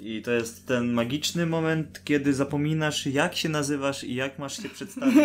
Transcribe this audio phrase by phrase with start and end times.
[0.00, 4.68] I to jest ten magiczny moment, kiedy zapominasz, jak się nazywasz i jak masz się
[4.68, 5.16] przedstawić.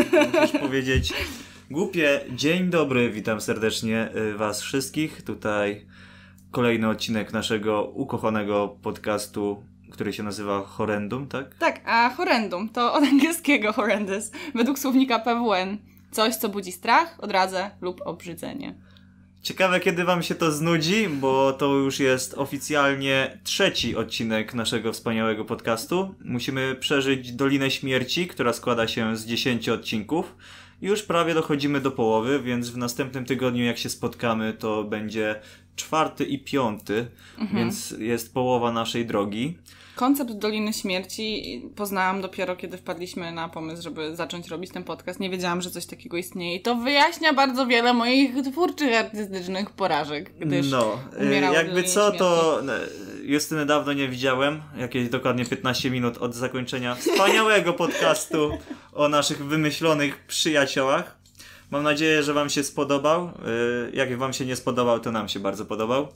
[0.42, 1.14] Musisz powiedzieć
[1.72, 5.22] głupie dzień dobry, witam serdecznie y, Was wszystkich.
[5.22, 5.86] Tutaj
[6.52, 11.56] kolejny odcinek naszego ukochanego podcastu, który się nazywa Horrendum, tak?
[11.56, 15.78] Tak, a horrendum to od angielskiego horrendous, według słownika PWN.
[16.12, 18.76] Coś, co budzi strach, odrazę lub obrzydzenie.
[19.42, 25.46] Ciekawe, kiedy Wam się to znudzi, bo to już jest oficjalnie trzeci odcinek naszego wspaniałego
[25.46, 26.16] podcastu.
[26.26, 30.36] Musimy przeżyć Dolinę Śmierci, która składa się z 10 odcinków.
[30.82, 35.36] Już prawie dochodzimy do połowy, więc w następnym tygodniu, jak się spotkamy, to będzie
[35.76, 37.08] czwarty i piąty,
[37.54, 39.58] więc jest połowa naszej drogi.
[39.96, 45.20] Koncept Doliny Śmierci poznałam dopiero, kiedy wpadliśmy na pomysł, żeby zacząć robić ten podcast.
[45.20, 46.56] Nie wiedziałam, że coś takiego istnieje.
[46.56, 52.20] I to wyjaśnia bardzo wiele moich twórczych, artystycznych porażek, gdyż No, y, jakby co, Śmierci.
[52.20, 58.52] to y, Justyny dawno nie widziałem, jakieś dokładnie 15 minut od zakończenia wspaniałego podcastu
[58.94, 61.21] o naszych wymyślonych przyjaciołach.
[61.72, 63.28] Mam nadzieję, że Wam się spodobał.
[63.28, 66.08] Y, Jak Wam się nie spodobał, to nam się bardzo podobał.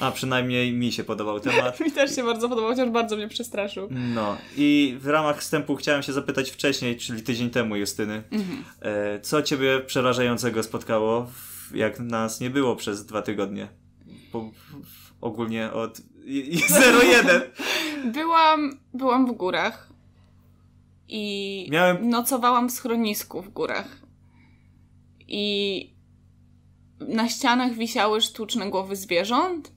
[0.00, 1.80] A przynajmniej mi się podobał temat.
[1.84, 3.88] Mi też się bardzo podobał, chociaż bardzo mnie przestraszył.
[3.90, 8.22] No i w ramach wstępu chciałem się zapytać wcześniej, czyli tydzień temu, Justyny,
[8.82, 11.26] e, co Ciebie przerażającego spotkało,
[11.74, 13.68] jak nas nie było przez dwa tygodnie?
[14.32, 14.50] Po,
[15.20, 17.40] ogólnie od i- i 0-1.
[18.12, 19.88] Byłam, byłam w górach
[21.08, 24.01] i Miałem- nocowałam w schronisku w górach.
[25.28, 25.96] I
[27.08, 29.72] na ścianach wisiały sztuczne głowy zwierząt.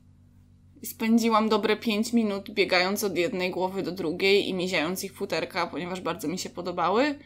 [0.81, 5.67] I Spędziłam dobre 5 minut biegając od jednej głowy do drugiej i mieziając ich futerka,
[5.67, 7.19] ponieważ bardzo mi się podobały.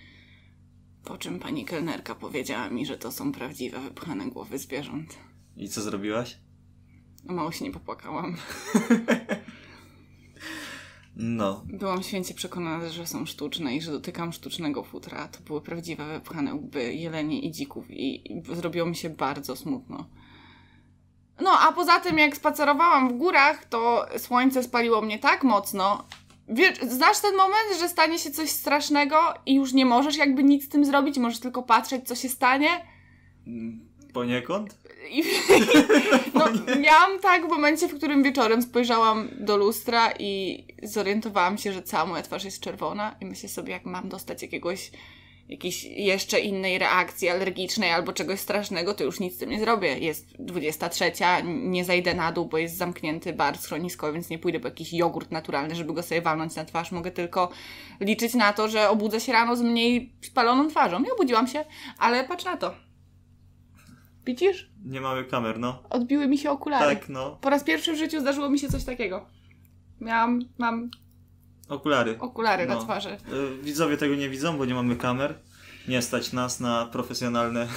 [1.04, 5.18] Po czym pani kelnerka powiedziała mi, że to są prawdziwe wypchane głowy zwierząt.
[5.58, 6.38] I co zrobiłaś?
[7.24, 8.36] Mało się nie popłakałam.
[11.22, 11.64] No.
[11.66, 15.28] Byłam święcie przekonana, że są sztuczne i że dotykam sztucznego futra.
[15.28, 20.06] To były prawdziwe wypchane łby jeleni i dzików i, i zrobiło mi się bardzo smutno.
[21.42, 26.08] No, a poza tym jak spacerowałam w górach, to słońce spaliło mnie tak mocno.
[26.48, 30.66] Wiesz, znasz ten moment, że stanie się coś strasznego i już nie możesz jakby nic
[30.66, 32.70] z tym zrobić, możesz tylko patrzeć, co się stanie?
[34.14, 34.78] Poniekąd?
[35.12, 35.24] I,
[36.34, 36.46] no,
[36.80, 42.06] miałam tak w momencie, w którym wieczorem spojrzałam do lustra i zorientowałam się, że cała
[42.06, 44.92] moja twarz jest czerwona i myślę sobie, jak mam dostać jakiegoś
[45.50, 49.98] jakiejś jeszcze innej reakcji alergicznej albo czegoś strasznego, to już nic z tym nie zrobię.
[49.98, 51.12] Jest 23,
[51.46, 55.32] nie zajdę na dół, bo jest zamknięty bar schroniskowy, więc nie pójdę po jakiś jogurt
[55.32, 56.92] naturalny, żeby go sobie walnąć na twarz.
[56.92, 57.50] Mogę tylko
[58.00, 61.04] liczyć na to, że obudzę się rano z mniej spaloną twarzą.
[61.04, 61.66] I obudziłam się,
[62.00, 62.89] ale patrz na to.
[64.26, 64.70] Widzisz?
[64.86, 65.84] Nie mamy kamer, no.
[65.90, 66.96] Odbiły mi się okulary.
[66.96, 67.38] Tak, no.
[67.42, 69.26] Po raz pierwszy w życiu zdarzyło mi się coś takiego.
[70.02, 70.92] Miałam, mam
[71.70, 72.18] Okulary.
[72.20, 72.82] okulary na No.
[72.84, 73.10] twarzy.
[73.60, 75.40] Y, Widzowie tego nie widzą, bo nie mamy kamer.
[75.88, 77.68] Nie stać nas na profesjonalne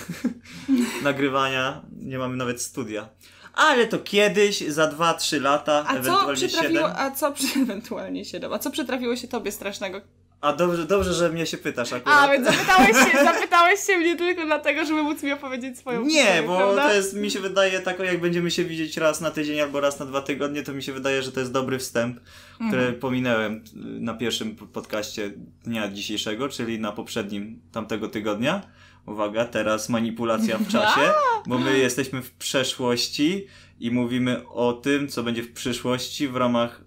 [1.02, 1.82] nagrywania.
[1.96, 3.08] Nie mamy nawet studia.
[3.54, 6.92] Ale to kiedyś, za 2-3 lata, A co ewentualnie przytrafiło, 7.
[6.96, 10.00] a co przy, ewentualnie 7, a co przytrafiło się tobie strasznego?
[10.42, 12.18] A dobrze, dobrze, że mnie się pytasz akurat.
[12.18, 16.18] A, więc zapytałeś się, zapytałeś się mnie tylko dlatego, żeby móc mi opowiedzieć swoją Nie,
[16.22, 16.88] historię, bo prawda?
[16.88, 19.98] to jest, mi się wydaje, tak jak będziemy się widzieć raz na tydzień albo raz
[19.98, 22.20] na dwa tygodnie, to mi się wydaje, że to jest dobry wstęp,
[22.54, 22.94] który Mhm.
[23.00, 23.60] pominąłem y,
[24.00, 25.30] na pierwszym podcaście
[25.64, 28.62] dnia dzisiejszego, czyli na poprzednim tamtego tygodnia.
[29.06, 31.00] Uwaga, teraz manipulacja w czasie,
[31.46, 33.46] bo my jesteśmy w przeszłości
[33.80, 36.80] i mówimy o tym, co będzie w przyszłości w ramach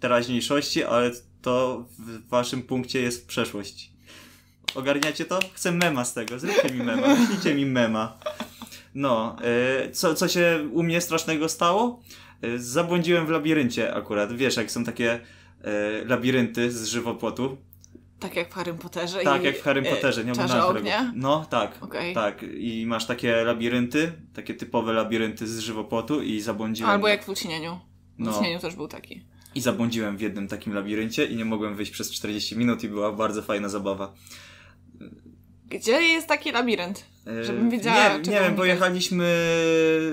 [0.00, 1.10] teraźniejszości, ale
[1.44, 3.90] to w waszym punkcie jest w przeszłości.
[4.74, 5.38] Ogarniacie to?
[5.54, 6.38] Chcę mema z tego.
[6.38, 7.14] Zróbcie mi mema.
[7.14, 8.18] Wyślijcie mi mema.
[8.94, 9.36] No,
[9.86, 12.02] y, co, co się u mnie strasznego stało?
[12.44, 14.32] Y, zabłądziłem w labiryncie akurat.
[14.32, 15.14] Wiesz, jak są takie
[16.00, 17.56] y, labirynty z żywopłotu.
[18.20, 20.24] Tak jak w Harrym Potterze Tak, i jak w Harry e, Potterze.
[20.24, 21.12] Nie Czarze ognia.
[21.16, 21.78] No, tak.
[21.82, 22.14] Okej.
[22.14, 22.42] Tak.
[22.58, 26.90] I masz takie labirynty, takie typowe labirynty z żywopłotu i zabłądziłem.
[26.92, 27.80] Albo jak w Lucinieniu.
[28.18, 28.30] W No.
[28.30, 29.33] Lucinieniu też był taki.
[29.54, 33.12] I zabłądziłem w jednym takim labiryncie i nie mogłem wyjść przez 40 minut i była
[33.12, 34.14] bardzo fajna zabawa.
[35.68, 37.04] Gdzie jest taki labirynt?
[37.26, 39.24] E, Żebym wiedziała, Nie, nie wiem, pojechaliśmy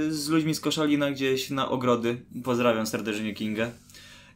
[0.09, 2.17] z ludźmi z Koszalina gdzieś na ogrody.
[2.43, 3.71] Pozdrawiam serdecznie Kingę.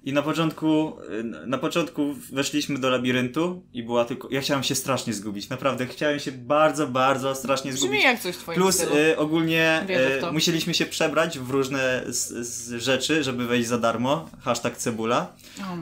[0.05, 4.27] I na początku, e, na początku weszliśmy do labiryntu i była tylko.
[4.31, 5.49] Ja chciałem się strasznie zgubić.
[5.49, 8.03] Naprawdę, chciałem się bardzo, bardzo strasznie Brzmi zgubić.
[8.03, 9.85] jak coś twoim Plus e, ogólnie
[10.23, 14.29] e, musieliśmy się przebrać w różne z, z rzeczy, żeby wejść za darmo.
[14.41, 15.33] Hashtag cebula.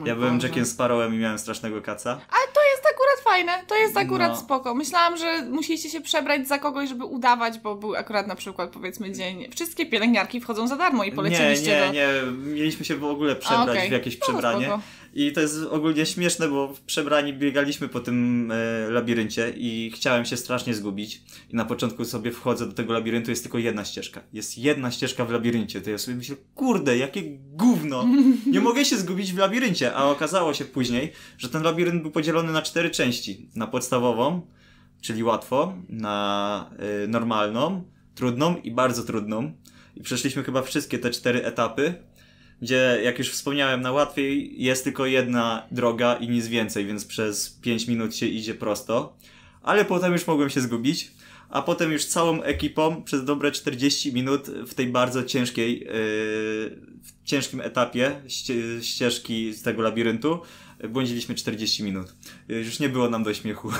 [0.04, 0.46] Ja byłem Boże.
[0.46, 2.10] Jackiem Sparrowem i miałem strasznego kaca.
[2.10, 4.36] Ale to jest akurat fajne, to jest akurat No.
[4.36, 4.74] spoko.
[4.74, 9.12] Myślałam, że musieliście się przebrać za kogoś, żeby udawać, bo był akurat na przykład powiedzmy
[9.12, 9.46] dzień.
[9.56, 11.92] Wszystkie pielęgniarki wchodzą za darmo i Nie, polecieliście nie, do...
[11.92, 12.08] nie.
[12.54, 13.88] Mieliśmy się w ogóle przebrać A, okej.
[13.88, 14.70] w jakieś No, przebranie.
[15.14, 20.24] I to jest ogólnie śmieszne, bo w przebrani biegaliśmy po tym e, labiryncie i chciałem
[20.24, 21.22] się strasznie zgubić.
[21.50, 24.20] I na początku sobie wchodzę do tego labiryntu, jest tylko jedna ścieżka.
[24.32, 25.80] Jest jedna ścieżka w labiryncie.
[25.80, 28.06] To ja sobie myślę, kurde, jakie gówno!
[28.46, 29.94] Nie mogę się zgubić w labiryncie.
[29.94, 33.48] A okazało się później, że ten labirynt był podzielony na cztery części.
[33.54, 34.46] Na podstawową,
[35.00, 36.70] czyli łatwo, na
[37.04, 37.84] y, normalną,
[38.14, 39.52] trudną i bardzo trudną.
[39.96, 41.94] I przeszliśmy chyba wszystkie te cztery etapy,
[42.62, 47.50] gdzie, jak już wspomniałem, na łatwiej jest tylko jedna droga i nic więcej, więc przez
[47.50, 49.16] 5 minut się idzie prosto.
[49.62, 51.10] Ale potem już mogłem się zgubić.
[51.50, 55.86] A potem już całą ekipą przez dobre 40 minut w tej bardzo ciężkiej, yy,
[57.02, 60.40] w ciężkim etapie ście, ścieżki z tego labiryntu
[60.88, 62.14] błądziliśmy 40 minut.
[62.48, 63.72] Yy, Już nie było nam do śmiechu.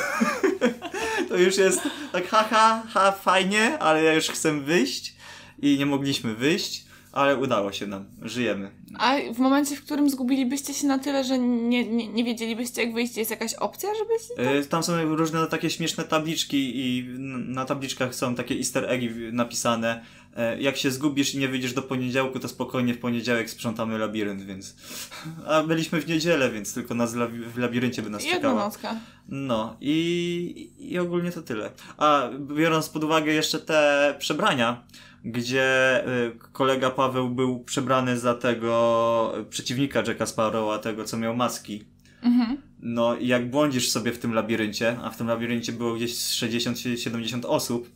[1.29, 1.81] to już jest
[2.13, 5.15] tak ha, ha, ha, fajnie, ale ja już chcę wyjść
[5.63, 6.84] i nie mogliśmy wyjść,
[7.15, 8.05] ale udało się nam.
[8.23, 8.71] Żyjemy.
[8.99, 12.95] A w momencie, w którym zgubilibyście się na tyle, że nie, nie, nie wiedzielibyście jak
[12.95, 14.59] wyjść, jest jakaś opcja, żebyście...
[14.61, 17.09] Y, Tam są różne takie śmieszne tabliczki i
[17.49, 20.05] na tabliczkach są takie easter eggi napisane.
[20.37, 24.43] E, Jak się zgubisz i nie wyjdziesz do poniedziałku, to spokojnie w poniedziałek sprzątamy labirynt,
[24.43, 24.75] więc...
[25.49, 27.15] A byliśmy w niedzielę, więc tylko nas
[27.55, 28.65] w labiryncie by nas czekała.
[28.65, 28.97] nocka.
[29.29, 31.71] No i, i ogólnie to tyle.
[31.97, 34.83] A biorąc pod uwagę jeszcze te przebrania,
[35.25, 41.37] gdzie y, kolega Paweł był przebrany za tego y, przeciwnika Jacka Sparrowa, tego co miał
[41.37, 41.85] maski.
[42.23, 42.57] Mhm.
[42.79, 46.43] No i jak błądzisz sobie w tym labiryncie, a w tym labiryncie było gdzieś z
[46.43, 47.91] 60-70 osób,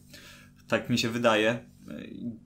[0.68, 1.58] tak mi się wydaje,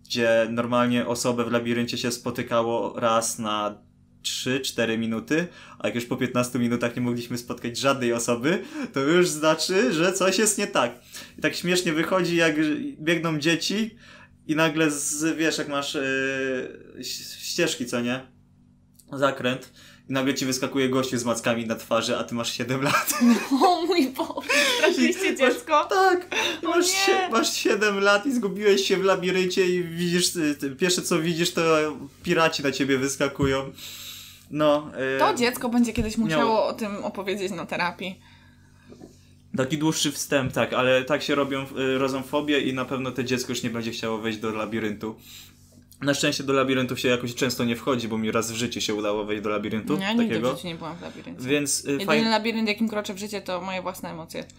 [0.04, 3.78] gdzie normalnie osobę w labiryncie się spotykało raz na
[4.22, 5.46] 3-4 minuty,
[5.78, 8.62] a jak już po 15 minutach nie mogliśmy spotkać żadnej osoby,
[8.92, 11.00] to już znaczy, że coś jest nie tak.
[11.38, 12.54] I tak śmiesznie wychodzi, jak
[13.00, 13.96] biegną dzieci
[14.46, 17.04] i nagle z, wiesz, jak masz yy,
[17.38, 18.26] ścieżki, co nie?
[19.12, 19.72] Zakręt.
[20.08, 23.14] I nagle ci wyskakuje gościu z mackami na twarzy, a ty masz 7 lat.
[23.62, 24.48] O mój Boże,
[24.78, 25.84] straszyliście dziecko?
[25.90, 26.26] Tak,
[26.62, 27.28] i O masz, nie.
[27.28, 31.62] masz 7 lat i zgubiłeś się w labiryncie i widzisz, y, pierwsze co widzisz to
[32.22, 33.72] piraci na ciebie wyskakują.
[34.50, 34.90] No.
[35.16, 38.20] y, To dziecko będzie kiedyś Miał- musiało o tym opowiedzieć na terapii.
[39.56, 43.22] Taki dłuższy wstęp, tak, ale tak się robią, y, rodzą fobie i na pewno to
[43.22, 45.14] dziecko już nie będzie chciało wejść do labiryntu.
[46.00, 48.94] Na szczęście do labiryntów się jakoś często nie wchodzi, bo mi raz w życiu się
[48.94, 50.56] udało wejść do labiryntu Ja nigdy w takiego.
[50.56, 51.42] życiu nie byłam w labiryncie.
[51.48, 52.28] Więc y, Jedyny fajnie.
[52.30, 54.44] labirynt, jakim kroczę w życie, to moje własne emocje.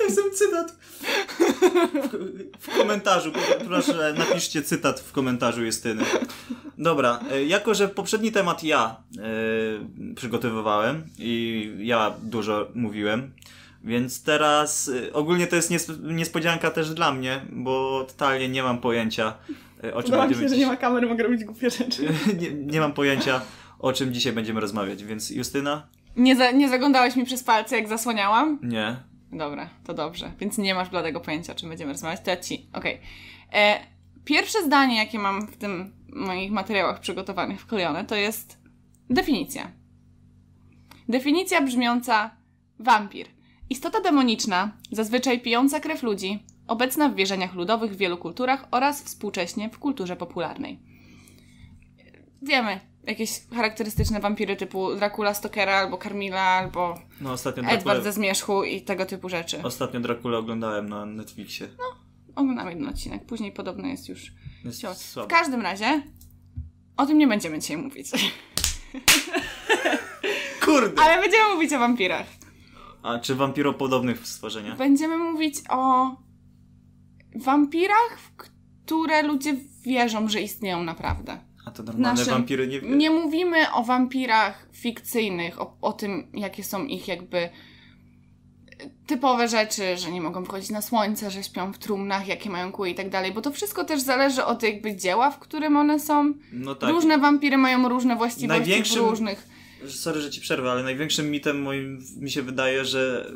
[0.00, 0.76] Jestem cytat.
[2.12, 3.32] W, w komentarzu,
[3.66, 6.04] proszę, napiszcie cytat w komentarzu Justyny.
[6.78, 8.96] Dobra, y, jako że poprzedni temat ja
[10.10, 13.32] y, przygotowywałem i ja dużo mówiłem,
[13.84, 18.78] więc teraz y, ogólnie to jest nies niespodzianka też dla mnie, bo totalnie nie mam
[18.78, 19.34] pojęcia
[19.84, 22.08] y, o czym Podoba będziemy się, że nie ma kamery, mogę robić głupie rzeczy.
[22.40, 23.40] nie, nie mam pojęcia
[23.78, 25.86] o czym dzisiaj będziemy rozmawiać, więc Justyna?
[26.16, 28.58] Nie, za, nie zaglądałeś mi przez palce, jak zasłaniałam?
[28.62, 28.96] Nie.
[29.32, 30.32] Dobra, to dobrze.
[30.40, 32.20] Więc nie masz bladego pojęcia, o czym będziemy rozmawiać.
[32.24, 32.66] To ja ci.
[32.72, 33.00] Okej.
[33.52, 33.80] E,
[34.28, 38.58] Pierwsze zdanie, jakie mam w tym moich materiałach przygotowanych wklejone, to jest
[39.10, 39.72] definicja.
[41.08, 42.30] Definicja brzmiąca
[42.78, 43.26] wampir.
[43.70, 49.70] Istota demoniczna, zazwyczaj pijąca krew ludzi, obecna w wierzeniach ludowych w wielu kulturach oraz współcześnie
[49.70, 50.78] w kulturze popularnej.
[52.42, 58.12] Wiemy, jakieś charakterystyczne wampiry typu Dracula Stokera, albo Carmilla, albo No ostatnio Edward Dracula, ze
[58.12, 59.62] Zmierzchu i tego typu rzeczy.
[59.62, 61.68] ostatnio Dracula oglądałem na Netflixie.
[62.36, 64.32] Oglądam jeden odcinek, później podobno jest już
[64.64, 64.96] Jest ciąg.
[64.98, 66.02] W każdym razie
[66.96, 68.10] o tym nie będziemy dzisiaj mówić.
[70.64, 71.02] Kurde!
[71.02, 72.26] Ale będziemy mówić o wampirach.
[73.02, 74.78] A czy wampiropodobnych stworzeniach?
[74.78, 76.10] Będziemy mówić o
[77.36, 81.47] wampirach, w które ludzie wierzą, że istnieją naprawdę.
[81.68, 82.80] A to normalne naszym- wampiry nie.
[82.80, 87.48] Nie mówimy o wampirach fikcyjnych, o, o tym, jakie są ich jakby
[89.06, 92.90] typowe rzeczy, że nie mogą wchodzić na słońce, że śpią w trumnach, jakie mają kły
[92.90, 96.34] i tak dalej, bo to wszystko też zależy od jakby dzieła, w którym one są.
[96.52, 96.90] No tak.
[96.90, 99.46] Różne wampiry mają różne właściwości Największym- w różnych.
[99.88, 103.30] Sorry, że ci przerwę, ale największym mitem moim mi się wydaje, że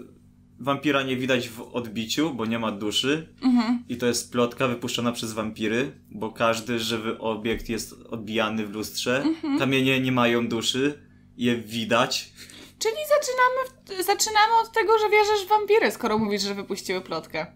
[0.63, 3.35] wampira nie widać w odbiciu, bo nie ma duszy.
[3.43, 3.85] Mhm.
[3.89, 9.23] I to jest plotka wypuszczona przez wampiry, bo każdy żywy obiekt jest odbijany w lustrze.
[9.23, 9.59] Mhm.
[9.59, 10.99] Kamienie nie mają duszy,
[11.37, 12.33] je widać.
[12.79, 17.47] Czyli zaczynamy, zaczynamy od tego, że wierzysz w wampiry, skoro mówisz, że wypuściły plotkę.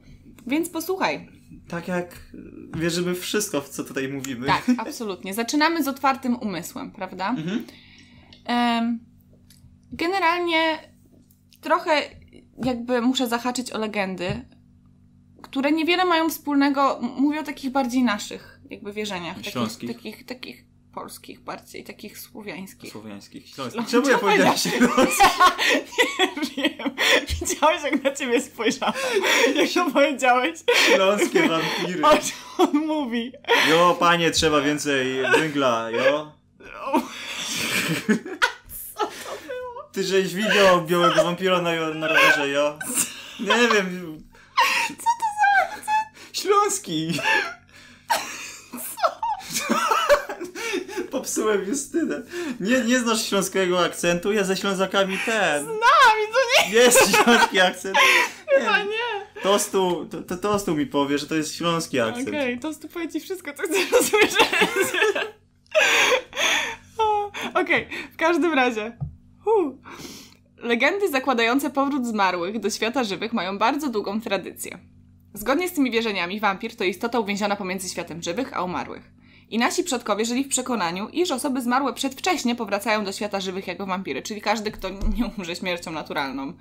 [0.46, 1.28] Więc posłuchaj.
[1.68, 2.32] Tak jak
[2.76, 4.46] wierzymy w wszystko, w co tutaj mówimy.
[4.46, 5.34] Tak, absolutnie.
[5.34, 7.28] Zaczynamy z otwartym umysłem, prawda?
[7.28, 7.66] Mhm.
[9.92, 10.78] Generalnie
[11.60, 12.02] trochę
[12.64, 14.44] jakby muszę zahaczyć o legendy,
[15.42, 19.36] które niewiele mają wspólnego, mówię o takich bardziej naszych jakby wierzeniach.
[19.36, 19.92] Takich, Śląskich.
[19.96, 22.92] takich, takich polskich bardziej, takich słowiańskich.
[22.92, 23.48] Słowiańskich.
[23.48, 23.82] Śląskich.
[23.82, 25.22] Ślą- Czemu ja Czemu powiedziałem śląski?
[26.56, 26.90] Nie wiem.
[27.40, 28.94] Widziałeś, jak na ciebie spojrzałam.
[29.56, 30.58] Jak to powiedziałeś?
[30.94, 32.04] Śląskie wampiry.
[32.06, 33.32] O czym on mówi?
[33.70, 36.32] Jo, panie, trzeba więcej węgla, jo?
[39.96, 42.78] Ty żeś widział białego wampira na, na rowerze, jo?
[43.40, 44.18] Nie wiem.
[44.88, 45.92] Co to za
[46.32, 47.20] Śląski.
[51.10, 52.22] Popsułem Justynę.
[52.60, 54.32] Nie, nie znasz śląskiego akcentu?
[54.32, 55.64] Ja ze Ślązakami ten.
[55.64, 55.78] Znam
[56.28, 57.96] i to nie Jest śląski akcent.
[58.48, 58.84] chyba Nie.
[58.84, 59.42] nie.
[59.42, 62.28] Tostu, to, to Tostu mi powie, że to jest śląski akcent.
[62.28, 64.34] Okej, to stu powie ci wszystko, co chcesz usłyszeć.
[67.62, 68.96] Okej, w każdym razie.
[70.56, 74.78] Legendy zakładające powrót zmarłych do świata żywych mają bardzo długą tradycję.
[75.34, 79.10] Zgodnie z tymi wierzeniami, wampir to istota uwięziona pomiędzy światem żywych a umarłych.
[79.50, 83.86] I nasi przodkowie żyli w przekonaniu, iż osoby zmarłe przedwcześnie powracają do świata żywych jako
[83.86, 86.52] wampiry, czyli każdy, kto nie umrze śmiercią naturalną.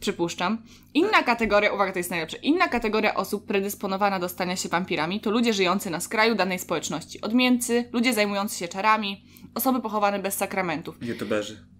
[0.00, 0.58] Przypuszczam.
[0.94, 5.30] Inna kategoria, uwaga, to jest najlepsze, inna kategoria osób predysponowana do stania się wampirami to
[5.30, 7.20] ludzie żyjący na skraju danej społeczności.
[7.20, 10.96] Odmieńcy, ludzie zajmujący się czarami, osoby pochowane bez sakramentów.
[11.02, 11.73] YouTuberzy,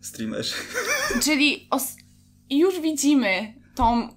[0.00, 0.54] streamerzy.
[1.24, 1.96] Czyli os-
[2.50, 4.08] już widzimy tą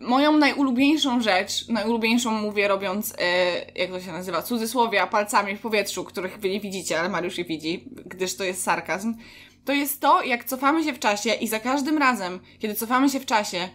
[0.00, 6.04] moją najulubieńszą rzecz, najulubieńszą mówię robiąc, e, jak to się nazywa, cudzysłowia, palcami w powietrzu,
[6.04, 9.14] których wy nie widzicie, ale Mariusz je widzi, gdyż to jest sarkazm,
[9.64, 13.20] to jest to, jak cofamy się w czasie i za każdym razem, kiedy cofamy się
[13.20, 13.68] w czasie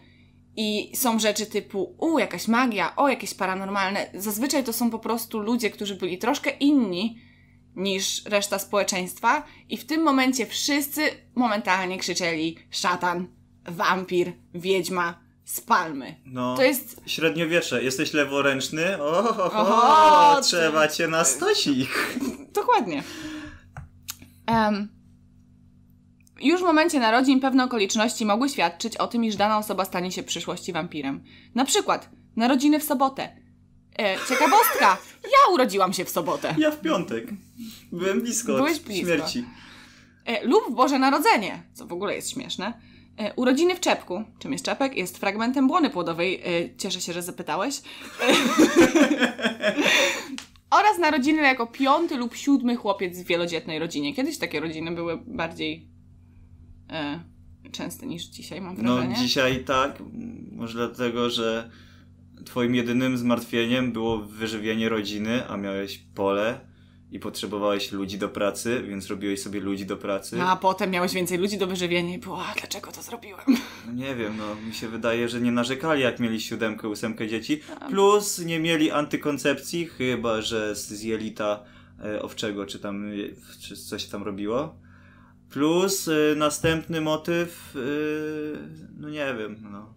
[0.55, 5.39] i są rzeczy typu, u, jakaś magia, o, jakieś paranormalne, zazwyczaj to są po prostu
[5.39, 7.21] ludzie, którzy byli troszkę inni
[7.75, 11.01] niż reszta społeczeństwa i w tym momencie wszyscy
[11.35, 13.27] momentalnie krzyczeli szatan,
[13.65, 16.15] wampir, wiedźma, spalmy.
[16.25, 16.55] No.
[16.55, 17.83] To jest Średniowiecze.
[17.83, 19.01] Jesteś leworęczny?
[19.03, 21.89] Oho, ty- trzeba cię na stosik.
[22.53, 23.03] Dokładnie.
[24.45, 24.87] Em,
[26.41, 30.23] już w momencie narodzin pewne okoliczności mogły świadczyć o tym, iż dana osoba stanie się
[30.23, 31.23] w przyszłości wampirem.
[31.55, 33.37] Na przykład narodziny w sobotę.
[33.99, 34.97] E, ciekawostka!
[35.23, 36.55] Ja urodziłam się w sobotę.
[36.57, 37.27] Ja w piątek.
[37.91, 39.05] Byłem blisko Byłeś blisko.
[39.05, 39.45] śmierci.
[40.25, 42.73] E, lub w Boże Narodzenie, co w ogóle jest śmieszne.
[43.17, 46.41] E, urodziny w czepku, czym jest czepek, jest fragmentem błony płodowej.
[46.45, 47.81] E, cieszę się, że zapytałeś.
[50.71, 54.15] Oraz narodziny jako piąty lub siódmy chłopiec w wielodzietnej rodzinie.
[54.15, 55.87] Kiedyś takie rodziny były bardziej
[56.89, 57.19] e,
[57.71, 59.15] częste niż dzisiaj, mam No wrażenie.
[59.15, 60.03] dzisiaj tak.
[60.51, 61.71] Może dlatego, że
[62.45, 66.59] twoim jedynym zmartwieniem było wyżywienie rodziny, a miałeś pole
[67.11, 70.41] i potrzebowałeś ludzi do pracy, więc robiłeś sobie ludzi do pracy.
[70.41, 73.41] A potem miałeś więcej ludzi do wyżywienia i było, a dlaczego to zrobiłem?
[73.87, 77.61] No nie wiem, no mi się wydaje, że nie narzekali jak mieli siódemkę, ósemkę dzieci.
[77.89, 81.63] Plus nie mieli antykoncepcji, chyba że z jelita
[82.03, 83.15] e, owczego, czy tam, e,
[83.61, 84.75] czy coś tam robiło.
[85.49, 87.75] Plus e, następny motyw,
[88.97, 89.93] no nie wiem, no.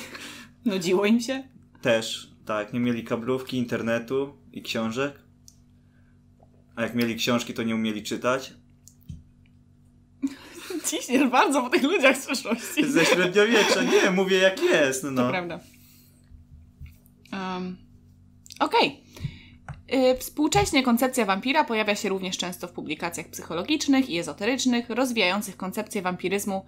[0.74, 1.48] Nudziło im się?
[1.82, 5.27] Też, tak, nie mieli kablówki, internetu i książek.
[6.78, 8.54] A jak mieli książki, to nie umieli czytać.
[10.90, 12.90] Ciśniesz bardzo po tych ludziach z przeszłości.
[12.90, 15.28] Ze średniowiecza, nie, mówię jak jest, To no.
[15.28, 15.60] prawda.
[17.32, 17.76] Um,
[18.60, 19.00] Okej.
[19.94, 26.02] Y, Współcześnie koncepcja wampira pojawia się również często w publikacjach psychologicznych i ezoterycznych, rozwijających koncepcję
[26.02, 26.64] wampiryzmu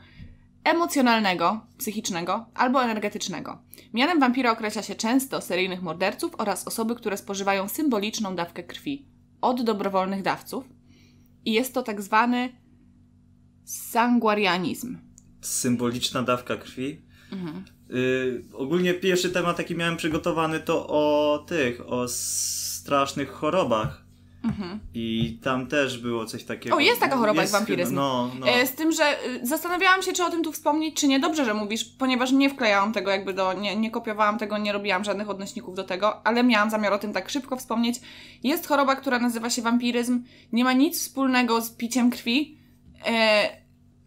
[0.64, 3.58] emocjonalnego, psychicznego albo energetycznego.
[3.94, 9.09] Mianem wampira określa się często seryjnych morderców oraz osoby, które spożywają symboliczną dawkę krwi
[9.40, 10.64] od dobrowolnych dawców.
[11.44, 12.56] I jest to tak zwany
[13.64, 14.98] sanguarianizm.
[15.40, 17.02] Symboliczna dawka krwi.
[17.32, 17.64] Mhm.
[17.90, 24.09] Y, ogólnie pierwszy temat, jaki miałem przygotowany, to o tych, o strasznych chorobach.
[24.44, 24.80] Mhm.
[24.94, 26.76] I tam też było coś takiego.
[26.76, 27.94] O, jest taka choroba Jest jak wampiryzm.
[27.94, 28.48] No, no.
[28.48, 31.20] E, z tym, że y, zastanawiałam się, czy o tym tu wspomnieć, czy nie.
[31.20, 35.04] Dobrze, że mówisz, ponieważ nie wklejałam tego jakby do, nie, nie kopiowałam tego, nie robiłam
[35.04, 38.00] żadnych odnośników do tego, ale miałam zamiar o tym tak szybko wspomnieć.
[38.42, 40.24] Jest choroba, która nazywa się wampiryzm.
[40.52, 42.58] Nie ma nic wspólnego z piciem krwi.
[43.06, 43.60] E,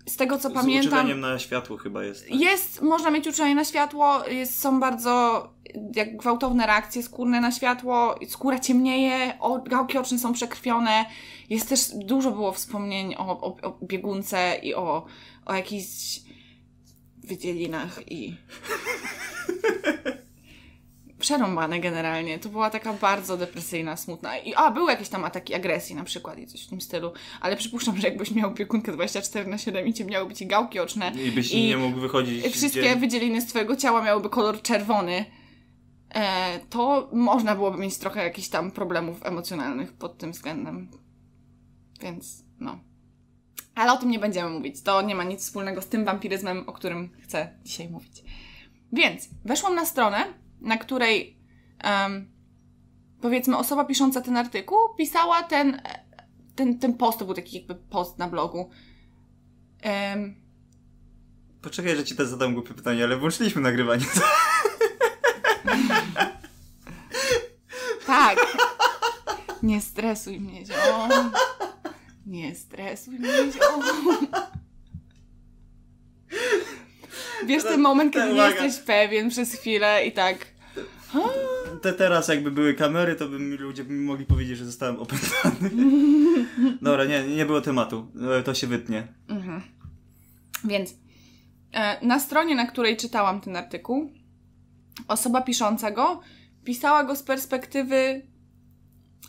[0.05, 0.87] z tego, co Z pamiętam...
[0.87, 2.29] uczuleniem na światło chyba jest.
[2.29, 2.39] tak?
[2.39, 5.52] Jest, można mieć uczulenie na światło, jest, są bardzo
[5.95, 11.05] jak gwałtowne reakcje skórne na światło, skóra ciemnieje, o, gałki oczne są przekrwione.
[11.49, 15.05] Jest też, dużo było wspomnień o, o, o biegunce i o,
[15.45, 16.19] o jakichś
[17.17, 18.35] wydzielinach i...
[21.23, 22.39] przerąbane generalnie.
[22.39, 24.37] To była taka bardzo depresyjna, smutna.
[24.37, 27.11] I, a, były jakieś tam ataki agresji na przykład i coś w tym stylu,
[27.41, 31.11] ale przypuszczam, że jakbyś miał opiekunkę 24 na 7 i cię miały ci gałki oczne
[31.27, 32.47] I byś I nie mógł wychodzić.
[32.47, 32.95] wszystkie gdzie...
[32.95, 35.25] wydzieliny z twojego ciała miałyby kolor czerwony,
[36.69, 40.91] to można byłoby mieć trochę jakichś tam problemów emocjonalnych pod tym względem.
[42.01, 42.79] Więc, no.
[43.75, 44.81] Ale o tym nie będziemy mówić.
[44.81, 48.23] To nie ma nic wspólnego z tym wampiryzmem, o którym chcę dzisiaj mówić.
[48.93, 50.25] Więc weszłam na stronę,
[50.61, 51.39] na której
[51.79, 52.31] em,
[53.21, 56.03] powiedzmy osoba pisząca ten artykuł pisała ten, e,
[56.55, 58.69] ten, ten post, to był taki jakby post na blogu.
[59.81, 60.43] Em,
[61.61, 64.05] Poczekaj, że ci teraz zadam głupie pytanie, ale włączyliśmy nagrywanie.
[68.07, 68.37] tak.
[69.63, 71.31] Nie stresuj mnie, ziom.
[72.25, 73.83] Nie stresuj mnie, ziom.
[77.45, 78.63] Wiesz ten moment, kiedy nie Uwaga.
[78.63, 80.53] jesteś pewien przez chwilę i tak...
[81.81, 84.99] Te teraz jakby były kamery, to by mi ludzie by mi mogli powiedzieć, że zostałem
[84.99, 85.69] opętany.
[86.81, 88.07] Dobra, nie, nie było tematu.
[88.39, 89.07] E, To się wytnie.
[89.27, 89.61] Mhm.
[90.63, 90.93] Więc
[91.73, 94.13] e, na stronie, na której czytałam ten artykuł,
[95.07, 96.21] osoba pisząca go
[96.63, 98.27] pisała go z perspektywy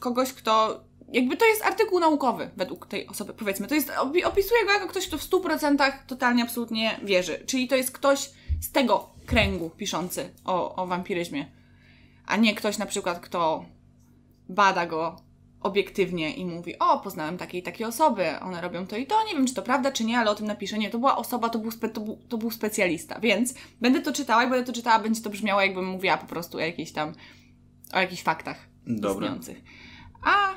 [0.01, 0.85] kogoś, kto.
[1.13, 3.69] Jakby to jest artykuł naukowy według tej osoby, powiedzmy.
[3.69, 7.45] To jest, opi- opisuje go jako ktoś, kto w 100% totalnie, absolutnie wierzy.
[7.47, 11.47] Czyli to jest ktoś z tego kręgu piszący o, o wampiryzmie,
[12.27, 13.65] a nie ktoś na przykład, kto
[14.49, 15.17] bada go
[15.65, 19.35] obiektywnie i mówi, o, poznałem takie i takie osoby, one robią to i to, nie
[19.35, 20.79] wiem, czy to prawda, czy nie, ale o tym napiszę.
[20.79, 24.13] Nie, to była osoba, to był, spe, to był, to był specjalista, więc będę to
[24.13, 27.13] czytała i będę to czytała, będzie to brzmiało, jakbym mówiła po prostu o jakichś tam,
[27.93, 29.11] o jakichś faktach Dobra.
[29.11, 29.63] istniejących.
[30.25, 30.55] A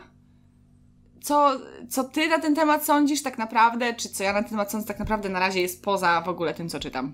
[1.22, 1.60] co,
[1.90, 4.88] co ty na ten temat sądzisz tak naprawdę, czy co ja na ten temat sądzę
[4.88, 7.14] tak naprawdę na razie jest poza w ogóle tym, co czytam.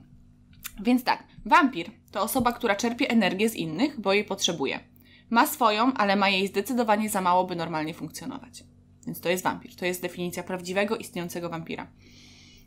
[0.84, 4.93] Więc tak, wampir to osoba, która czerpie energię z innych, bo jej potrzebuje.
[5.30, 8.64] Ma swoją, ale ma jej zdecydowanie za mało, by normalnie funkcjonować.
[9.06, 9.76] Więc to jest wampir.
[9.76, 11.88] To jest definicja prawdziwego, istniejącego wampira.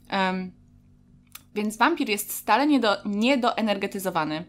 [0.09, 0.53] Em,
[1.55, 4.45] więc wampir jest stale niedo, niedoenergetyzowany.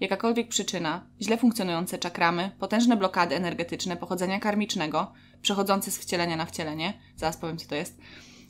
[0.00, 7.00] Jakakolwiek przyczyna, źle funkcjonujące czakramy, potężne blokady energetyczne pochodzenia karmicznego, przechodzące z wcielenia na wcielenie,
[7.16, 7.98] zaraz powiem co to jest,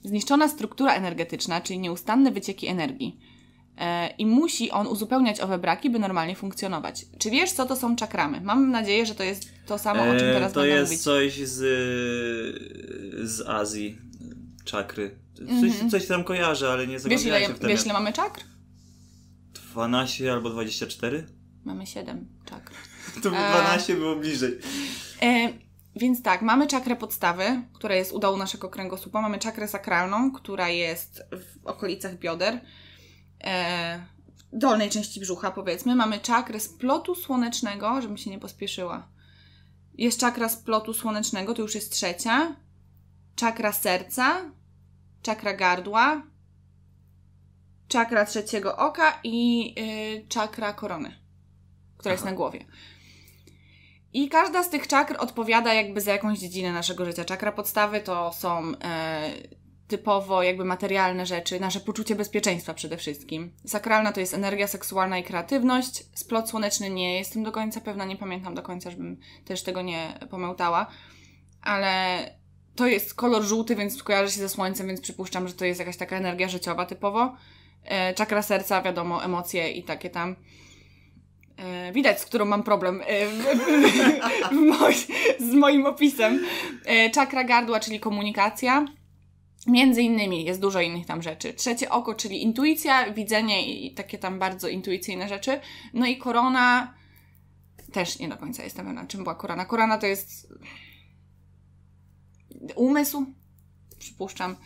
[0.05, 3.21] zniszczona struktura energetyczna, czyli nieustanne wycieki energii.
[3.83, 7.07] E, I musi on uzupełniać owe braki, by normalnie funkcjonować.
[7.19, 8.41] Czy wiesz, co to są czakramy?
[8.41, 11.03] Mam nadzieję, że to jest to samo, o czym E, teraz to będę jest mówić.
[11.05, 11.59] coś z,
[13.31, 13.99] z Azji.
[14.65, 15.17] Czakry.
[15.39, 15.91] Coś, Mhm.
[15.91, 17.71] coś tam kojarzę, ale nie Wiesz ile, się w temat.
[17.73, 18.41] wiesz, ile mamy czakr?
[19.73, 21.27] 12 albo 24?
[21.65, 22.73] Mamy 7 czakr.
[23.23, 23.51] To by E.
[23.63, 24.59] 12 było bliżej.
[25.23, 25.49] E,
[25.97, 29.21] więc tak, mamy czakrę podstawy, która jest u dołu naszego kręgosłupa.
[29.23, 32.61] Mamy czakrę sakralną, która jest w okolicach bioder,
[33.45, 35.97] e, w dolnej części brzucha powiedzmy.
[35.97, 39.09] Mamy czakrę splotu słonecznego, żebym się nie pospieszyła.
[39.95, 42.57] Jest czakra splotu słonecznego, to już jest trzecia.
[43.37, 44.51] Czakra serca,
[45.23, 46.23] czakra gardła,
[47.89, 51.17] czakra trzeciego oka i y, czakra korony,
[51.97, 52.31] która jest Aha.
[52.31, 52.65] na głowie.
[54.13, 57.25] I każda z tych czakr odpowiada jakby za jakąś dziedzinę naszego życia.
[57.25, 59.33] Czakra podstawy to są e,
[59.93, 63.53] typowo jakby materialne rzeczy, nasze poczucie bezpieczeństwa przede wszystkim.
[63.67, 66.05] Sakralna to jest energia seksualna i kreatywność.
[66.15, 70.19] Splot słoneczny nie jestem do końca pewna, nie pamiętam do końca, żebym też tego nie
[70.31, 70.87] pomętała.
[71.63, 72.19] Ale
[72.75, 75.97] to jest kolor żółty, więc kojarzy się ze słońcem, więc przypuszczam, że to jest jakaś
[75.97, 77.37] taka energia życiowa typowo.
[77.85, 80.37] E, czakra serca, wiadomo, emocje i takie tam.
[81.57, 84.95] E, widać, z którą mam problem e, w, w, w moi,
[85.39, 86.45] z moim opisem.
[86.85, 88.85] E, czakra gardła, czyli komunikacja.
[89.67, 91.55] Między innymi jest dużo innych tam rzeczy.
[91.55, 95.61] Trzecie oko, czyli intuicja, widzenie i takie tam bardzo intuicyjne rzeczy.
[95.95, 96.95] No i korona.
[97.93, 99.65] Też nie do końca jestem pewna, czym była korona.
[99.65, 100.53] Korona to jest
[102.77, 103.27] umysł,
[103.99, 104.57] przypuszczam.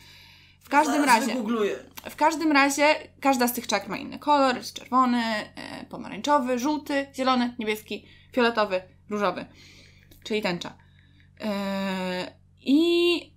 [0.60, 1.34] W każdym razie.
[1.34, 1.76] Googluję.
[2.10, 4.56] W każdym razie każda z tych czakr ma inny kolor.
[4.56, 9.46] Jest czerwony, e, pomarańczowy, żółty, zielony, niebieski, fioletowy, różowy.
[10.24, 10.76] Czyli tęcza.
[11.40, 13.35] E, I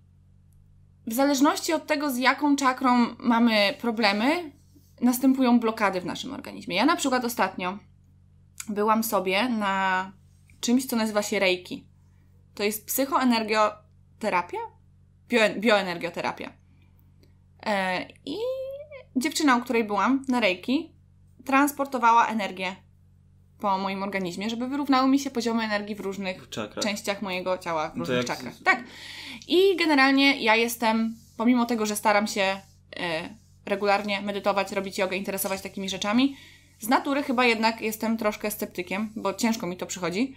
[1.09, 4.51] w zależności od tego, z jaką czakrą mamy problemy,
[5.01, 6.75] następują blokady w naszym organizmie.
[6.75, 7.77] Ja na przykład ostatnio
[8.69, 10.11] byłam sobie na
[10.61, 11.87] czymś, co nazywa się Reiki.
[12.55, 14.57] To jest psychoenergioterapia?
[15.29, 16.53] Bio, bioenergioterapia.
[17.65, 18.37] E, I
[19.15, 20.93] dziewczyna, u której byłam na Reiki,
[21.45, 22.75] transportowała energię
[23.61, 26.81] po moim organizmie, żeby wyrównały mi się poziomy energii w różnych Czakra.
[26.83, 28.53] częściach mojego ciała, w To różnych jak- czakrach.
[28.63, 28.83] Tak.
[29.47, 33.29] I generalnie ja jestem, pomimo tego, że staram się e,
[33.65, 36.35] regularnie medytować, robić jogę, interesować takimi rzeczami,
[36.79, 40.35] Z natury chyba jednak jestem troszkę sceptykiem, bo ciężko mi to przychodzi.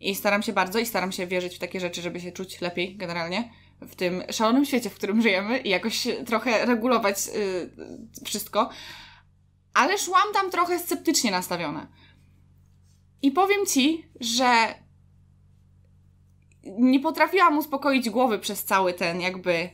[0.00, 2.96] I staram się bardzo i staram się wierzyć w takie rzeczy, żeby się czuć lepiej
[2.96, 3.50] generalnie
[3.80, 7.70] w tym szalonym świecie, w którym żyjemy i jakoś trochę regulować yy,
[8.24, 8.70] wszystko.
[9.74, 11.86] Ale szłam tam trochę sceptycznie nastawiona.
[13.22, 14.74] I powiem ci, że
[16.78, 19.70] nie potrafiłam uspokoić głowy przez cały ten jakby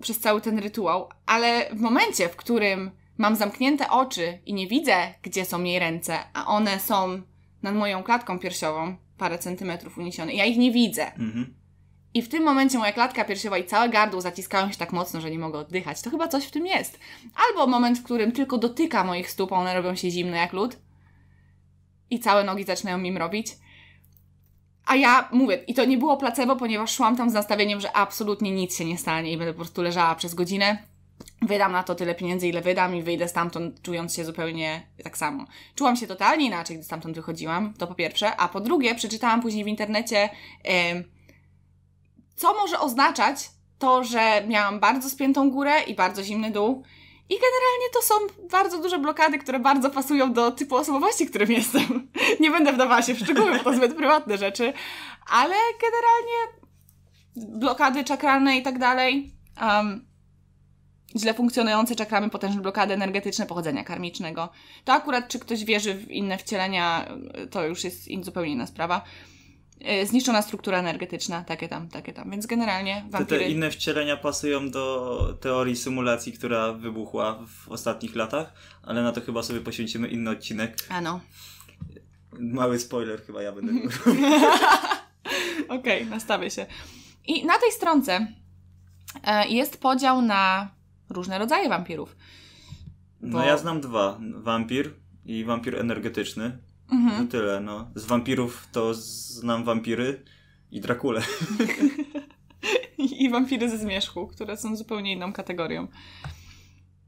[0.00, 5.14] przez cały ten rytuał, ale w momencie, w którym mam zamknięte oczy i nie widzę,
[5.22, 7.22] gdzie są jej ręce, a one są
[7.62, 11.06] nad moją klatką piersiową, parę centymetrów uniesione, ja ich nie widzę.
[11.06, 11.54] Mhm.
[12.14, 15.30] I w tym momencie moja klatka piersiowa i całe gardło zaciskają się tak mocno, że
[15.30, 16.02] nie mogę oddychać.
[16.02, 16.98] To chyba coś w tym jest.
[17.48, 20.76] Albo moment, w którym tylko dotyka moich stóp, one robią się zimne jak lód
[22.10, 23.46] i całe nogi zaczynają mi robić.
[24.86, 28.50] A ja mówię, i to nie było placebo, ponieważ szłam tam z nastawieniem, że absolutnie
[28.50, 30.78] nic się nie stanie i będę po prostu leżała przez godzinę.
[31.42, 35.46] Wydam na to tyle pieniędzy, ile wydam, i wyjdę stamtąd czując się zupełnie tak samo.
[35.74, 38.36] Czułam się totalnie inaczej, gdy stamtąd wychodziłam, to po pierwsze.
[38.36, 40.28] A po drugie, przeczytałam później w internecie,
[40.64, 40.70] yy,
[42.36, 46.84] co może oznaczać to, że miałam bardzo spiętą górę i bardzo zimny dół.
[47.30, 48.14] I generalnie to są
[48.50, 52.08] bardzo duże blokady, które bardzo pasują do typu osobowości, którym jestem.
[52.40, 54.72] Nie będę wdawała się w szczegóły, bo to zbyt prywatne rzeczy,
[55.26, 56.60] ale generalnie
[57.36, 60.06] blokady czakralne i tak dalej, um,
[61.16, 64.48] źle funkcjonujące czakramy, potężne blokady energetyczne pochodzenia karmicznego.
[64.84, 67.08] To akurat, czy ktoś wierzy w inne wcielenia,
[67.50, 69.02] to już jest zupełnie inna sprawa.
[69.84, 72.30] E, zniszczona struktura energetyczna, takie tam, takie tam.
[72.30, 73.38] Więc generalnie wampiry...
[73.38, 79.12] Te, te inne wcielenia pasują do teorii symulacji, która wybuchła w ostatnich latach, ale na
[79.12, 80.76] to chyba sobie poświęcimy inny odcinek.
[80.88, 81.20] Ano.
[82.38, 83.72] Mały spoiler chyba ja będę
[85.68, 86.66] Okej, okay, nastawię się.
[87.26, 88.26] I na tej stronce
[89.24, 90.70] e, jest podział na
[91.10, 92.16] różne rodzaje wampirów.
[93.20, 93.38] Bo...
[93.38, 94.18] No ja znam dwa.
[94.34, 96.58] Wampir i wampir energetyczny.
[96.90, 97.26] Mhm.
[97.26, 97.90] To tyle, no.
[97.94, 100.24] Z wampirów to znam wampiry
[100.70, 101.22] i Drakule.
[102.98, 105.86] I wampiry ze zmierzchu, które są zupełnie inną kategorią.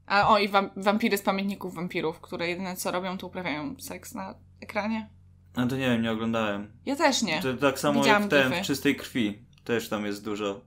[0.05, 4.13] A o, i wam wampiry z pamiętników wampirów, które jedyne co robią, to uprawiają seks
[4.13, 5.09] na ekranie.
[5.55, 6.71] A to nie wiem, nie oglądałem.
[6.85, 7.41] Ja też nie.
[7.41, 9.39] To tak samo Widziałam jak w ten, w czystej krwi.
[9.63, 10.61] Też tam jest dużo.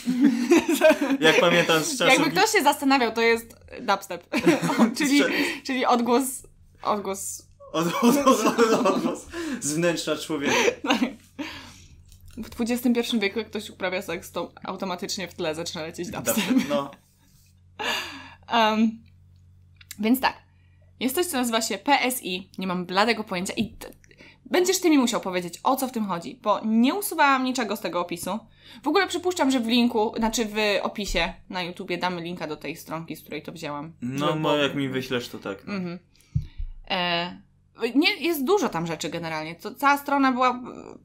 [1.20, 2.18] jak pamiętam z czasów...
[2.18, 4.26] Jakby ktoś się zastanawiał, to jest dubstep.
[4.98, 5.22] czyli,
[5.64, 6.46] czyli odgłos,
[6.82, 8.16] odgłos od, od,
[8.86, 9.26] od, od,
[9.60, 10.54] z wnętrza człowieka.
[10.82, 11.00] Tak.
[12.36, 16.44] W XXI wieku, jak ktoś uprawia seks, to automatycznie w tle zaczyna lecieć dubstep.
[16.68, 16.90] No.
[18.52, 19.02] Um,
[19.98, 20.36] więc tak.
[21.00, 22.50] Jest coś, co nazywa się PSI.
[22.58, 23.76] Nie mam bladego pojęcia i
[24.50, 27.80] będziesz ty mi musiał powiedzieć, o co w tym chodzi, bo nie usuwałam niczego z
[27.80, 28.38] tego opisu.
[28.82, 32.76] W ogóle przypuszczam, że w linku, znaczy w opisie na YouTubie damy linka do tej
[32.76, 33.92] stronki, z której to wzięłam.
[34.02, 35.66] No, bo jak mi wyślesz, to tak.
[35.66, 35.74] No.
[35.74, 35.98] Mhm.
[36.90, 37.42] E,
[37.94, 39.54] nie, jest dużo tam rzeczy generalnie.
[39.54, 40.62] To cała strona była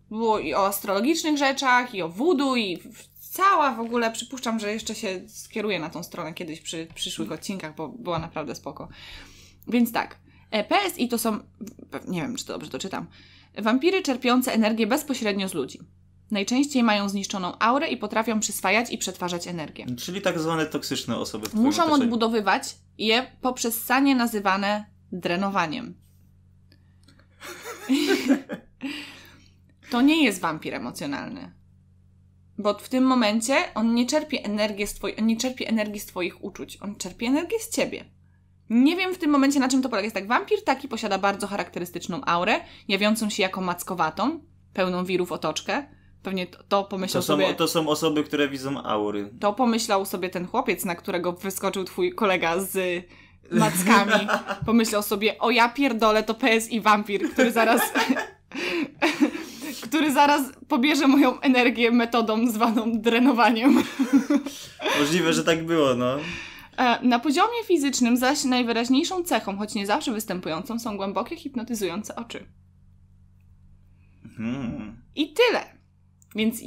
[0.10, 2.84] było i o astrologicznych rzeczach, i o voodoo, i
[3.34, 7.76] cała w ogóle, przypuszczam, że jeszcze się skieruję na tą stronę kiedyś przy przyszłych odcinkach,
[7.76, 8.90] bo była naprawdę spoko.
[9.68, 10.20] Więc tak,
[10.52, 11.40] e, PSI to są,
[12.08, 13.08] nie wiem, czy to dobrze to czytam,
[13.58, 15.80] wampiry czerpiące energię bezpośrednio z ludzi.
[16.32, 19.86] Najczęściej mają zniszczoną aurę i potrafią przyswajać i przetwarzać energię.
[19.98, 21.48] Czyli tak zwane toksyczne osoby.
[21.54, 26.03] Muszą odbudowywać je poprzez sanie nazywane drenowaniem.
[29.91, 31.52] to nie jest wampir emocjonalny.
[32.58, 36.06] Bo w tym momencie on nie czerpie energii z, twoi- on nie czerpie energii z
[36.06, 38.06] Twoich uczuć, on czerpie energię z Ciebie.
[38.69, 40.04] Nie wiem w tym momencie na czym to polega.
[40.04, 44.39] Jest tak, wampir taki posiada bardzo charakterystyczną aurę, jawiącą się jako mackowatą,
[44.74, 45.84] pełną wirów otoczkę.
[46.24, 47.54] Pewnie to, to pomyślał to są, sobie...
[47.54, 49.34] To są osoby, które widzą aury.
[49.39, 53.06] To pomyślał sobie ten chłopiec, na którego wyskoczył twój kolega z
[53.54, 54.28] mackami.
[54.66, 57.82] Pomyślał sobie, o ja pierdolę, to PSI wampir, który zaraz...
[59.84, 63.84] który zaraz pobierze moją energię metodą zwaną drenowaniem.
[65.00, 66.18] Możliwe, że tak było, no.
[66.78, 72.46] E, na poziomie fizycznym zaś najwyraźniejszą cechą, choć nie zawsze występującą, są głębokie, hipnotyzujące oczy.
[74.38, 75.02] Hmm.
[75.16, 75.66] I tyle.
[76.36, 76.62] Więc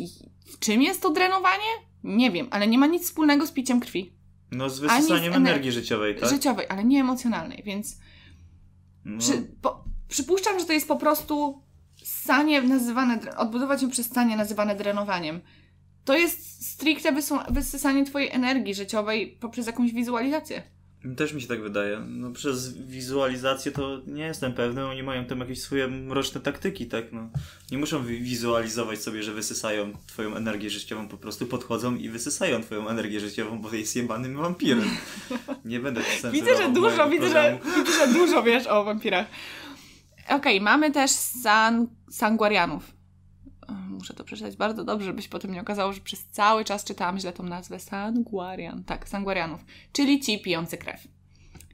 [0.61, 1.71] czym jest to drenowanie?
[2.05, 4.16] Nie wiem, ale nie ma nic wspólnego z piciem krwi.
[4.51, 6.31] No z wysysaniem energii życiowej, tak?
[6.31, 7.99] Życiowej, ale nie emocjonalnej, więc
[9.05, 9.19] no.
[9.19, 11.63] przy, po, przypuszczam, że to jest po prostu
[12.05, 15.41] sanie nazywane, odbudować ją przez sanie nazywane drenowaniem.
[16.05, 17.13] To jest stricte
[17.51, 20.63] wysysanie twojej energii życiowej poprzez jakąś wizualizację.
[21.17, 22.01] Też mi się tak wydaje.
[22.09, 24.87] No, przez wizualizację to nie jestem pewny.
[24.87, 27.13] Oni mają tam jakieś swoje mroczne taktyki, tak?
[27.13, 27.29] No,
[27.71, 31.09] nie muszą wi- wizualizować sobie, że wysysają twoją energię życiową.
[31.09, 34.91] Po prostu podchodzą i wysysają twoją energię życiową, bo jest jebanym wampirem.
[35.65, 36.01] Nie będę
[36.33, 39.27] Widzę, że dużo, widzę, że, widzę, że dużo wiesz o wampirach.
[40.29, 42.96] Okej, mamy też san, sanguarianów.
[43.69, 47.33] Muszę to przeczytać bardzo dobrze, żebyś potem nie okazało, że przez cały czas czytałam źle
[47.33, 47.81] tą nazwę.
[47.81, 48.85] Sanguarian.
[48.85, 49.65] Tak, sanguarianów.
[49.93, 51.09] Czyli ci pijący krew.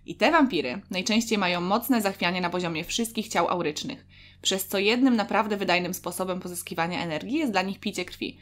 [0.07, 4.07] I te wampiry najczęściej mają mocne zachwianie na poziomie wszystkich ciał aurycznych,
[4.43, 8.39] przez co jednym naprawdę wydajnym sposobem pozyskiwania energii jest dla nich picie krwi,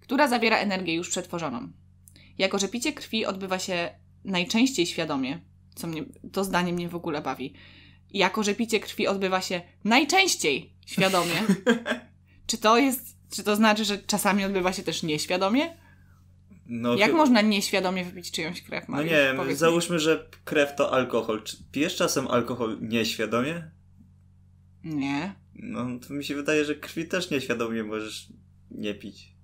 [0.00, 1.68] która zawiera energię już przetworzoną.
[2.38, 3.90] Jako, że picie krwi odbywa się
[4.24, 5.40] najczęściej świadomie,
[5.74, 7.54] co mnie, to zdanie mnie w ogóle bawi.
[8.10, 11.34] Jako, że picie krwi odbywa się najczęściej świadomie,
[12.46, 15.76] czy to jest, czy to znaczy, że czasami odbywa się też nieświadomie?
[16.66, 19.12] No, Jak można nieświadomie wypić czyjąś krew, No Mariusz?
[19.12, 19.58] nie wiem, Powiedz mi.
[19.58, 21.42] załóżmy, że krew to alkohol.
[21.42, 23.70] Czy pijesz czasem alkohol nieświadomie?
[24.84, 25.34] Nie.
[25.54, 28.28] No, to mi się wydaje, że krwi też nieświadomie możesz
[28.70, 29.34] nie pić.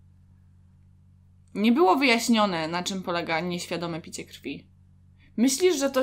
[1.55, 4.69] Nie było wyjaśnione, na czym polega nieświadome picie krwi.
[5.37, 6.03] Myślisz, że to...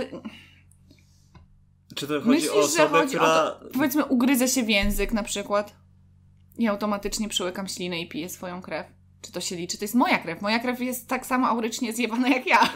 [1.95, 3.43] Czy to chodzi Myślisz, o że osobę, chodzi która...
[3.43, 3.69] o to...
[3.73, 5.75] Powiedzmy, ugryzę się w język na przykład
[6.57, 8.87] i automatycznie przełykam ślinę i piję swoją krew.
[9.21, 9.77] Czy to się liczy?
[9.77, 10.41] To jest moja krew.
[10.41, 12.59] Moja krew jest tak samo aurycznie zjebana jak ja.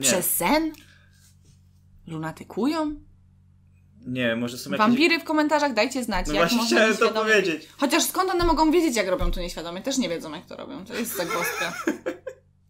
[0.00, 0.72] Przez sen?
[2.06, 3.08] Lunatykują?
[4.08, 4.86] nie, może są jakieś...
[4.86, 7.68] Wampiry w komentarzach dajcie znać, No jak można chciałem to powiedzieć.
[7.76, 9.80] Chociaż skąd one mogą wiedzieć, jak robią to nieświadomie?
[9.80, 10.84] Też nie wiedzą, jak to robią.
[10.84, 11.72] To jest zagwozdka.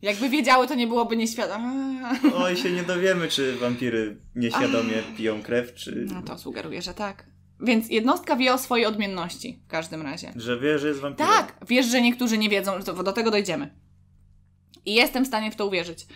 [0.03, 2.01] Jakby wiedziały, to nie byłoby nieświadome.
[2.35, 6.07] Oj, się nie dowiemy, czy wampiry nieświadomie piją krew, czy...
[6.13, 7.25] No to sugeruję, że tak.
[7.61, 10.33] Więc jednostka wie o swojej odmienności w każdym razie.
[10.37, 11.33] Że wie, że jest wampirem.
[11.33, 13.75] Tak, wiesz, że niektórzy nie wiedzą, do tego dojdziemy.
[14.87, 16.07] I jestem w stanie w to uwierzyć.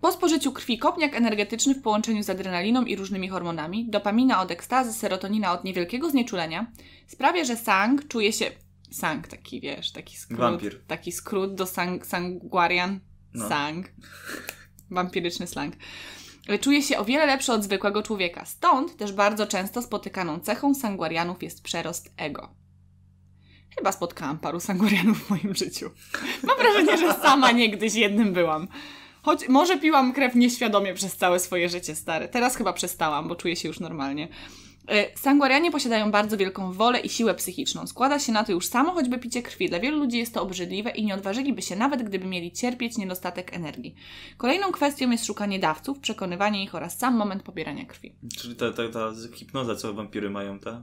[0.00, 4.92] Po spożyciu krwi kopniak energetyczny w połączeniu z adrenaliną i różnymi hormonami, dopamina od ekstazy,
[4.92, 6.72] serotonina od niewielkiego znieczulenia,
[7.06, 8.50] sprawia, że sang czuje się...
[8.90, 10.38] Sang, taki wiesz, taki skrót.
[10.38, 10.80] Wampir.
[10.86, 13.00] Taki skrót do sang, sanguarian.
[13.34, 13.48] No.
[13.48, 13.88] Sang.
[14.90, 15.74] Wampiryczny slang.
[16.60, 18.44] Czuje się o wiele lepszy od zwykłego człowieka.
[18.44, 22.54] Stąd też bardzo często spotykaną cechą sanguarianów jest przerost ego.
[23.76, 25.90] Chyba spotkałam paru sanguarianów w moim życiu.
[26.42, 28.68] Mam wrażenie, że sama niegdyś jednym byłam.
[29.22, 32.28] Choć może piłam krew nieświadomie przez całe swoje życie, stare.
[32.28, 34.28] Teraz chyba przestałam, bo czuję się już normalnie.
[34.88, 37.86] E, Sanguarianie posiadają bardzo wielką wolę i siłę psychiczną.
[37.86, 39.68] Składa się na to już samo choćby picie krwi.
[39.68, 43.54] Dla wielu ludzi jest to obrzydliwe i nie odważyliby się nawet, gdyby mieli cierpieć niedostatek
[43.54, 43.94] energii.
[44.36, 48.16] Kolejną kwestią jest szukanie dawców, przekonywanie ich oraz sam moment pobierania krwi.
[48.38, 50.82] Czyli ta, ta, ta hipnoza, co wampiry mają, ta?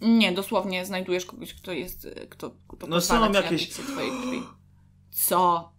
[0.00, 4.42] Nie, dosłownie znajdujesz kogoś, kto jest, e, kto, kto No są jakieś- twojej krwi.
[5.10, 5.72] Co?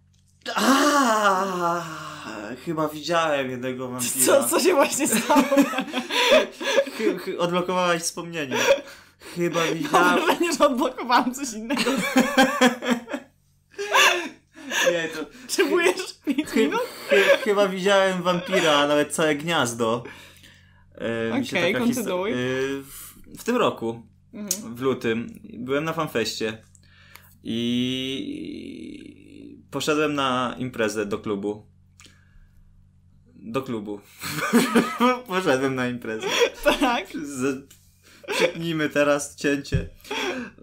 [0.54, 1.82] A,
[2.64, 4.26] chyba widziałem jednego wampira.
[4.26, 5.42] Co, co się właśnie stało?
[7.38, 8.56] Odblokowałaś wspomnienie.
[9.34, 10.24] Chyba Mam widziałem...
[10.24, 11.90] wrażenie, że odblokowałam coś innego.
[14.92, 15.24] Nie, to...
[15.42, 16.80] Potrzebujesz 5 Chy, minut?
[17.08, 20.04] chy, chyba widziałem wampira, a nawet całe gniazdo.
[21.42, 22.32] Się Okej, taka kontynuuj.
[22.32, 22.36] e,
[22.82, 24.02] w, w tym roku,
[24.34, 24.74] Mhm.
[24.74, 26.58] w lutym, byłem na fanfeście
[27.44, 27.56] i
[29.70, 31.66] poszedłem na imprezę do klubu.
[33.46, 34.00] Do klubu.
[35.28, 36.26] poszedłem na imprezę.
[36.80, 37.06] Tak.
[38.28, 39.88] Przypnijmy teraz cięcie.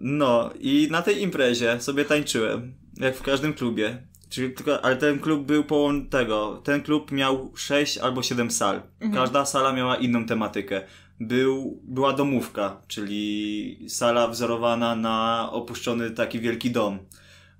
[0.00, 4.02] No i na tej imprezie sobie tańczyłem, jak w każdym klubie.
[4.28, 6.60] Czyli tylko, ale ten klub był połączony tego.
[6.64, 8.82] Ten klub miał 6 albo 7 sal.
[9.14, 10.82] Każda sala miała inną tematykę.
[11.20, 16.98] Był, była domówka, czyli sala wzorowana na opuszczony taki wielki dom,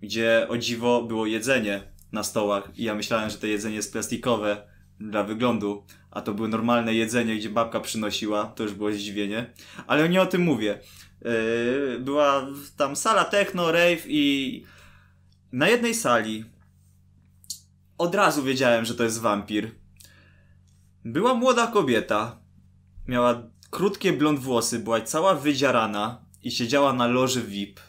[0.03, 1.83] gdzie o dziwo było jedzenie
[2.13, 2.71] na stołach.
[2.77, 7.37] I ja myślałem, że to jedzenie jest plastikowe dla wyglądu, a to było normalne jedzenie,
[7.37, 8.45] gdzie babka przynosiła.
[8.45, 9.53] To już było zdziwienie.
[9.87, 10.79] Ale nie o tym mówię.
[11.23, 14.65] Yy, była tam sala techno, rave i
[15.53, 16.45] na jednej sali
[17.99, 19.71] od razu wiedziałem, że to jest wampir.
[21.05, 22.39] Była młoda kobieta.
[23.09, 27.81] Miała krótkie blond włosy, była cała wydzierana i siedziała na loży VIP.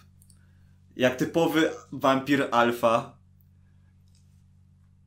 [0.96, 3.18] Jak typowy wampir alfa.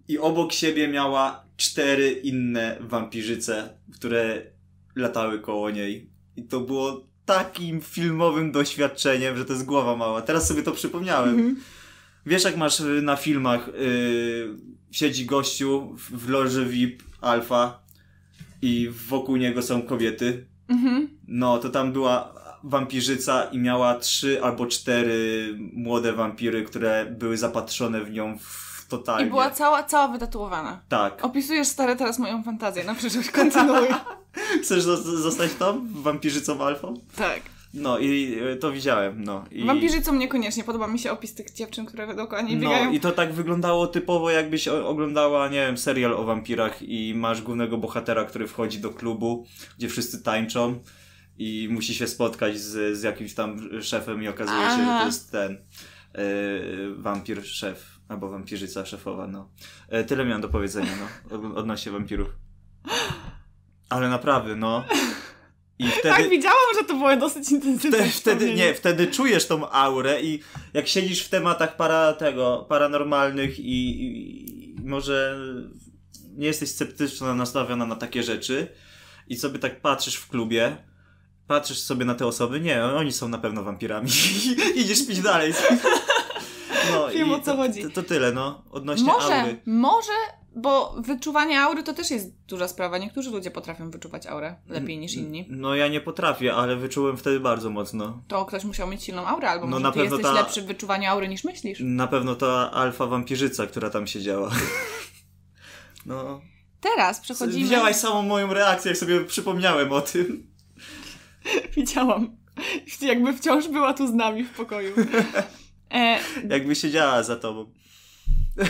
[0.08, 4.42] I obok siebie miała cztery inne wampirzyce, które
[4.96, 6.10] latały koło niej.
[6.36, 10.22] I to było takim filmowym doświadczeniem, że to jest głowa mała.
[10.22, 11.34] Teraz sobie to przypomniałem.
[11.34, 11.56] Mhm.
[12.26, 14.56] Wiesz, jak masz y, na filmach, yy,
[14.90, 17.82] siedzi gościu w, loży VIP alfa
[18.62, 20.46] i wokół niego są kobiety.
[20.68, 21.08] Mhm.
[21.28, 28.04] No, to tam była wampirzyca i miała trzy albo cztery młode wampiry, które były zapatrzone
[28.04, 29.26] w nią w totalnie.
[29.26, 30.80] I była cała, cała wytatuowana.
[30.88, 31.24] Tak.
[31.24, 33.88] Opisujesz stary teraz moją fantazję na przyszłość, kontynuuj.
[34.62, 35.88] Chcesz zo- zostać tam?
[35.92, 36.94] Wampirzycą alfą?
[37.16, 37.40] tak.
[37.74, 39.44] No i y, to widziałem, no.
[39.50, 39.64] I...
[39.66, 42.92] Wampirzycą niekoniecznie, podoba mi się opis tych dziewczyn, które dookoła niej No biegają.
[42.92, 47.78] i to tak wyglądało typowo jakbyś oglądała, nie wiem, serial o wampirach i masz głównego
[47.78, 49.46] bohatera, który wchodzi do klubu,
[49.78, 50.78] gdzie wszyscy tańczą
[51.38, 55.00] i musi się spotkać z, z jakimś tam szefem i okazuje się, że Aha.
[55.00, 55.52] to jest ten
[56.14, 59.50] yy, wampir szef, albo wampirzyca szefowa, no.
[59.88, 62.28] E, tyle miałem do powiedzenia, no, od, odnośnie wampirów.
[63.88, 64.84] Ale naprawdę, no.
[65.78, 66.08] I wtedy...
[66.08, 67.98] Tak, widziałam, że to było dosyć intensywne.
[67.98, 70.40] Wtedy, wtedy, nie, wtedy czujesz tą aurę i
[70.74, 75.38] jak siedzisz w tematach para tego, paranormalnych i, i, i może
[76.36, 78.66] nie jesteś sceptyczna nastawiona na takie rzeczy
[79.28, 80.76] i sobie tak patrzysz w klubie,
[81.46, 84.10] patrzysz sobie na te osoby, nie, oni są na pewno wampirami.
[84.76, 85.52] Idziesz pić dalej.
[86.92, 87.82] No Wiem, o co to, chodzi.
[87.82, 89.60] To, to tyle, no, odnośnie Może, aury.
[89.66, 90.12] może,
[90.56, 92.98] bo wyczuwanie aury to też jest duża sprawa.
[92.98, 95.46] Niektórzy ludzie potrafią wyczuwać aurę lepiej niż inni.
[95.50, 98.22] No ja nie potrafię, ale wyczułem wtedy bardzo mocno.
[98.28, 100.62] To ktoś musiał mieć silną aurę, albo No, może na ty pewno jesteś ta- lepszy
[100.62, 101.78] w wyczuwaniu aury niż myślisz.
[101.82, 104.50] Na pewno ta alfa wampirzyca, która tam siedziała.
[106.06, 106.40] No.
[106.80, 107.64] Teraz przechodzimy...
[107.64, 110.46] Widziałaś samą moją reakcję, jak sobie przypomniałem o tym.
[111.76, 112.36] Widziałam.
[113.00, 114.94] Jakby wciąż była tu z nami w pokoju.
[115.90, 117.72] E, Jakby siedziała za tobą.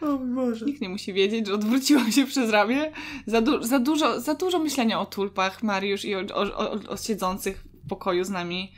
[0.00, 0.66] o Boże.
[0.66, 2.92] nikt nie musi wiedzieć, że odwróciłam się przez ramię.
[3.26, 6.96] Za, du- za, dużo, za dużo myślenia o tulpach, Mariusz i o, o, o, o
[6.96, 8.72] siedzących w pokoju z nami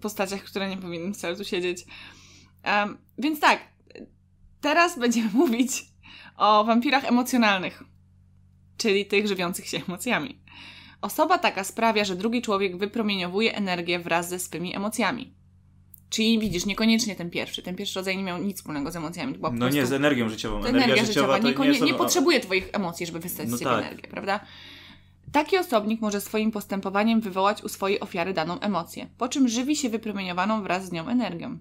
[0.00, 1.84] postaciach, które nie powinny wcale tu siedzieć.
[2.62, 3.60] Em, więc tak,
[4.60, 5.84] teraz będziemy mówić
[6.36, 7.82] o wampirach emocjonalnych,
[8.76, 10.38] czyli tych żywiących się emocjami.
[11.06, 15.34] Osoba taka sprawia, że drugi człowiek wypromieniowuje energię wraz ze swymi emocjami.
[16.10, 17.62] Czyli widzisz, niekoniecznie ten pierwszy.
[17.62, 19.38] Ten pierwszy rodzaj nie miał nic wspólnego z emocjami.
[19.40, 20.56] No nie, prostu z energią życiową.
[20.58, 21.84] Energia, energia życiowa to nie, nie, nie, są...
[21.84, 23.84] nie potrzebuje Twoich emocji, żeby wystać No z siebie tak.
[23.84, 24.40] energię, prawda?
[25.32, 29.88] Taki osobnik może swoim postępowaniem wywołać u swojej ofiary daną emocję, po czym żywi się
[29.88, 31.58] wypromieniowaną wraz z nią energią.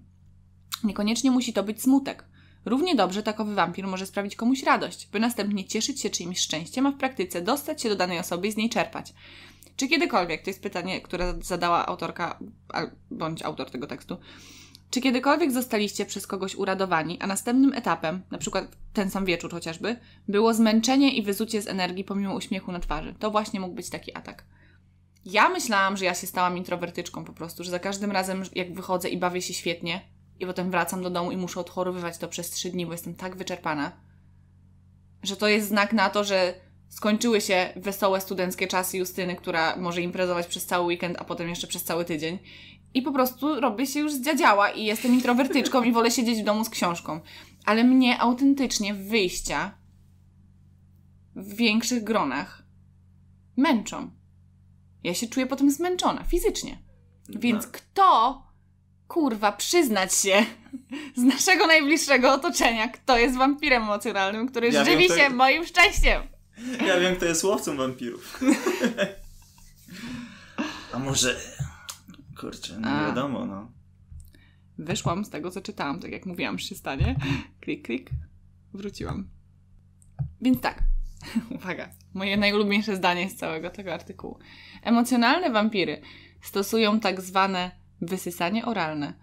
[0.84, 2.26] Niekoniecznie musi to być smutek.
[2.66, 6.92] Równie dobrze takowy wampir może sprawić komuś radość, by następnie cieszyć się czyimś szczęściem, a
[6.92, 9.14] w praktyce dostać się do danej osoby i z niej czerpać.
[9.76, 12.40] Czy kiedykolwiek, to jest pytanie, które zadała autorka,
[13.12, 14.18] bądź autor tego tekstu,
[14.90, 20.00] czy kiedykolwiek zostaliście przez kogoś uradowani, a następnym etapem, na przykład ten sam wieczór chociażby,
[20.28, 23.16] było zmęczenie i wyzucie z energii pomimo uśmiechu na twarzy?
[23.20, 24.46] To właśnie mógł być taki atak.
[25.26, 29.10] Ja myślałam, że ja się stałam introwertyczką po prostu, że za każdym razem jak wychodzę
[29.10, 32.70] i bawię się świetnie i potem wracam do domu i muszę odchorowywać to przez trzy
[32.70, 33.92] dni, bo jestem tak wyczerpana,
[35.24, 36.54] że to jest znak na to, że
[36.90, 41.68] skończyły się wesołe studenckie czasy Justyny, która może imprezować przez cały weekend, a potem jeszcze
[41.68, 42.40] przez cały tydzień.
[42.94, 46.66] I po prostu robię się już zdziadziała i jestem introwertyczką i wolę siedzieć w domu
[46.66, 47.20] z książką.
[47.66, 49.78] Ale mnie autentycznie wyjścia
[51.36, 52.64] w większych gronach
[53.58, 54.12] męczą.
[55.04, 56.84] Ja się czuję potem zmęczona fizycznie.
[57.30, 57.72] Więc No.
[57.72, 58.44] kto,
[59.08, 60.46] kurwa, przyznać się
[61.16, 65.66] z naszego najbliższego otoczenia, kto jest wampirem emocjonalnym, który Ja wiem, żywi to- się moim
[65.66, 66.22] szczęściem?
[66.88, 68.40] Ja wiem, kto jest łowcą wampirów.
[70.94, 71.40] A może...
[72.40, 73.08] Kurczę, nie A.
[73.08, 73.72] wiadomo, no.
[74.78, 77.16] Wyszłam z tego, co czytałam, tak jak mówiłam przy stanie.
[77.62, 78.10] Klik, klik.
[78.74, 79.30] Wróciłam.
[80.42, 80.80] Więc tak.
[81.56, 81.90] Uwaga.
[82.14, 84.40] Moje najulubieńsze zdanie z całego tego artykułu.
[84.84, 86.02] Emocjonalne wampiry
[86.42, 89.14] stosują tak zwane wysysanie oralne.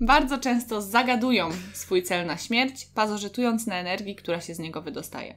[0.00, 5.36] Bardzo często zagadują swój cel na śmierć, pasożytując na energii, która się z niego wydostaje.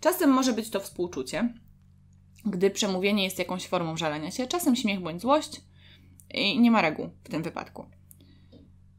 [0.00, 1.54] Czasem może być to współczucie,
[2.44, 5.60] gdy przemówienie jest jakąś formą żalenia się, czasem śmiech bądź złość,
[6.34, 7.86] i nie ma reguł w tym wypadku.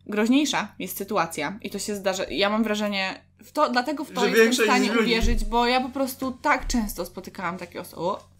[0.05, 2.23] Groźniejsza jest sytuacja i to się zdarza.
[2.29, 5.81] Ja mam wrażenie, w to, dlatego w to Że jestem w stanie uwierzyć, bo ja
[5.81, 8.01] po prostu tak często spotykałam takie osoby.
[8.01, 8.30] O,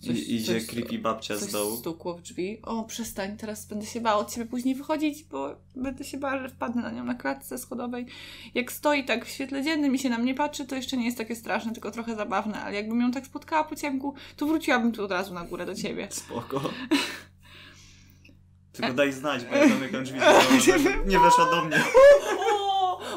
[0.00, 1.76] Coś- i, idzie coś- creepy babcia coś z dołu.
[1.76, 2.58] stukło w drzwi.
[2.62, 6.48] O, przestań, teraz będę się bała od ciebie później wychodzić, bo będę się bała, że
[6.48, 8.06] wpadnę na nią na klatce schodowej.
[8.54, 11.18] Jak stoi tak w świetle dziennym i się na mnie patrzy, to jeszcze nie jest
[11.18, 15.04] takie straszne, tylko trochę zabawne, ale jakbym ją tak spotkała po ciemku, to wróciłabym tu
[15.04, 16.08] od razu na górę do ciebie.
[16.26, 16.60] Spoko.
[18.72, 20.18] Tylko daj znać, bo ja zamykam drzwi,
[21.10, 21.84] nie weszła do mnie.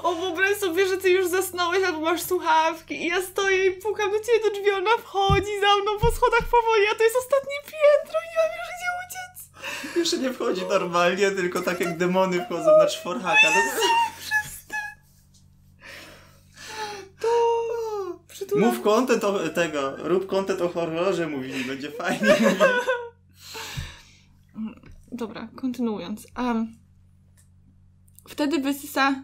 [0.04, 4.12] O, wyobraź sobie, że ty już zasnąłeś albo masz słuchawki i ja stoję i pukam
[4.12, 7.56] do ciebie do drzwi, ona wchodzi za mną po schodach powoli, a to jest ostatnie
[7.64, 9.50] piętro i nie mam już gdzie uciec.
[9.96, 13.48] Jeszcze nie wchodzi normalnie, tylko tak jak demony wchodzą na czworhaka.
[13.56, 13.62] No,
[17.22, 17.28] To...
[18.28, 18.68] Przy Kultura.
[18.68, 22.36] Mów content o tego, rób content o horrorze, mówili, będzie fajnie.
[25.12, 26.28] Dobra, kontynuując.
[26.38, 26.76] Um,
[28.30, 29.24] wtedy wysysa.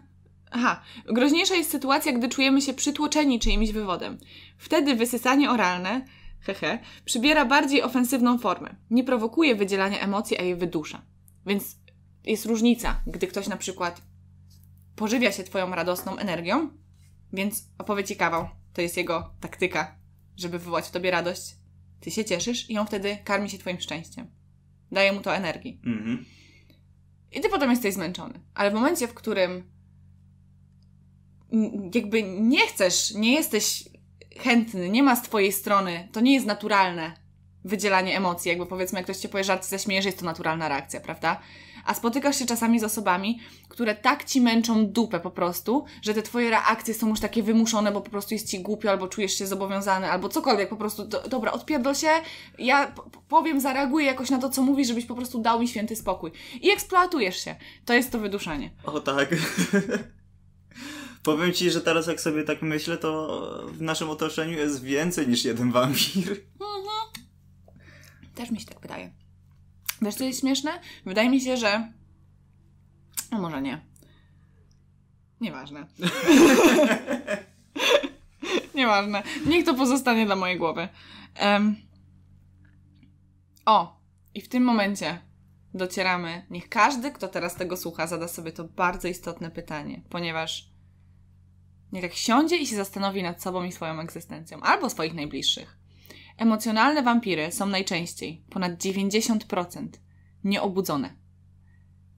[0.50, 4.18] Aha, groźniejsza jest sytuacja, gdy czujemy się przytłoczeni czyimś wywodem.
[4.58, 6.04] Wtedy wysysanie oralne,
[6.40, 8.76] hehe, przybiera bardziej ofensywną formę.
[8.90, 11.02] Nie prowokuje wydzielania emocji, a je wydusza.
[11.46, 11.76] Więc
[12.24, 14.02] jest różnica, gdy ktoś na przykład
[14.96, 16.70] pożywia się Twoją radosną energią,
[17.32, 18.48] więc opowie Ci kawał.
[18.72, 19.96] To jest jego taktyka,
[20.36, 21.56] żeby wywołać w Tobie radość.
[22.00, 24.30] Ty się cieszysz i on wtedy karmi się Twoim szczęściem.
[24.92, 25.80] Daje mu to energii.
[25.86, 26.24] Mhm.
[27.32, 28.40] I ty potem jesteś zmęczony.
[28.54, 29.70] Ale w momencie, w którym
[31.94, 33.84] jakby nie chcesz, nie jesteś
[34.38, 37.12] chętny, nie ma z twojej strony, to nie jest naturalne
[37.64, 38.48] wydzielanie emocji.
[38.48, 41.40] Jakby powiedzmy, jak ktoś cię powie żart, zaśmieje, że jest to naturalna reakcja, prawda?
[41.84, 46.22] A spotykasz się czasami z osobami, które tak ci męczą dupę po prostu, że te
[46.22, 49.46] twoje reakcje są już takie wymuszone, bo po prostu jest ci głupio, albo czujesz się
[49.46, 52.08] zobowiązany, albo cokolwiek, po prostu, do, dobra, odpierdol się,
[52.58, 52.94] ja
[53.28, 56.30] powiem, zareaguję jakoś na to, co mówisz, żebyś po prostu dał mi święty spokój.
[56.62, 57.56] I eksploatujesz się.
[57.84, 58.70] To jest to wyduszanie.
[58.84, 59.28] O tak.
[61.22, 63.38] Powiem ci, że teraz jak sobie tak myślę, to
[63.72, 66.40] w naszym otoczeniu jest więcej niż jeden wampir.
[68.34, 69.12] Też mi się tak wydaje.
[70.02, 70.80] Wiesz, co jest śmieszne?
[71.06, 71.92] Wydaje mi się, że...
[73.32, 73.80] No może nie.
[75.40, 75.86] Nieważne.
[78.74, 79.22] Nieważne.
[79.46, 80.88] Niech to pozostanie dla mojej głowy.
[81.34, 81.76] Em.
[83.66, 84.00] O!
[84.34, 85.18] I w tym momencie
[85.74, 86.46] docieramy.
[86.50, 90.67] Niech każdy, kto teraz tego słucha, zada sobie to bardzo istotne pytanie, ponieważ
[91.92, 95.78] niech tak siądzie i się zastanowi nad sobą i swoją egzystencją, albo swoich najbliższych.
[96.36, 99.88] Emocjonalne wampiry są najczęściej, ponad 90%,
[100.44, 101.16] nieobudzone.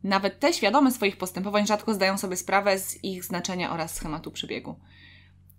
[0.02, 4.80] Nawet te świadome swoich postępowań rzadko zdają sobie sprawę z ich znaczenia oraz schematu przebiegu.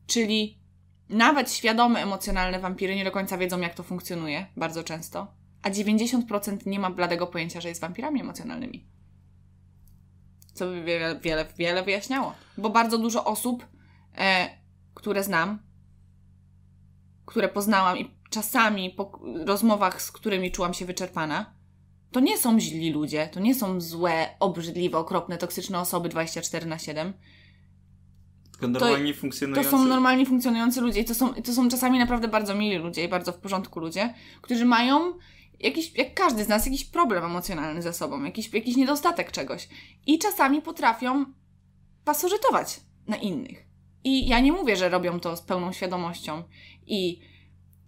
[0.08, 0.60] Czyli
[1.10, 6.66] nawet świadome emocjonalne wampiry nie do końca wiedzą, jak to funkcjonuje, bardzo często, a 90%
[6.66, 8.86] nie ma bladego pojęcia, że jest wampirami emocjonalnymi.
[10.54, 12.34] Co by wiele, wiele, wiele wyjaśniało.
[12.58, 13.66] Bo bardzo dużo osób,
[14.18, 14.50] e,
[14.94, 15.60] które znam,
[17.26, 21.54] które poznałam i czasami po rozmowach, z którymi czułam się wyczerpana,
[22.12, 26.80] to nie są źli ludzie, to nie są złe, obrzydliwe, okropne, toksyczne osoby 24 na
[26.80, 27.14] 7.
[28.52, 29.70] Tylko normalnie To funkcjonujący.
[29.70, 33.08] są normalnie funkcjonujący ludzie i to są, to są czasami naprawdę bardzo mili ludzie i
[33.08, 35.14] bardzo w porządku ludzie, którzy mają
[35.60, 39.70] jakiś, jak każdy z nas, jakiś problem emocjonalny ze sobą, jakiś, jakiś niedostatek czegoś.
[40.06, 41.26] I czasami potrafią
[42.06, 43.71] pasożytować na innych.
[44.04, 46.44] I ja nie mówię, że robią to z pełną świadomością
[46.88, 47.22] i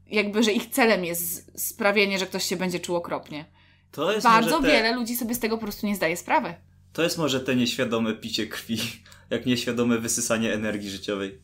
[0.08, 3.46] jakby, że ich celem jest sprawienie, że ktoś się będzie czuł okropnie.
[3.92, 6.54] To jest Bardzo te, wiele ludzi sobie z tego po prostu nie zdaje sprawy.
[6.94, 8.78] To jest może te nieświadome picie krwi,
[9.30, 11.42] jak nieświadome wysysanie energii życiowej.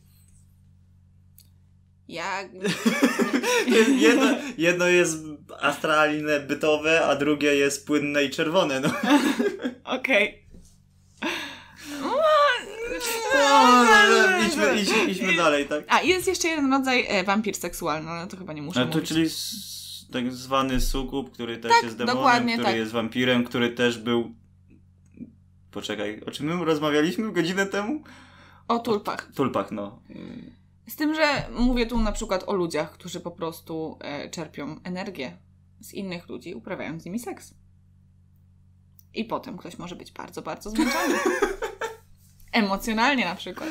[2.08, 2.42] Ja...
[3.98, 5.24] Jedno, jedno jest
[5.60, 8.80] astralne, bytowe, a drugie jest płynne i czerwone.
[8.80, 8.90] No.
[9.96, 10.46] Okej.
[11.22, 11.28] No,
[15.50, 15.84] dalej, tak?
[15.88, 18.94] A, jest jeszcze jeden rodzaj e, wampir seksualny, ale to chyba nie muszę Ale to
[18.94, 19.08] mówić.
[19.08, 22.76] czyli s- tak zwany sukub, który też Tak, jest demonem, dokładnie który tak.
[22.76, 24.34] jest wampirem, który też był...
[25.70, 28.02] Poczekaj, o czym my rozmawialiśmy godzinę temu?
[28.68, 29.30] O tulpach.
[29.34, 30.02] Tulpach, no.
[30.88, 35.38] Z tym, że mówię tu na przykład o ludziach, którzy po prostu e, czerpią energię
[35.80, 37.54] z innych ludzi, uprawiając z nimi seks.
[39.14, 41.14] I potem ktoś może być bardzo, bardzo zmęczony.
[42.52, 43.68] Emocjonalnie na przykład.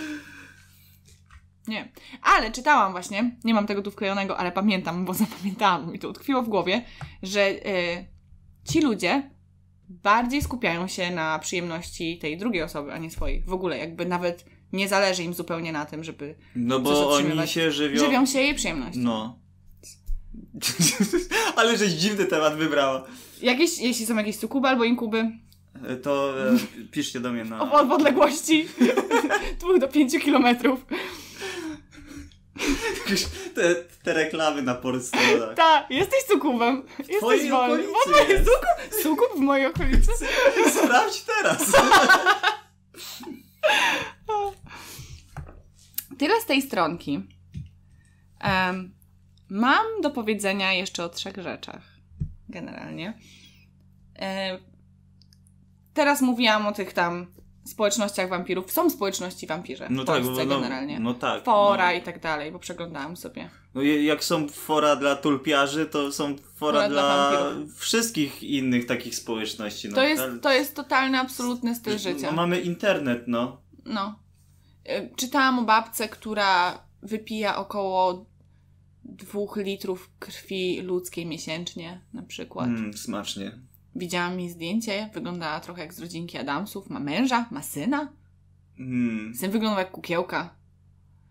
[1.67, 1.91] Nie.
[2.21, 6.41] Ale czytałam właśnie, nie mam tego tu wklejonego, ale pamiętam, bo zapamiętałam, mi to utkwiło
[6.43, 6.85] w głowie,
[7.23, 8.05] że e,
[8.63, 9.29] ci ludzie
[9.89, 13.43] bardziej skupiają się na przyjemności tej drugiej osoby, a nie swojej.
[13.43, 17.71] W ogóle jakby nawet nie zależy im zupełnie na tym, żeby No bo oni się
[17.71, 17.99] żywią...
[17.99, 18.99] żywią się jej przyjemnością.
[19.01, 19.39] No.
[21.55, 23.05] Ale żeś dziwny temat wybrała.
[23.41, 25.31] Jakieś, jeśli są jakieś sukuby albo inkuby
[25.87, 26.57] E, To e,
[26.91, 27.73] piszcie do mnie na...
[27.73, 28.67] o, w odległości
[29.59, 30.85] 2 do 5 kilometrów.
[33.55, 35.17] Te, te reklamy na Polsce.
[35.55, 36.83] Ta, jesteś sukubem.
[36.99, 37.83] Jesteś wolny.
[37.83, 38.45] W ogóle jest.
[38.45, 40.11] Sukub, sukub w mojej okolicy.
[40.83, 41.71] Sprawdź teraz.
[46.17, 47.27] Tyle z tej stronki.
[48.39, 48.95] Em,
[49.49, 51.81] mam do powiedzenia jeszcze o trzech rzeczach.
[52.49, 53.13] Generalnie.
[54.19, 54.59] E,
[55.93, 57.27] teraz mówiłam o tych tam
[57.65, 58.71] społecznościach wampirów.
[58.71, 60.99] Są społeczności wampirze w No tak, Polsce no, generalnie.
[60.99, 61.43] no tak.
[61.43, 61.97] Fora no.
[61.97, 63.49] i tak dalej, bo przeglądałam sobie.
[63.75, 69.15] No jak są fora dla tulpiarzy, to są fora, Fora dla dla, wszystkich innych takich
[69.15, 69.89] społeczności.
[69.89, 72.27] No, To jest, to jest totalny, absolutny styl życia.
[72.27, 73.61] No, mamy internet, no.
[73.85, 74.19] No.
[74.89, 78.25] Y, Czytałam o babce, która wypija około
[79.03, 82.67] dwóch litrów krwi ludzkiej miesięcznie na przykład.
[82.67, 83.51] Mm, smacznie.
[83.95, 86.89] Widziałam jej zdjęcie, wyglądała trochę jak z rodzinki Adamsów.
[86.89, 88.13] Ma męża, ma syna.
[88.79, 89.35] Mm.
[89.35, 90.55] Syn wyglądał jak kukiełka.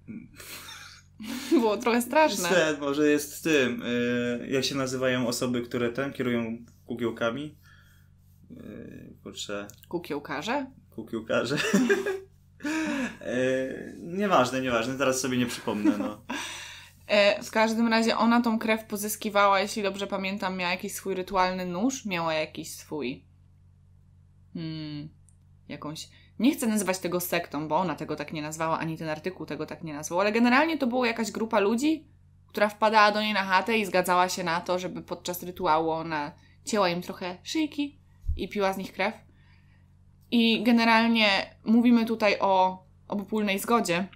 [1.51, 2.49] Było trochę straszne.
[2.49, 3.83] Sen, może jest tym.
[3.83, 7.59] y, jak się nazywają osoby, które ten kierują kukiełkami?
[8.51, 10.67] Yy, kurczę, Kukiełkarze?
[10.91, 11.57] kukiełkarze.
[13.27, 15.99] y, nieważne, nieważne, teraz sobie nie przypomnę.
[15.99, 16.23] No.
[17.09, 21.67] E, w każdym razie ona tą krew pozyskiwała, jeśli dobrze pamiętam, miała jakiś swój rytualny
[21.67, 23.25] nóż, miała jakiś swój.
[24.55, 25.09] Hmm,
[25.69, 26.09] jakąś.
[26.39, 29.67] Nie chcę nazywać tego sektą, bo ona tego tak nie nazwała, ani ten artykuł tego
[29.67, 32.07] tak nie nazwał, ale generalnie to była jakaś grupa ludzi,
[32.49, 36.33] która wpadała do niej na chatę i zgadzała się na to, żeby podczas rytuału ona
[36.65, 37.99] cięła im trochę szyjki
[38.37, 39.15] i piła z nich krew.
[40.31, 44.09] I generalnie mówimy tutaj o obopólnej zgodzie,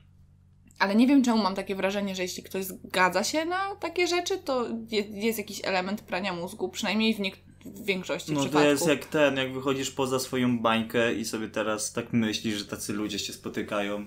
[0.78, 4.38] ale nie wiem, czemu mam takie wrażenie, że jeśli ktoś zgadza się na takie rzeczy,
[4.38, 7.18] to je- jest jakiś element prania mózgu, przynajmniej w,
[7.66, 8.70] w większości no to przypadków.
[8.70, 12.92] jest jak ten, jak wychodzisz poza swoją bańkę i sobie teraz tak myślisz, że tacy
[12.92, 14.06] ludzie się spotykają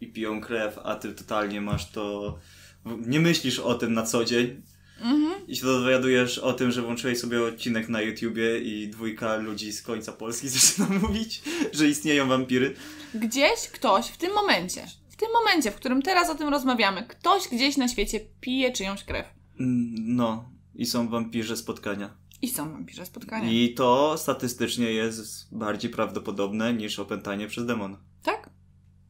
[0.00, 2.38] i piją krew, a ty totalnie masz to...
[2.84, 4.62] Nie myślisz o tym na co dzień,
[5.00, 5.46] Mhm.
[5.48, 9.82] I się dowiadujesz o tym, że włączyłeś sobie odcinek na YouTubie i dwójka ludzi z
[9.82, 11.42] końca Polski zaczyna mówić,
[11.72, 12.74] że istnieją wampiry.
[13.14, 14.86] Gdzieś ktoś w tym momencie,
[15.16, 19.04] w tym momencie, w którym teraz o tym rozmawiamy, ktoś gdzieś na świecie pije czyjąś
[19.04, 19.26] krew.
[19.60, 22.16] Mm, No, i są wampirze spotkania.
[22.42, 23.50] I są wampirze spotkania.
[23.50, 27.98] I to statystycznie jest bardziej prawdopodobne niż opętanie przez demona.
[28.22, 28.50] Tak?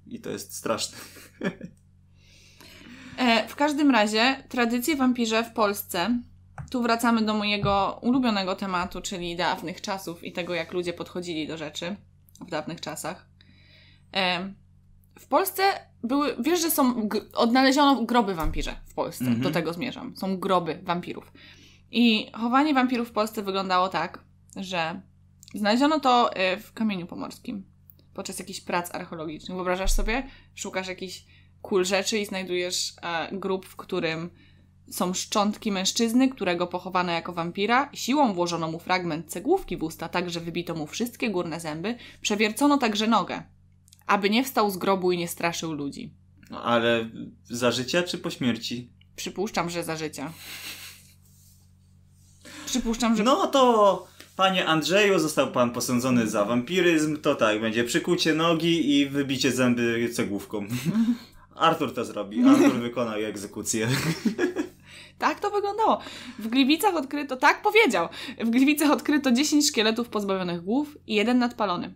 [0.07, 0.99] I to jest straszne.
[3.19, 6.19] E, w każdym razie, tradycje wampirze w Polsce.
[6.71, 11.57] Tu wracamy do mojego ulubionego tematu, czyli dawnych czasów i tego, jak ludzie podchodzili do
[11.57, 11.97] rzeczy
[12.47, 13.29] w dawnych czasach.
[14.15, 14.53] E,
[15.19, 15.63] w Polsce
[16.03, 19.43] były, wiesz, że są, odnaleziono groby wampirze w Polsce, Mhm.
[19.43, 20.17] do tego zmierzam.
[20.17, 21.33] Są groby wampirów.
[21.91, 24.25] I chowanie wampirów w Polsce wyglądało tak,
[24.57, 25.01] że
[25.55, 27.65] znaleziono to e, w kamieniu pomorskim
[28.15, 29.55] podczas jakichś prac archeologicznych.
[29.57, 30.27] Wyobrażasz sobie?
[30.55, 31.25] Szukasz jakichś
[31.63, 34.31] kul rzeczy i znajdujesz e, grób, w którym
[34.91, 37.91] są szczątki mężczyzny, którego pochowano jako wampira.
[37.95, 41.97] Siłą włożono mu fragment cegłówki w usta, tak że wybito mu wszystkie górne zęby.
[42.21, 43.43] Przewiercono także nogę,
[44.07, 46.15] aby nie wstał z grobu i nie straszył ludzi.
[46.51, 47.11] No, ale
[47.45, 48.91] za życia czy po śmierci?
[49.17, 50.33] Przypuszczam, że za życia.
[52.67, 57.17] Przypuszczam, że No to, panie Andrzeju, został pan posądzony za wampiryzm.
[57.17, 60.67] To tak, będzie przykucie nogi i wybicie zęby cegłówką.
[61.55, 62.45] Artur to zrobi.
[62.45, 63.89] Artur wykona egzekucję.
[65.19, 66.01] Tak to wyglądało.
[66.39, 68.09] W Gliwicach odkryto, tak powiedział,
[68.45, 71.95] w Gliwicach odkryto 10 szkieletów pozbawionych głów i jeden nadpalony.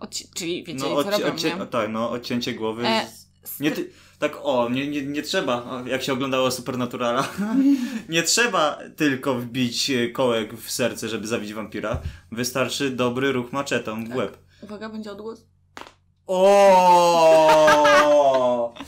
[0.00, 1.66] Odci- czyli wiecie, No, co odci- robią, nie?
[1.66, 2.86] tak, no, odcięcie głowy.
[2.86, 3.06] E,
[3.44, 3.72] z- Nie
[4.18, 7.28] tak o, nie, nie, nie trzeba, jak się oglądało Supernaturala,
[8.08, 12.00] nie trzeba tylko wbić e, kołek w serce, żeby zabić wampira.
[12.32, 14.12] Wystarczy dobry ruch maczetą Tak.
[14.12, 14.38] w łeb.
[14.62, 15.46] Uwaga, będzie odgłos.
[16.26, 17.54] O!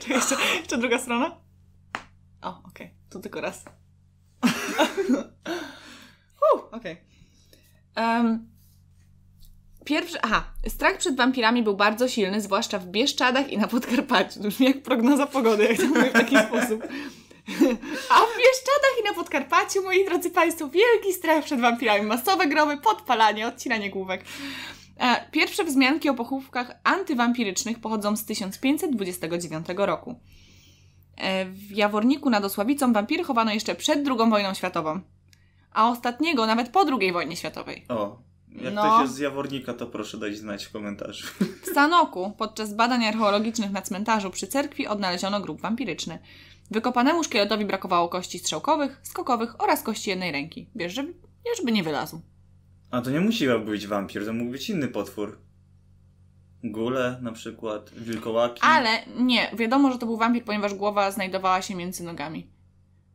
[0.00, 1.36] Czekaj, jeszcze, jeszcze druga strona.
[2.42, 3.64] O, okej, to tylko raz.
[6.72, 6.96] okej.
[7.94, 8.48] Em,
[9.86, 14.42] Pierwszy, aha, strach przed wampirami był bardzo silny, zwłaszcza w Bieszczadach i na Podkarpaciu.
[14.42, 16.82] To brzmi jak prognoza pogody, jak to mówię w taki sposób.
[18.10, 22.06] A w Bieszczadach i na Podkarpaciu, moi drodzy Państwo, wielki strach przed wampirami.
[22.06, 24.24] Masowe groby, podpalanie, odcinanie główek.
[25.00, 30.20] E, Pierwsze wzmianki o pochówkach antywampirycznych pochodzą z 1529 roku.
[31.16, 35.00] E, W Jaworniku nad Osławicą wampiry chowano jeszcze przed II wojną światową,
[35.72, 37.84] a ostatniego nawet po II wojnie światowej.
[37.88, 38.18] O,
[38.62, 38.82] jak No.
[38.82, 41.26] ktoś jest z Jawornika, to proszę dać znać w komentarzu.
[41.70, 46.18] W Sanoku podczas badań archeologicznych na cmentarzu przy cerkwi odnaleziono grób wampiryczny.
[46.70, 50.68] Wykopanemu szkieletowi brakowało kości strzałkowych, skokowych oraz kości jednej ręki.
[50.74, 51.08] Wiesz, żeby,
[51.46, 52.20] nie, żeby nie wylazł.
[52.90, 55.38] A to nie musi być wampir, to mógł być inny potwór.
[56.64, 58.60] Gule na przykład, wilkołaki.
[58.64, 62.50] Ale nie, wiadomo, że to był wampir, ponieważ głowa znajdowała się między nogami.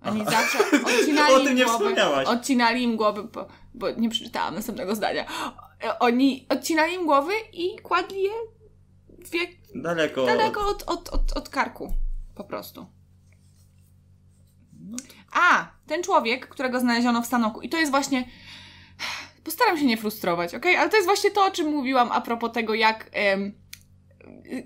[0.02, 0.32] Oni Aha.
[0.32, 0.58] zawsze
[1.00, 2.28] odcinali O im tym nie głowy, wspomniałaś.
[2.28, 5.26] odcinali im głowy, bo, bo nie przeczytałam następnego zdania.
[6.00, 8.32] Oni odcinali im głowy i kładli je
[9.10, 9.40] dwie,
[9.76, 10.26] Daleko.
[10.26, 11.94] daleko od, od, od, od karku.
[12.36, 12.86] Po prostu.
[14.80, 14.98] No.
[15.34, 17.62] A, ten człowiek, którego znaleziono w Stanoku.
[17.62, 18.28] I to jest właśnie.
[19.44, 20.66] Postaram się nie frustrować, ok?
[20.66, 23.12] Ale to jest właśnie to, o czym mówiłam a propos tego, jak.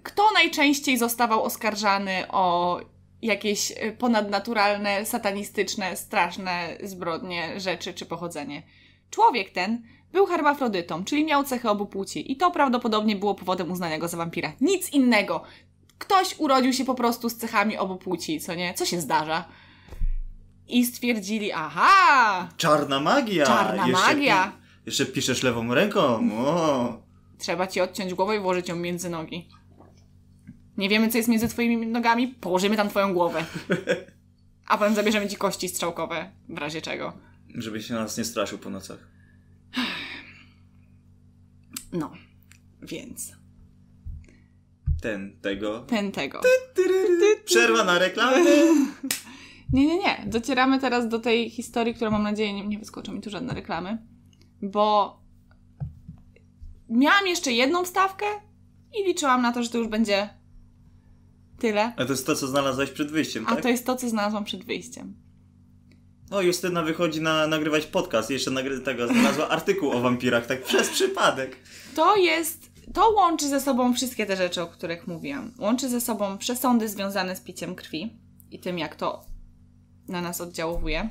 [0.04, 2.80] kto najczęściej zostawał oskarżany o
[3.22, 8.64] jakieś e, ponadnaturalne, satanistyczne, straszne zbrodnie, rzeczy czy pochodzenie.
[9.10, 9.82] Człowiek ten
[10.12, 14.18] był hermafrodytą, czyli miał cechę obu płci i to prawdopodobnie było powodem uznania go za
[14.18, 14.52] wampira.
[14.62, 15.44] Nic innego.
[15.98, 18.74] ktoś urodził się po prostu z cechami obu płci, co nie?
[18.74, 19.46] Co się zdarza?
[20.68, 23.46] I stwierdzili, aha, Czarna magia!
[23.46, 24.44] Czarna jeszcze magia.
[24.46, 26.30] Pi- jeszcze piszesz lewą ręką.
[26.38, 26.98] O.
[27.38, 29.50] trzeba ci odciąć głowę i włożyć ją między nogi.
[30.78, 33.46] Nie wiemy, co jest między twoimi nogami, położymy tam twoją głowę.
[34.68, 37.14] A potem zabierzemy ci kości strzałkowe, w razie czego.
[37.58, 39.08] Żeby się nas nie straszył po nocach.
[41.94, 42.12] No,
[42.82, 43.34] więc
[45.02, 45.80] Ten, tego.
[45.80, 46.42] ten tego.
[47.46, 48.38] Przerwa na reklamę.
[49.74, 50.24] Nie, nie, nie.
[50.28, 53.98] Docieramy teraz do tej historii, która mam nadzieję nie, nie wyskoczą mi tu żadne reklamy,
[54.62, 55.20] bo
[56.90, 58.26] miałam jeszcze jedną wstawkę
[59.00, 60.30] i liczyłam na to, że to już będzie
[61.60, 61.94] tyle.
[61.98, 63.64] A to jest to, co znalazłeś przed wyjściem, A tak?
[63.64, 65.16] to jest to, co znalazłam przed wyjściem.
[66.32, 68.30] O, Justyna wychodzi na nagrywać podcast.
[68.30, 71.58] Jeszcze nagry tego znalazła artykuł o wampirach, tak przez przypadek.
[71.96, 72.72] To jest.
[72.94, 75.52] To łączy ze sobą wszystkie te rzeczy, o których mówiłam.
[75.60, 78.14] Łączy ze sobą przesądy związane z piciem krwi
[78.52, 79.26] i tym, jak to
[80.08, 81.10] na nas oddziałuje.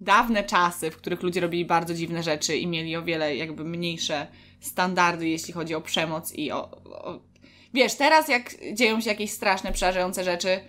[0.00, 4.26] Dawne czasy, w których ludzie robili bardzo dziwne rzeczy i mieli o wiele jakby mniejsze
[4.60, 6.70] standardy, jeśli chodzi o przemoc i o.
[6.84, 7.20] o...
[7.74, 10.60] Wiesz, teraz jak dzieją się jakieś straszne, przerażające rzeczy,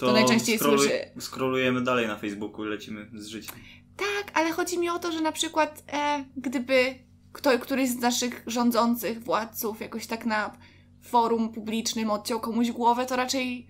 [0.00, 3.54] To najczęściej słyszy- Skrolujemy dalej na Facebooku i lecimy z życiem.
[3.96, 6.94] Tak, ale chodzi mi o to, że na przykład e, gdyby
[7.32, 10.56] kto, któryś z naszych rządzących władców jakoś tak na
[11.02, 13.68] forum publicznym odciął komuś głowę, to raczej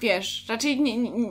[0.00, 1.28] wiesz, raczej nie, nie, nie,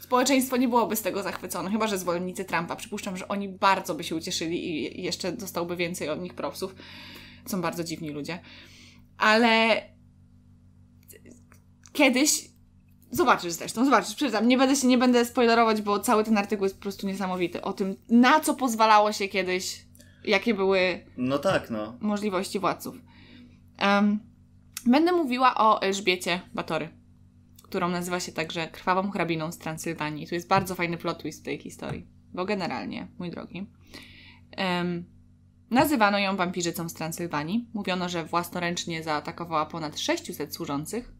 [0.00, 2.76] społeczeństwo nie byłoby z tego zachwycone, chyba że zwolennicy Trumpa.
[2.76, 4.66] Przypuszczam, że oni bardzo by się ucieszyli
[5.00, 6.74] i jeszcze dostałby więcej od nich propsów.
[7.46, 8.40] Są bardzo dziwni ludzie.
[9.18, 9.82] Ale
[11.92, 12.47] kiedyś
[13.10, 14.48] Zobaczysz zresztą, zobaczysz, przeczytam.
[14.48, 17.62] Nie będę się, nie będę spoilerować, bo cały ten artykuł jest po prostu niesamowity.
[17.62, 19.86] O tym, na co pozwalało się kiedyś,
[20.24, 21.96] jakie były No tak, no.
[22.00, 22.96] możliwości władców.
[23.78, 24.18] Em,
[24.86, 26.88] będę mówiła o Elżbiecie Batory,
[27.62, 30.26] którą nazywa się także krwawą hrabiną z Transylwanii.
[30.26, 33.66] Tu jest bardzo fajny plot twist w tej historii, bo generalnie, mój drogi,
[34.56, 35.04] em,
[35.70, 37.68] nazywano ją wampirzycą z Transylwanii.
[37.74, 41.12] Mówiono, że własnoręcznie zaatakowała ponad 600 służących.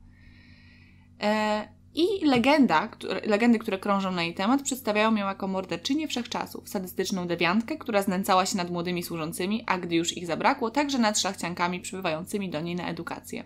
[1.21, 6.69] E, I legenda, które, legendy, które krążą na jej temat, przedstawiają ją jako morderczynię wszechczasów,
[6.69, 11.19] sadystyczną dewiantkę, która znęcała się nad młodymi służącymi, a gdy już ich zabrakło, także nad
[11.19, 13.45] szlachciankami przybywającymi do niej na edukację.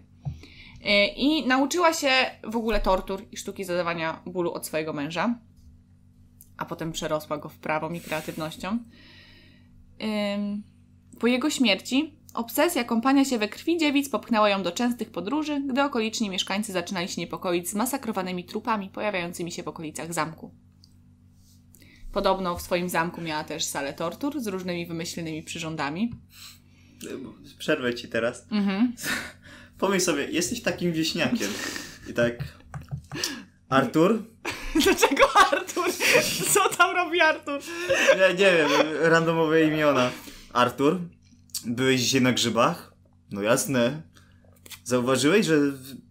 [0.85, 2.11] E, I nauczyła się
[2.45, 5.39] w ogóle tortur i sztuki zadawania bólu od swojego męża,
[6.57, 8.79] a potem przerosła go wprawą i kreatywnością.
[11.21, 15.83] Po jego śmierci obsesja kąpania się we krwi dziewic popchnęła ją do częstych podróży, gdy
[15.83, 20.55] okoliczni mieszkańcy zaczynali się niepokoić zmasakrowanymi trupami pojawiającymi się w okolicach zamku.
[22.13, 26.13] Podobno w swoim zamku miała też salę tortur z różnymi wymyślnymi przyrządami.
[27.59, 28.47] Przerwę ci teraz.
[28.51, 28.93] Mhm.
[29.79, 31.49] Pomyśl sobie, jesteś takim wieśniakiem.
[32.11, 32.35] I tak...
[33.69, 34.23] Artur?
[34.85, 35.87] Dlaczego Artur?
[36.49, 37.61] Co tam robi Artur?
[38.19, 38.71] Ja nie wiem,
[39.01, 40.11] randomowe imiona.
[40.53, 41.01] Artur?
[41.67, 42.93] Byłeś dzisiaj na grzybach?
[43.31, 44.03] No jasne.
[44.85, 45.59] Zauważyłeś, że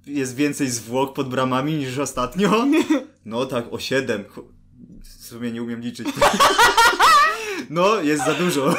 [0.07, 2.51] jest więcej zwłok pod bramami niż ostatnio?
[3.25, 4.23] No tak, o siedem.
[5.03, 6.07] W sumie nie umiem liczyć.
[7.69, 8.75] No, jest za dużo.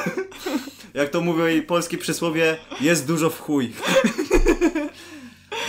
[0.95, 3.73] Jak to mówią jej polskie przysłowie, jest dużo w chuj.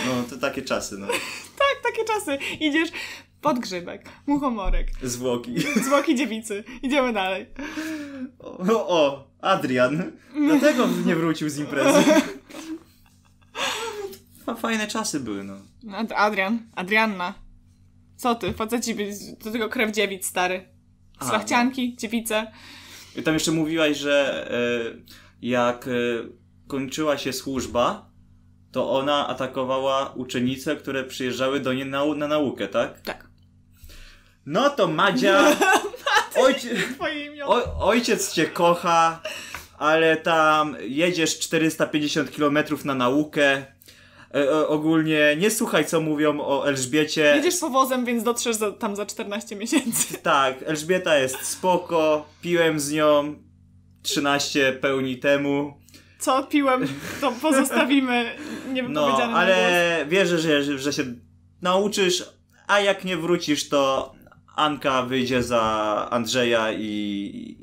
[0.06, 1.06] No, to takie czasy, no.
[1.58, 2.38] Tak, takie czasy.
[2.60, 2.88] Idziesz
[3.40, 5.54] pod grzybek, muchomorek, Zwłoki.
[5.84, 6.64] zwłoki dziewicy.
[6.82, 7.46] Idziemy dalej.
[8.38, 10.12] O, o, Adrian.
[10.46, 12.04] Dlatego nie wrócił z imprezy.
[14.46, 15.54] Fa- Fajne czasy były, no.
[15.96, 17.34] Ad- Adrian, Adrianna.
[18.16, 18.52] Co ty?
[18.52, 18.96] Faceci
[19.44, 20.68] do tego krew dziewic, stary.
[21.28, 22.52] Szlachcianki, dziewice.
[23.16, 25.90] I tam jeszcze mówiłaś, że e, jak e,
[26.68, 28.10] kończyła się służba,
[28.72, 33.00] to ona atakowała uczennice, które przyjeżdżały do niej na, na naukę, tak?
[33.00, 33.28] Tak.
[34.46, 35.56] No to Madzia,
[36.44, 37.46] ojcie, Twoje imię.
[37.46, 39.22] oj, ojciec cię kocha,
[39.78, 43.64] ale tam jedziesz 450 km na naukę.
[44.34, 47.32] E, ogólnie nie słuchaj, co mówią o Elżbiecie.
[47.36, 50.18] Jedziesz powozem, więc dotrzesz za, tam za 14 miesięcy.
[50.22, 53.34] Tak, Elżbieta jest spoko, piłem z nią
[54.02, 55.74] 13 pełni temu.
[56.18, 56.88] Co piłem,
[57.20, 58.24] to pozostawimy
[58.66, 59.36] No, niewypowiedziane głos.
[59.36, 61.02] ale wierzę, że, że się
[61.62, 62.24] nauczysz,
[62.66, 64.12] a jak nie wrócisz, to
[64.56, 65.62] Anka wyjdzie za
[66.10, 66.82] Andrzeja i,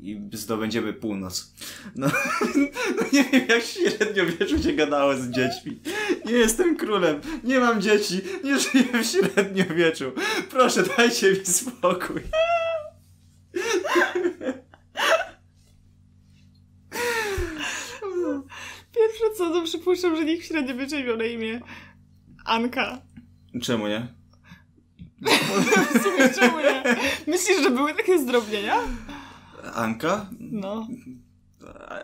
[0.02, 1.54] i zdobędziemy północ.
[1.96, 2.06] No,
[2.96, 5.80] no nie wiem, jak w średniowieczu się gadało z dziećmi.
[6.24, 10.12] Nie jestem królem, nie mam dzieci, nie żyję w średniowieczu.
[10.50, 12.20] Proszę, dajcie mi spokój.
[18.94, 21.60] Pierwsze co, to przypuszczam, że nikt w średniowieczu miał na imię
[22.44, 23.02] Anka.
[23.62, 24.21] Czemu nie?
[25.22, 26.82] W sumie czemu nie?
[27.26, 28.76] Myślisz, że były takie zdrobnienia?
[29.74, 30.26] Anka?
[30.40, 30.86] No.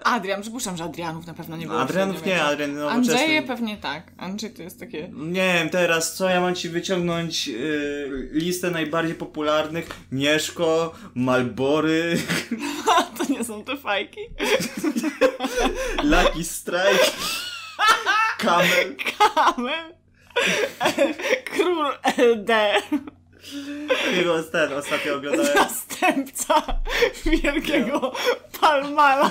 [0.05, 1.81] Adrian, przypuszczam, że Adrianów na pewno nie było.
[1.81, 4.12] Adrianów nie, Adrian no, Andrzeje pewnie tak.
[4.16, 5.11] Andrzej to jest takie...
[5.14, 9.89] Nie wiem, teraz co ja mam ci wyciągnąć yy, listę najbardziej popularnych?
[10.12, 12.19] Mieszko, Malbory,
[13.19, 14.21] to nie są te fajki?
[16.03, 17.11] Lucky Strike,
[18.39, 18.97] Camel.
[19.19, 19.98] Kamel.
[21.55, 21.86] Król
[22.18, 22.51] LD.
[24.16, 25.55] Jego ten ostatnio oglądałem.
[25.55, 26.62] Następca
[27.24, 28.12] wielkiego
[28.61, 29.30] palmala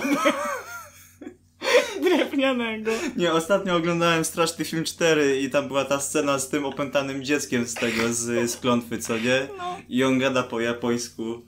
[2.01, 2.91] drewnianego.
[3.15, 7.67] Nie, ostatnio oglądałem Straszny Film 4 i tam była ta scena z tym opętanym dzieckiem
[7.67, 9.47] z tego, z, z klątwy, co nie?
[9.57, 9.77] No.
[9.89, 11.45] I on gada po japońsku.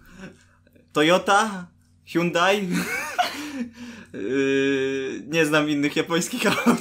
[0.94, 1.68] Toyota?
[2.06, 2.68] Hyundai?
[4.14, 6.80] yy, nie znam innych japońskich aut.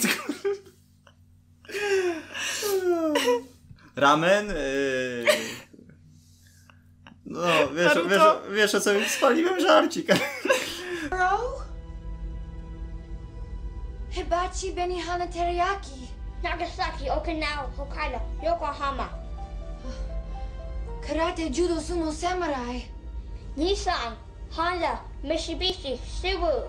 [3.98, 4.46] Ramen?
[4.48, 5.26] Yy...
[7.26, 8.40] No, wiesz, wiesz, Naruto?
[8.50, 10.06] wiesz o co spaliłem żarcik.
[11.10, 11.38] Bro?
[14.10, 16.08] Hibachi Benihana Teriyaki.
[16.42, 19.08] Nagasaki, Okinawa, Hokkaido, Yokohama.
[21.06, 22.84] Karate Judo Sumo Samurai.
[23.56, 24.14] Nissan,
[24.56, 26.62] Honda, Mitsubishi, Subaru.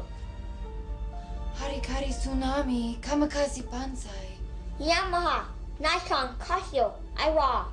[1.60, 2.98] Harikari Tsunami.
[3.02, 4.38] Kamikaze Banzai.
[4.80, 5.44] Yamaha,
[5.80, 6.92] Nikon, Casio,
[7.26, 7.66] Aiwa.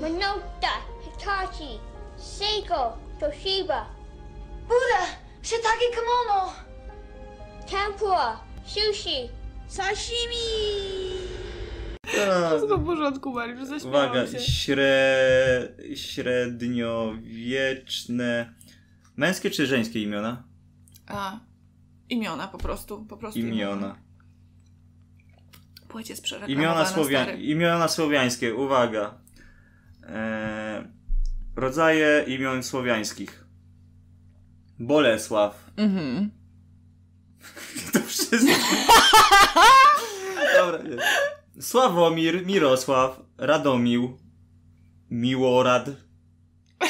[0.00, 0.72] Minolta,
[1.04, 1.78] Hitachi,
[2.16, 3.86] Seiko, Toshiba,
[4.68, 5.06] Buddha!
[5.42, 6.52] Shiitake Kimono!
[7.70, 9.28] Tempura, Sushi,
[9.68, 10.46] Sashimi.
[12.48, 14.40] Wszystko w porządku, Mariusz, zaśmiałam Uwaga, się.
[14.40, 15.68] śre...
[15.94, 18.54] średniowieczne...
[19.16, 20.42] Męskie czy żeńskie imiona?
[21.06, 21.38] A,
[22.08, 23.96] imiona po prostu, po prostu Imiona.
[25.94, 27.32] Płeć jest Imiona, słowia...
[27.32, 29.14] imiona słowiańskie, uwaga.
[30.08, 30.84] Eee...
[31.56, 33.44] Rodzaje imion słowiańskich.
[34.78, 35.70] Bolesław.
[35.76, 36.30] Mhm.
[37.92, 38.52] To wszystko.
[40.56, 40.96] Dobra, nie.
[41.62, 44.18] Sławomir, Mirosław, Radomił,
[45.10, 45.90] Miłorad,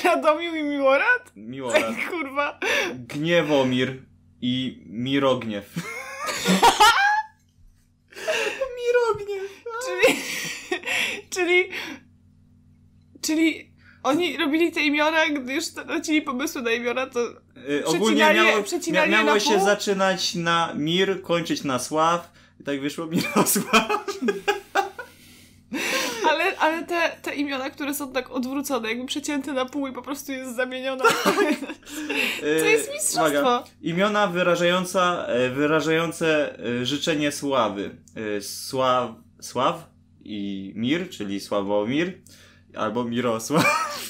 [0.05, 1.33] Radomił i Miłorad?
[1.37, 2.59] Miłorad, Kurwa.
[2.95, 4.03] Gniewomir
[4.41, 4.83] i.
[4.87, 5.75] Mirogniew.
[9.85, 10.17] Czyli,
[11.35, 11.65] czyli,
[13.21, 17.21] czyli oni robili te imiona, gdy już stracili pomysły na imiona, to
[17.69, 22.33] Y, ogólnie miało, przecinali mia, miało się zaczynać na Mir, kończyć na Sław.
[22.61, 23.89] I tak wyszło Mirosław.
[26.31, 30.03] Ale, ale te, te imiona, które są tak odwrócone, jakby przecięte na pół i po
[30.03, 31.05] prostu jest zamieniona.
[32.41, 33.65] To jest mistrzostwo.
[33.83, 37.97] Imiona wyrażająca, e, wyrażające e, życzenie sławy.
[38.41, 39.11] Sław,
[39.41, 39.87] Sław
[40.25, 42.19] i Mir, czyli Sławomir,
[42.75, 43.65] albo Mirosław.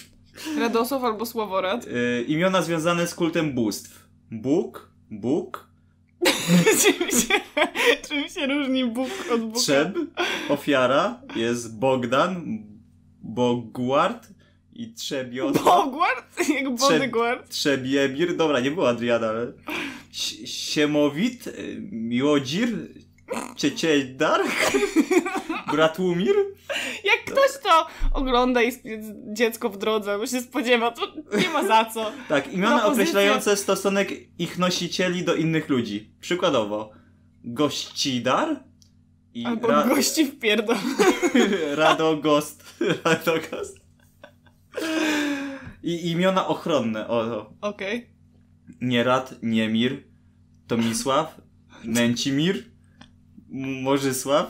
[0.60, 1.86] Radosław albo Sławorad.
[1.86, 4.08] E, Imiona związane z kultem bóstw.
[4.30, 5.68] Bóg, Bóg,
[6.82, 7.34] czym, się,
[8.08, 9.58] czym się różni Bóg od Buka?
[9.60, 9.94] Trzeb,
[10.48, 12.58] ofiara, jest Bogdan,
[13.22, 14.28] Bogward
[14.72, 15.60] i Trzebiota.
[15.64, 16.48] Bogward?
[16.54, 17.48] Jak bodyguard.
[17.50, 19.52] Trzebiemir, dobra, nie było Adriana, ale...
[20.12, 21.82] Sie- Siemowit, y,
[23.34, 24.40] Miłodzir, Cieciedar,
[25.72, 26.34] Bratłumir.
[27.04, 28.72] Jak ktoś to ogląda i
[29.32, 32.12] dziecko w drodze, bo się spodziewa, to nie ma za co.
[32.28, 36.10] Tak, imiona określające stosunek ich nosicieli do innych ludzi.
[36.20, 36.90] Przykładowo,
[37.44, 38.64] Gościdar
[39.34, 40.76] i Albo ra- gości w pierdol.
[41.76, 42.64] Radogost.
[43.04, 43.76] Radogost.
[45.82, 47.52] I imiona ochronne, o, o.
[47.60, 48.10] Okej.
[48.80, 50.04] Nierad, Niemir,
[50.66, 51.40] Tomisław,
[51.84, 52.64] Nęcimir,
[53.54, 54.46] Morzysław,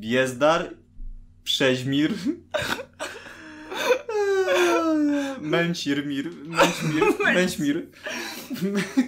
[0.00, 0.70] Biezdar,
[1.44, 2.10] Przeźmir,
[5.40, 7.02] Męcirmir, Męćmir,
[7.34, 7.86] Męćmir.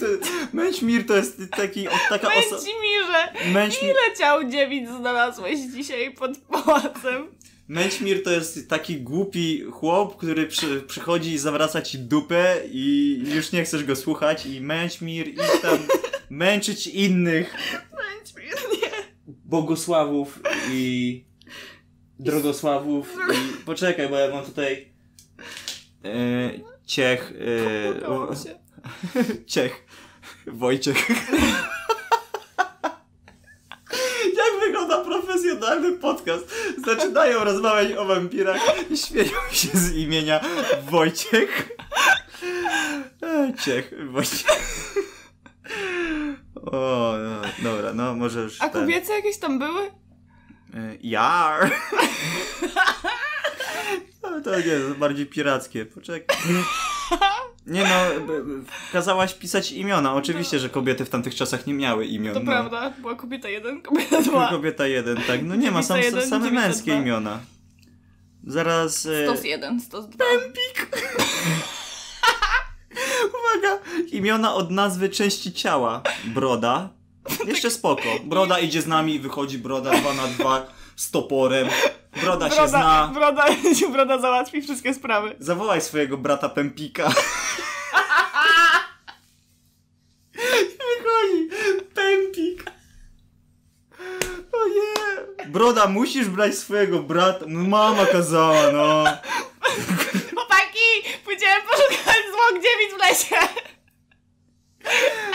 [0.00, 0.06] To,
[0.52, 2.56] Męćmir to jest taki, o, taka osoba...
[2.56, 7.26] Męcimirze, Męćmir, ile ciał dziewic znalazłeś dzisiaj pod pałacem?
[7.68, 13.52] Męćmir to jest taki głupi chłop, który przy, przychodzi i zawraca ci dupę i już
[13.52, 15.78] nie chcesz go słuchać i Męćmir i tam
[16.30, 17.54] męczyć innych
[17.92, 18.79] Męcimir,
[19.50, 19.60] nie.
[19.60, 20.40] bogosławów
[20.72, 21.24] i
[22.18, 24.92] drogosławów i poczekaj, bo ja mam tutaj
[26.04, 26.50] e,
[26.86, 27.32] Ciech
[27.86, 28.60] e, Udało się.
[29.46, 29.86] Ciech
[30.46, 31.08] Wojciech
[34.36, 36.54] Jak wygląda profesjonalny podcast?
[36.86, 40.40] Zaczynają rozmawiać o wampirach i śmieją się z imienia
[40.90, 41.68] Wojciech.
[43.22, 44.46] E, Ciech Wojciech.
[46.66, 47.40] O, no,
[47.70, 49.82] dobra, no może już A ten, kobiece jakieś tam były?
[49.82, 49.90] e,
[50.92, 51.70] Y, Jar.
[54.22, 55.86] Ale to nie, bardziej pirackie.
[55.86, 56.36] Poczekaj.
[57.66, 58.24] Nie no,
[58.92, 60.14] kazałaś pisać imiona.
[60.14, 62.34] Oczywiście, że kobiety w tamtych czasach nie miały imion.
[62.34, 62.46] To no.
[62.46, 64.48] prawda, była kobieta jeden, kobieta dwa.
[64.50, 65.42] Kobieta jeden, tak.
[65.42, 67.00] No nie ma, sam, jeden, same męskie dwa.
[67.00, 67.40] imiona.
[68.46, 69.06] Zaraz...
[69.06, 70.24] e, Stos jeden, stos dwa.
[73.58, 73.78] Uwaga!
[74.12, 76.02] Imiona od nazwy części ciała.
[76.24, 76.88] Broda.
[77.46, 78.02] Jeszcze spoko.
[78.24, 81.68] Broda idzie z nami, wychodzi broda 2 na 2 z toporem.
[82.22, 83.10] Broda, się zna.
[83.14, 83.44] broda,
[83.92, 85.36] broda załatwi wszystkie sprawy.
[85.38, 87.08] Zawołaj swojego brata Pempika.
[90.32, 91.48] Wychodzi.
[91.94, 92.69] Pempik.
[95.46, 97.44] Broda, musisz brać swojego brata.
[97.48, 99.04] No mama kazała, no.
[100.34, 103.36] Chłopaki, pójdziemy poszukać zwłok dziewic w lesie.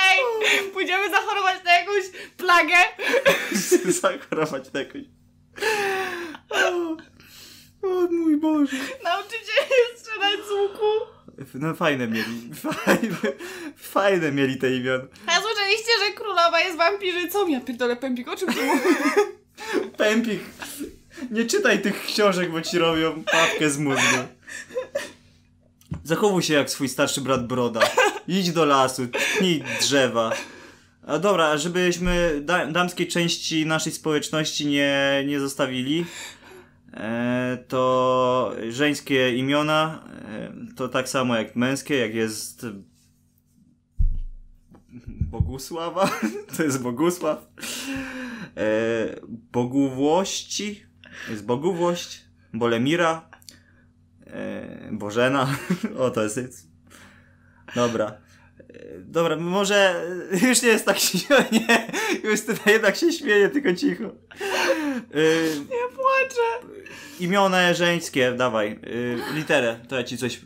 [0.09, 0.19] Ej,
[0.73, 2.03] pójdziemy zachorować na jakąś
[2.37, 2.75] plagę.
[4.01, 5.01] Zachorować na jakąś...
[6.49, 6.97] O,
[7.87, 8.77] o mój Boże.
[9.03, 11.15] Nauczycie się strzelać z łuku.
[11.53, 12.51] No fajne mieli.
[12.85, 13.17] Fajne,
[13.77, 15.03] fajne mieli te imiona.
[15.27, 17.47] A słyszeliście, że królowa jest wampirzycą?
[17.47, 18.83] Ja pierdolę pępik, o czym ty mówisz?
[19.97, 20.39] Pempik,
[21.31, 24.17] nie czytaj tych książek, bo ci robią papkę z mózgu.
[26.03, 27.79] Zachowuj się jak swój starszy brat Broda.
[28.27, 30.31] Idź do lasu, tnij drzewa.
[31.07, 36.05] A dobra, żebyśmy da damskiej części naszej społeczności nie, nie zostawili,
[36.93, 42.65] e, to żeńskie imiona e, to tak samo jak męskie, jak jest
[45.39, 46.09] Bogusława,
[46.57, 47.47] to jest Bogusław.
[48.57, 48.65] E,
[49.51, 50.85] Bogówłości,
[51.29, 53.29] jest Bogówłość, Bolemira,
[54.27, 55.47] e, Bożena,
[55.99, 56.67] o to jest.
[57.75, 58.05] Dobra.
[58.69, 60.05] E, Dobra, może
[60.49, 60.97] już nie jest tak
[61.51, 61.91] nie,
[62.23, 64.03] już tutaj jednak się śmieje, tylko cicho.
[64.03, 64.09] E,
[65.55, 66.75] Ja płaczę.
[67.19, 68.67] imiona żeńskie, dawaj,
[69.31, 70.41] e, literę, to ja ci coś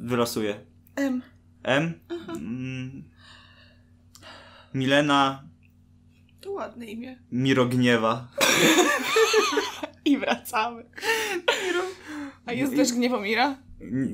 [0.00, 0.60] wylosuję.
[0.96, 1.22] M.
[1.62, 1.94] M?
[2.28, 3.13] Mm.
[4.74, 5.44] Milena
[6.40, 7.18] To ładne imię.
[7.32, 8.28] Mirogniewa.
[10.04, 10.84] I wracamy.
[12.46, 13.56] A jest też Gniewomira?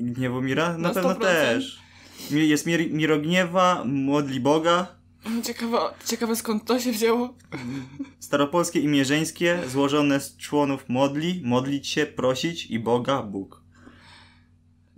[0.01, 0.71] Gniewomira?
[0.71, 1.19] Na Na pewno 100%.
[1.19, 1.79] też.
[2.31, 4.87] Jest Mir- Mirogniewa, modli Boga,
[5.43, 7.33] Ciekawe, ciekawe skąd to się wzięło.
[8.19, 13.60] staropolskie imię żeńskie, złożone z członów modli, modlić się, prosić i Boga, Bóg.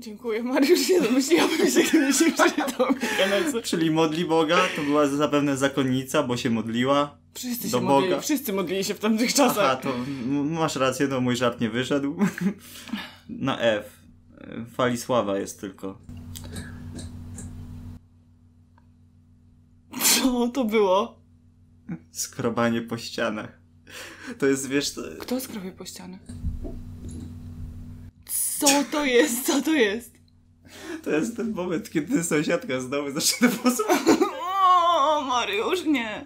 [0.03, 0.89] Dziękuję, Mariusz.
[0.89, 3.61] Nie domyśliłabym się, gdybyś nie.
[3.63, 7.17] Czyli modli Boga to była zapewne zakonnica, bo się modliła.
[7.33, 8.21] Wszyscy Do się modlili, Boga.
[8.21, 9.65] wszyscy modlili się w tamtych czasach.
[9.65, 9.93] Aha, to
[10.43, 12.17] masz rację, no mój żart nie wyszedł.
[13.29, 13.99] Na F.
[14.75, 16.01] Falisława jest tylko.
[20.03, 21.19] Co to było?
[22.11, 23.61] Skrobanie po ścianach.
[24.39, 26.19] To jest, wiesz, to, Kto skrobie po ścianę?
[28.67, 29.45] Co to jest?
[29.45, 30.13] Co to jest?
[31.03, 33.99] to jest ten moment, kiedy sąsiadka z domu zaczyna posłuchać.
[34.41, 36.25] O, Mariusz, nie.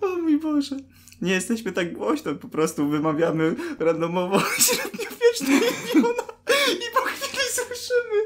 [0.00, 0.76] O mój Boże.
[1.22, 6.22] Nie jesteśmy tak głośno, po prostu wymawiamy randomowo średniowieczne imiona
[6.72, 8.16] i po chwili słyszymy,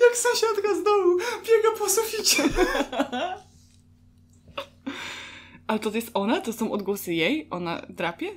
[0.00, 2.42] jak sąsiadka z domu biega po suficie.
[5.66, 6.40] Ale to jest ona?
[6.40, 7.46] To są odgłosy jej?
[7.50, 8.30] Ona drapie?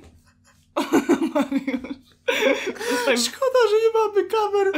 [1.34, 1.96] Mariusz.
[2.90, 3.16] Zostań...
[3.16, 4.72] Szkoda, że nie mamy kamer,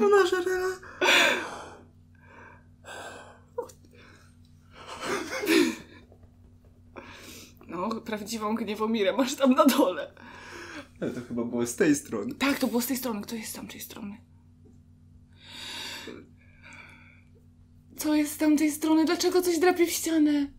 [0.00, 0.76] bo nasza rela...
[7.68, 10.12] No, prawdziwą gniewomirę masz tam na dole.
[11.00, 12.34] Ale to chyba było z tej strony.
[12.34, 13.22] Tak, to było z tej strony.
[13.22, 14.16] Kto jest z tamtej strony?
[17.96, 19.04] Co jest z tamtej strony?
[19.04, 20.52] Dlaczego coś drapie w ścianę?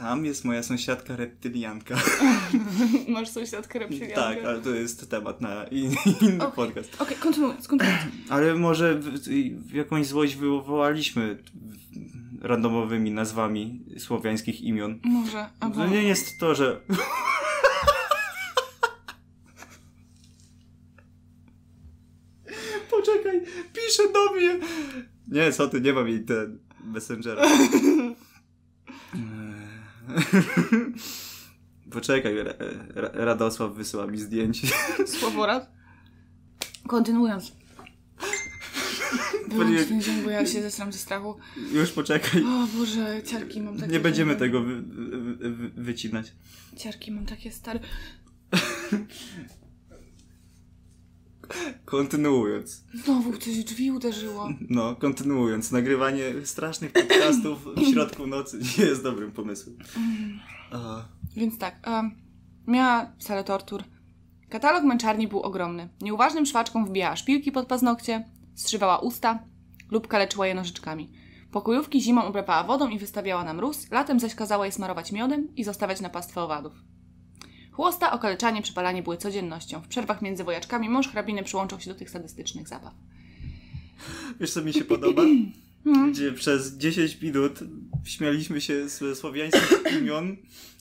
[0.00, 2.02] Tam jest moja sąsiadka reptylianka.
[3.08, 4.14] Masz sąsiadkę reptiliankę?
[4.14, 6.52] Tak, ale to jest temat na in, inny Okej.
[6.56, 7.02] podcast.
[7.02, 8.04] Okej, kontynuując, kontynuując.
[8.28, 9.00] Ale może
[9.72, 11.42] jakąś złość wywołaliśmy
[12.40, 15.00] randomowymi nazwami słowiańskich imion.
[15.04, 15.76] Może, albo...
[15.76, 16.80] To nie jest to, że...
[22.90, 23.40] Poczekaj,
[23.72, 24.58] pisze do mnie.
[25.28, 27.42] Nie, co ty, nie mam jej ten Messengera.
[31.90, 32.54] Poczekaj, Ra-
[32.94, 34.68] Ra- Radosław wysyła mi zdjęcie.
[35.18, 35.70] Sławorad?
[36.86, 37.52] Kontynuując.
[39.88, 41.36] Ten dźwięk, bo ja się zesram ze strachu.
[41.72, 42.42] Już poczekaj.
[42.44, 43.92] O Boże, ciarki mam takie...
[43.92, 46.32] Nie będziemy tego wy, wy, wy, wycinać.
[46.76, 47.80] Ciarki mam takie stare...
[51.84, 52.84] Kontynuując.
[53.04, 54.48] Znowu coś w drzwi uderzyło.
[54.68, 55.72] No, kontynuując.
[55.72, 59.76] Nagrywanie strasznych podcastów w środku nocy nie jest dobrym pomysłem.
[60.72, 61.04] A,
[61.36, 62.10] Więc tak, um,
[62.66, 63.84] Miała salę tortur.
[64.48, 65.88] Katalog męczarni był ogromny.
[66.00, 68.24] Nieuważnym szwaczkom wbijała szpilki pod paznokcie,
[68.54, 69.38] strzywała usta
[69.90, 71.12] lub kaleczyła je nożyczkami.
[71.50, 75.64] Pokojówki zimą oblepała wodą i wystawiała na mróz, latem zaś kazała je smarować miodem i
[75.64, 76.72] zostawiać na pastwę owadów.
[77.80, 79.80] Chłosta, okaleczanie, przypalanie były codziennością.
[79.80, 82.92] W przerwach między wojaczkami mąż hrabiny przyłączał się do tych sadystycznych zabaw.
[84.40, 85.22] Wiesz, co mi się podoba?
[86.10, 87.58] Gdzie przez 10 minut
[88.04, 90.36] śmialiśmy się ze słowiańskich imion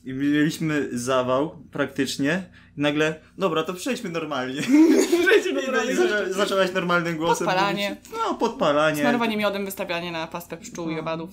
[0.06, 2.43] i mieliśmy zawał praktycznie.
[2.78, 4.62] I nagle, dobra, to przejdźmy normalnie.
[5.28, 7.89] Przejdźmy I, i zaczę, zaczęłaś normalnym głosem Podpalanie.
[7.89, 8.12] mówić.
[8.12, 9.02] No, podpalanie.
[9.02, 11.30] Smarowanie miodem, wystawianie na pastwę pszczół i owadów.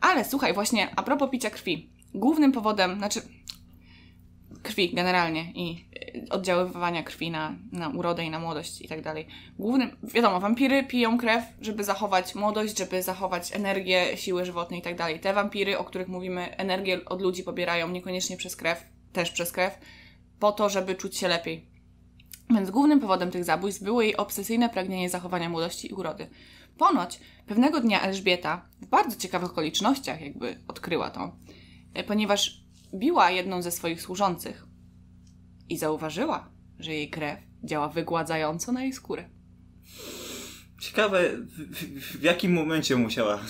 [0.00, 1.90] Ale słuchaj, właśnie a propos picia krwi.
[2.14, 3.20] Głównym powodem, znaczy
[4.62, 5.84] krwi generalnie i
[6.30, 9.26] oddziaływania krwi na, na urodę i na młodość i tak dalej.
[9.58, 14.96] Głównym, wiadomo, wampiry piją krew, żeby zachować młodość, żeby zachować energię, siły żywotne i tak
[14.96, 15.20] dalej.
[15.20, 19.78] Te wampiry, o których mówimy, energię od ludzi pobierają niekoniecznie przez krew, też przez krew,
[20.38, 21.66] po to, żeby czuć się lepiej.
[22.50, 26.26] Więc głównym powodem tych zabójstw było jej obsesyjne pragnienie zachowania młodości i urody.
[26.78, 31.36] Ponoć pewnego dnia Elżbieta w bardzo ciekawych okolicznościach jakby odkryła to,
[32.06, 32.59] ponieważ
[32.94, 34.66] biła jedną ze swoich służących
[35.68, 39.28] i zauważyła, że jej krew działa wygładzająco na jej skórę.
[40.80, 41.74] Ciekawe, w,
[42.18, 43.40] w, jakim momencie musiała.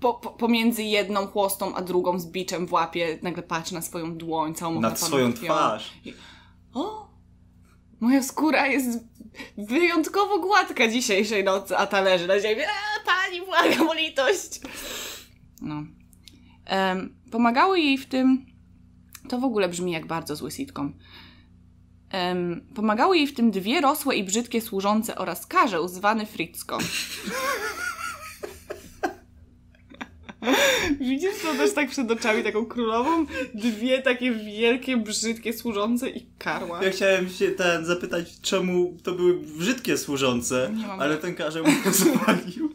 [0.00, 4.16] Po, po, pomiędzy jedną chłostą a drugą z biczem w łapie nagle patrzy na swoją
[4.16, 5.44] dłoń, całą Nad swoją krwią.
[5.46, 5.92] twarz.
[6.74, 7.10] O!
[8.00, 9.04] Moja skóra jest
[9.58, 12.60] wyjątkowo gładka dzisiejszej nocy, a ta leży na ziemi.
[12.60, 14.60] Eee, pani, błagam o litość!
[15.62, 15.82] No.
[16.64, 18.49] Em, pomagały jej w tym...
[19.30, 20.94] To w ogóle brzmi jak bardzo zły sitcom.
[22.10, 26.78] Em, pomagały jej w tym dwie rosłe i brzydkie służące oraz karzeł zwany Fritzko.
[31.00, 33.26] Widzisz to też tak przed oczami, taką królową?
[33.54, 36.84] Dwie takie wielkie, brzydkie służące i karła.
[36.84, 42.74] Ja chciałem się ten zapytać, czemu to były brzydkie służące, ale ten karzeł mu zwalił.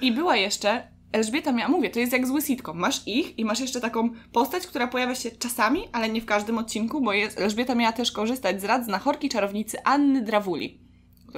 [0.00, 2.78] I była jeszcze Elżbieta miała, mówię, to jest jak zły sitcom.
[2.78, 6.58] Masz ich i masz jeszcze taką postać, która pojawia się czasami, ale nie w każdym
[6.58, 10.80] odcinku, bo jest, Elżbieta miała też korzystać z rad znachorki czarownicy Anny Drawuli.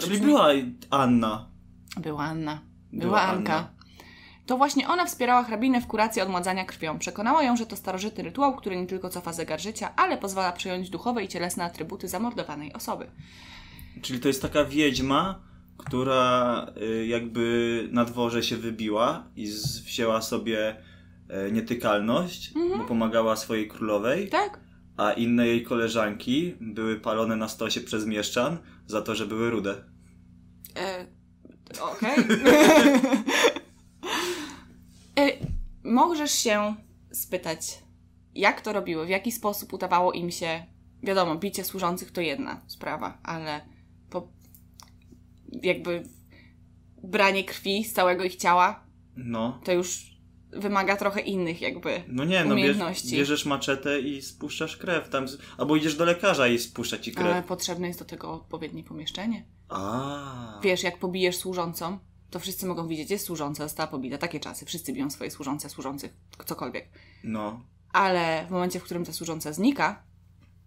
[0.01, 0.49] Czyli brzmi- była
[0.91, 1.51] Anna.
[2.01, 2.61] Była Anna.
[2.93, 3.55] Była, Była Anka.
[3.57, 3.71] Anna.
[4.47, 6.99] To właśnie ona wspierała hrabinę w kuracji odmładzania krwią.
[6.99, 10.91] Przekonała ją, że to starożytny rytuał, który nie tylko cofa zegar życia, ale pozwala przejąć
[10.91, 13.11] duchowe i cielesne atrybuty zamordowanej osoby.
[14.03, 15.41] Czyli to jest taka wiedźma,
[15.81, 19.47] która y, jakby na dworze się wybiła i
[19.85, 20.77] wzięła sobie
[21.29, 24.61] e, nietykalność, bo pomagała swojej królowej, Tak?
[24.97, 29.85] a inne jej koleżanki były palone na stosie przez mieszczan za to, że były rude.
[30.77, 31.07] E,
[31.81, 32.15] Okej.
[35.21, 35.31] e,
[35.85, 36.75] możesz się
[37.13, 37.79] spytać,
[38.35, 40.63] jak to robiły, w jaki sposób udawało im się.
[41.03, 43.61] Wiadomo, bicie służących to jedna sprawa, ale
[45.63, 46.03] jakby
[47.03, 48.85] branie krwi z całego ich ciała
[49.17, 49.61] No.
[49.65, 50.11] to już
[50.53, 52.03] wymaga trochę innych, jakby.
[52.09, 52.77] No nie, no bierz,
[53.11, 55.27] bierzesz maczetę i spuszczasz krew tam,
[55.59, 57.27] albo idziesz do lekarza i spuszcza ci krew.
[57.27, 59.45] Ale potrzebne jest do tego odpowiednie pomieszczenie.
[59.69, 60.61] A.
[60.63, 61.99] Wiesz, jak pobijesz służącą,
[62.31, 64.19] to wszyscy mogą widzieć, jest służąca, została pobita.
[64.19, 64.67] Takie czasy.
[64.67, 66.13] Wszyscy biją swoje służące, służących,
[66.47, 66.89] cokolwiek.
[67.25, 67.61] No.
[67.93, 70.03] Ale w momencie, w którym ta służąca znika,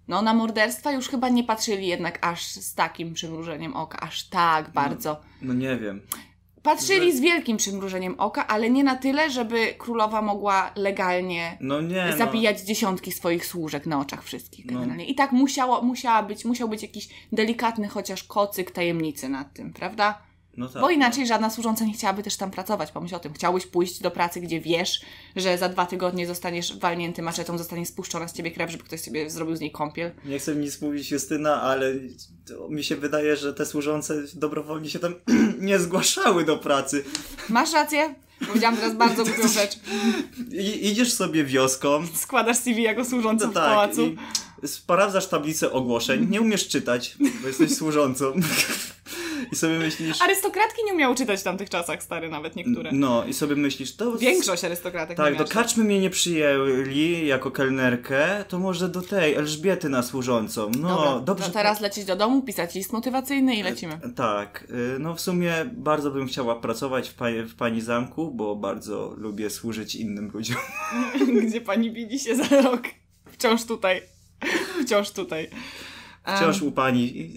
[0.08, 4.70] no na morderstwa już chyba nie patrzyli jednak aż z takim przymrużeniem oka, aż tak
[4.72, 5.22] bardzo.
[5.42, 6.02] No nie wiem.
[6.64, 11.82] Patrzyli że- z wielkim przymrużeniem oka, ale nie na tyle, żeby królowa mogła legalnie No
[11.82, 12.18] nie, no.
[12.18, 14.74] zabijać dziesiątki swoich służek na oczach wszystkich No.
[14.74, 15.06] generalnie.
[15.06, 20.22] I tak musiało, musiała być, musiał być jakiś delikatny chociaż kocyk tajemnicy nad tym, prawda?
[20.58, 20.82] No tak.
[20.82, 22.92] Bo inaczej żadna służąca nie chciałaby też tam pracować.
[22.92, 23.34] Pomyśl o tym.
[23.34, 25.02] Chciałbyś pójść do pracy, gdzie wiesz,
[25.36, 29.30] że za dwa tygodnie zostaniesz walnięty maczetą, zostanie spuszczona z ciebie krew, żeby ktoś sobie
[29.30, 30.12] zrobił z niej kąpiel.
[30.26, 31.94] Nie chcę nic mówić Justyna, ale
[32.70, 35.16] mi się wydaje, że te służące dobrowolnie się tam
[35.60, 37.04] nie zgłaszały do pracy.
[37.50, 38.16] Masz rację?
[38.48, 39.80] Powiedziałam teraz bardzo głupią rzecz.
[40.52, 44.02] I, idziesz sobie wioską, Składasz CV jako służąca no w tak, pałacu.
[44.64, 48.34] i sprawdzasz tablicę ogłoszeń, nie umiesz czytać, bo jesteś służącą.
[49.54, 50.22] I sobie myślisz...
[50.22, 52.90] Arystokratki nie umiały czytać w tamtych czasach, stary, nawet niektóre.
[52.94, 54.18] No, i sobie myślisz, to...
[54.18, 59.90] Większość arystokratek Tak, do karczmy mnie nie przyjęli jako kelnerkę, to może do tej Elżbiety
[59.90, 60.72] na służącą.
[60.80, 61.46] No, Dobra, dobrze.
[61.46, 64.00] to teraz lecieć do domu, pisać list motywacyjny i lecimy.
[64.16, 68.56] Tak, y, no w sumie bardzo bym chciała pracować w, pani, w pani zamku, bo
[68.56, 70.58] bardzo lubię służyć innym ludziom.
[71.48, 72.82] Gdzie pani widzi się za rok?
[73.32, 74.02] Wciąż tutaj.
[74.86, 75.50] Wciąż tutaj.
[76.36, 77.30] Wciąż u pani.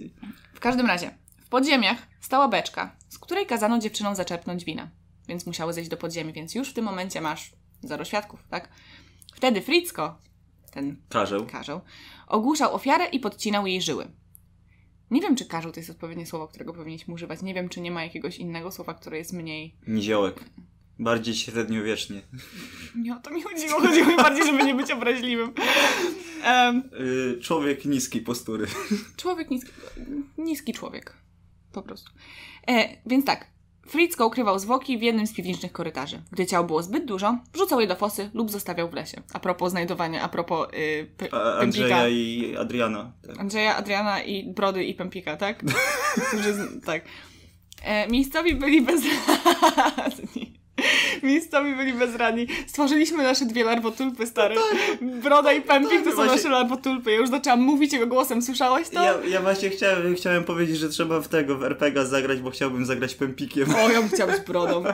[0.55, 1.11] W każdym razie,
[1.47, 4.91] w podziemiach stała beczka, z której kazano dziewczynom zaczerpnąć wina.
[5.29, 8.69] Więc musiały zejść do podziemi, więc już w tym momencie masz zero świadków, tak?
[9.35, 10.19] Wtedy Fritzko
[10.73, 11.47] ten Karzeł.
[11.47, 11.81] karzeł,
[12.27, 14.09] ogłuszał ofiarę i podcinał jej żyły.
[15.11, 17.43] Nie wiem, czy karzeł to jest odpowiednie słowo, którego powinniśmy używać.
[17.43, 19.75] Nie wiem, czy nie ma jakiegoś innego słowa, które jest mniej...
[19.87, 20.45] Niziołek.
[20.99, 22.23] Bardziej średniowiecznie.
[22.97, 23.81] Nie o to mi chodziło.
[23.81, 25.53] Chodziło mi bardziej, żeby nie być obraźliwym.
[27.01, 28.67] Y, człowiek niskiej postury.
[29.17, 29.71] człowiek niski...
[30.39, 31.17] Niski człowiek.
[31.77, 32.11] Po prostu.
[32.69, 33.47] E, więc tak.
[33.89, 36.23] Fritzko ukrywał zwłoki w jednym z piwniczych korytarzy.
[36.33, 39.23] Gdy ciało było zbyt dużo, wrzucał je do fosy lub zostawiał w lesie.
[39.33, 41.61] A propos znajdowania, a propos y, Pempika.
[41.61, 43.13] Andrzeja i Adriana.
[43.27, 43.41] Tak.
[43.41, 45.65] Andrzeja, Adriana i Brody i Pempika, tak?
[46.29, 46.55] Którzy,
[46.87, 47.05] tak.
[47.83, 50.26] E, miejscowi byli bezradni.
[51.23, 52.47] Miejscowi byli bezradni.
[52.67, 54.55] Stworzyliśmy nasze dwie larwotulpy, stare.
[55.23, 57.11] Broda i Pempik to są właśnie- nasze larwotulpy.
[57.11, 58.43] Ja już zaczęłam mówić jego głosem.
[58.43, 59.05] Słyszałeś to?
[59.05, 62.87] Ja, ja właśnie chciałem, chciałem powiedzieć, że trzeba w tego, w RPGa zagrać, bo chciałbym
[62.87, 63.75] zagrać Pempikiem.
[63.75, 64.85] O, ja bym chciała być brodą.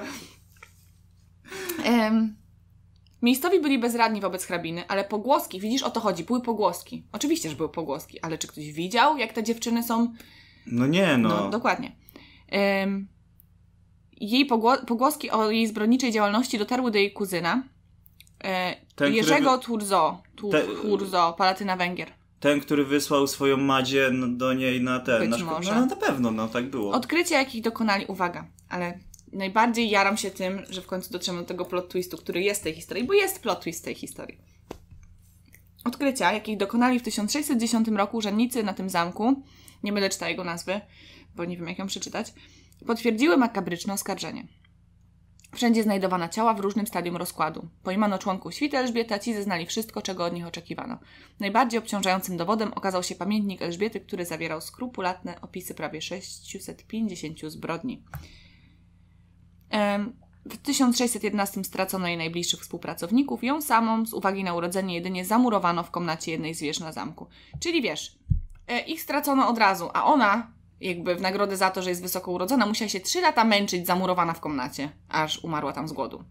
[1.84, 2.36] Em,
[3.22, 7.06] miejscowi byli bezradni wobec hrabiny, ale pogłoski, widzisz, o to chodzi, były pogłoski.
[7.12, 10.12] Oczywiście, że były pogłoski, ale czy ktoś widział, jak te dziewczyny są
[10.66, 11.28] No nie no.
[11.28, 11.96] No, dokładnie.
[12.48, 13.08] Em,
[14.30, 17.62] jej pogło- pogłoski o jej zbrodniczej działalności dotarły do jej kuzyna,
[18.44, 22.10] e, Ten, Jerzego który Turzo, tu, Te- Turzo, Palatyna Węgier.
[22.40, 25.20] Ten, który wysłał swoją Madzie do niej na ten.
[25.20, 25.74] Być na szko- może.
[25.74, 26.92] No na pewno, no tak było.
[26.92, 28.98] Odkrycia, jakich dokonali, uwaga, ale
[29.32, 32.64] najbardziej jaram się tym, że w końcu dotrzemy do tego plot twistu, który jest w
[32.64, 34.38] tej historii, bo jest plot twist tej historii.
[35.84, 39.42] Odkrycia, jakich dokonali w 1610 roku urzędnicy na tym zamku,
[39.82, 40.80] nie będę czytała jego nazwy,
[41.36, 42.32] bo nie wiem jak ją przeczytać,
[42.86, 44.46] potwierdziły makabryczne oskarżenie.
[45.54, 47.68] Wszędzie znajdowano ciała w różnym stadium rozkładu.
[47.82, 50.98] Pojmano członków świty Elżbiety, a ci zeznali wszystko, czego od nich oczekiwano.
[51.40, 58.02] Najbardziej obciążającym dowodem okazał się pamiętnik Elżbiety, który zawierał skrupulatne opisy prawie 650 zbrodni.
[60.50, 65.90] W 1611 stracono jej najbliższych współpracowników, ją samą z uwagi na urodzenie jedynie zamurowano w
[65.90, 67.26] komnacie jednej z wież na zamku.
[67.60, 68.18] Czyli wiesz,
[68.68, 70.52] e, ich stracono od razu, a ona,
[70.82, 74.32] jakby w nagrodę za to, że jest wysoko urodzona, musiała się trzy lata męczyć zamurowana
[74.32, 76.24] w komnacie, aż umarła tam z głodu.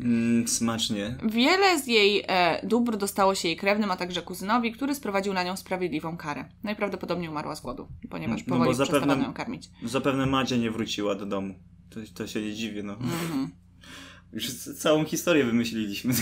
[0.00, 1.16] Mm, smacznie.
[1.32, 5.42] Wiele z jej e, dóbr dostało się jej krewnym, a także kuzynowi, który sprowadził na
[5.42, 6.44] nią sprawiedliwą karę.
[6.62, 9.70] Najprawdopodobniej umarła z głodu, ponieważ No bo powoli zapewne- przestawano ją karmić.
[9.84, 11.54] Zapewne Madzia nie wróciła do domu.
[11.90, 12.92] To, to się nie dziwię, no.
[12.92, 13.50] Mhm.
[14.32, 16.14] Już całą historię wymyśliliśmy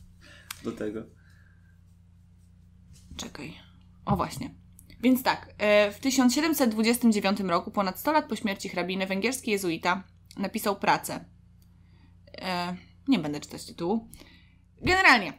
[0.64, 1.02] do tego.
[3.16, 3.54] Czekaj.
[4.04, 4.54] O właśnie.
[5.00, 10.02] Więc tak, e, w 1729 roku, ponad 100 lat po śmierci hrabiny, węgierski jezuita
[10.36, 11.24] napisał pracę.
[12.38, 12.76] E,
[13.08, 14.08] nie będę czytać tytułu.
[14.82, 15.32] Generalnie,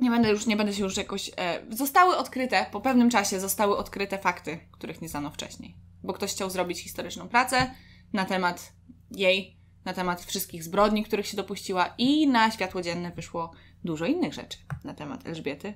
[0.00, 1.30] nie będę już, nie będę się już jakoś...
[1.36, 5.76] E, zostały odkryte, po pewnym czasie zostały odkryte fakty, których nie znano wcześniej.
[6.02, 7.74] Bo ktoś chciał zrobić historyczną pracę
[8.12, 8.72] na temat
[9.10, 13.52] jej, na temat wszystkich zbrodni, których się dopuściła i na światło dzienne wyszło
[13.84, 15.74] dużo innych rzeczy na temat Elżbiety.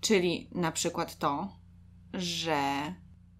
[0.00, 1.56] Czyli na przykład to,
[2.18, 2.62] że.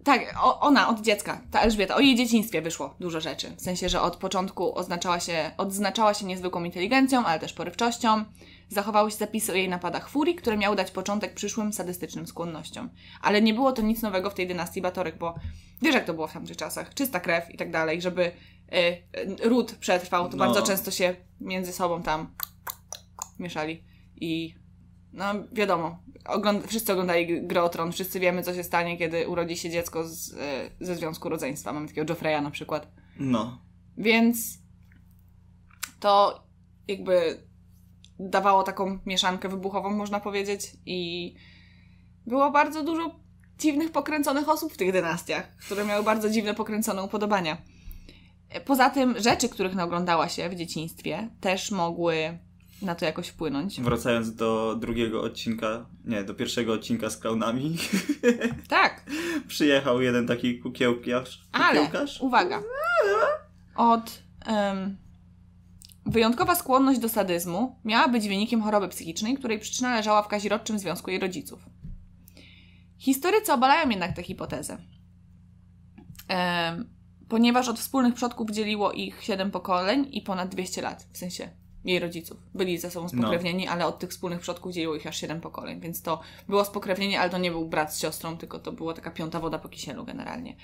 [0.04, 3.56] Tak, ona od dziecka, ta Elżbieta, o jej dzieciństwie wyszło dużo rzeczy.
[3.56, 8.24] W sensie, że od początku oznaczała się, odznaczała się niezwykłą inteligencją, ale też porywczością.
[8.68, 12.90] Zachowały się zapisy o jej napadach furii, które miały dać początek przyszłym sadystycznym skłonnościom.
[13.22, 15.34] Ale nie było to nic nowego w tej dynastii Batorek, bo
[15.82, 16.94] wiesz, jak to było w tamtych czasach.
[16.94, 18.76] Czysta krew i tak dalej, żeby y,
[19.44, 20.44] y, ród przetrwał, to No.
[20.44, 22.34] bardzo często się między sobą tam
[23.38, 23.84] mieszali.
[24.16, 24.54] I
[25.16, 29.56] no wiadomo, ogląd- wszyscy oglądali Grę o Tron, wszyscy wiemy, co się stanie, kiedy urodzi
[29.56, 31.72] się dziecko z, e, ze związku rodzeństwa.
[31.72, 32.88] Mamy takiego Joffreya na przykład.
[33.18, 33.58] No.
[33.98, 34.58] Więc
[36.00, 36.42] to
[36.88, 37.46] jakby
[38.18, 40.76] dawało taką mieszankę wybuchową, można powiedzieć.
[40.86, 41.34] I
[42.26, 43.20] było bardzo dużo
[43.58, 47.56] dziwnych, pokręconych osób w tych dynastiach, które miały bardzo dziwne, pokręcone upodobania.
[48.48, 52.38] E, Poza tym rzeczy, których naoglądała się w dzieciństwie, też mogły
[52.82, 53.80] na to jakoś wpłynąć.
[53.80, 57.76] Wracając do drugiego odcinka, nie, do pierwszego odcinka z klaunami,
[58.68, 59.10] Tak,
[59.48, 61.42] przyjechał jeden taki kukiełkarz.
[61.52, 62.20] Ale, kukiełkarz?
[62.20, 62.62] uwaga,
[63.76, 64.96] od em,
[66.06, 71.10] wyjątkowa skłonność do sadyzmu miała być wynikiem choroby psychicznej, której przyczyna leżała w kazirodczym związku
[71.10, 71.60] jej rodziców.
[72.98, 74.78] Historycy obalają jednak tę hipotezę,
[76.28, 76.90] em,
[77.28, 81.50] ponieważ od wspólnych przodków dzieliło ich 7 pokoleń i ponad 200 lat, w sensie
[81.86, 82.38] jej rodziców.
[82.54, 86.02] Byli ze sobą spokrewnieni, ale od tych wspólnych przodków dzieliło ich aż 7 pokoleń, więc
[86.02, 89.40] to było spokrewnienie, ale to nie był brat z siostrą, tylko to była taka piąta
[89.40, 90.56] woda po kisielu generalnie.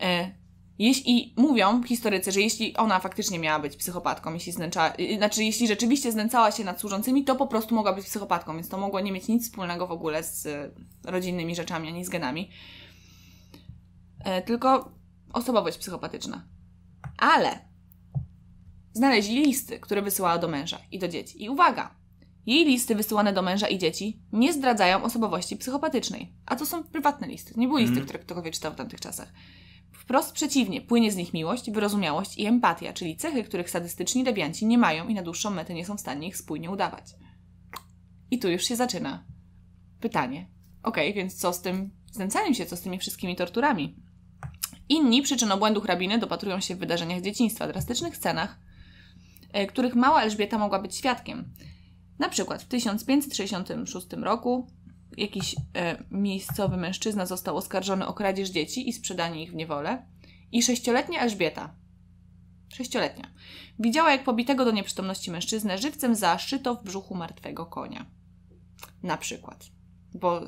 [0.00, 0.42] E,
[0.78, 5.68] jeśli mówią historycy, że jeśli ona faktycznie miała być psychopatką, jeśli znęcała, y, znaczy jeśli
[5.68, 9.12] rzeczywiście znęcała się nad służącymi, to po prostu mogła być psychopatką, więc to mogło nie
[9.12, 10.70] mieć nic wspólnego w ogóle z y,
[11.04, 12.50] rodzinnymi rzeczami, ani z genami.
[14.24, 14.92] E, tylko
[15.32, 16.44] osobowość psychopatyczna.
[17.18, 17.71] Ale
[18.92, 21.44] znaleźli listy, które wysyłała do męża i do dzieci.
[21.44, 21.94] I uwaga!
[22.46, 26.32] Jej listy wysyłane do męża i dzieci nie zdradzają osobowości psychopatycznej.
[26.46, 27.54] A to są prywatne listy.
[27.56, 28.06] Nie były listy, Mhm.
[28.06, 29.32] które ktokolwiek czytał w tamtych czasach.
[29.92, 34.78] Wprost przeciwnie, płynie z nich miłość, wyrozumiałość i empatia, czyli cechy, których sadystyczni dewianci nie
[34.78, 37.04] mają i na dłuższą metę nie są w stanie ich spójnie udawać.
[38.30, 39.24] I tu już się zaczyna
[40.00, 40.50] pytanie.
[40.82, 43.96] Okej, więc co z tym znęcaniem się, co z tymi wszystkimi torturami?
[44.88, 48.58] Inni przyczyn obłędu hrabiny dopatrują się w wydarzeniach dzieciństwa, drastycznych scenach,
[49.68, 51.54] których mała Elżbieta mogła być świadkiem.
[52.18, 54.66] Na przykład w 1566 roku
[55.16, 60.06] jakiś e, miejscowy mężczyzna został oskarżony o kradzież dzieci i sprzedanie ich w niewolę
[60.52, 61.74] i sześcioletnia Elżbieta,
[62.74, 63.32] sześcioletnia,
[63.78, 68.06] widziała jak pobitego do nieprzytomności mężczyznę żywcem zaszyto w brzuchu martwego konia.
[69.02, 69.66] Na przykład.
[70.14, 70.40] Bo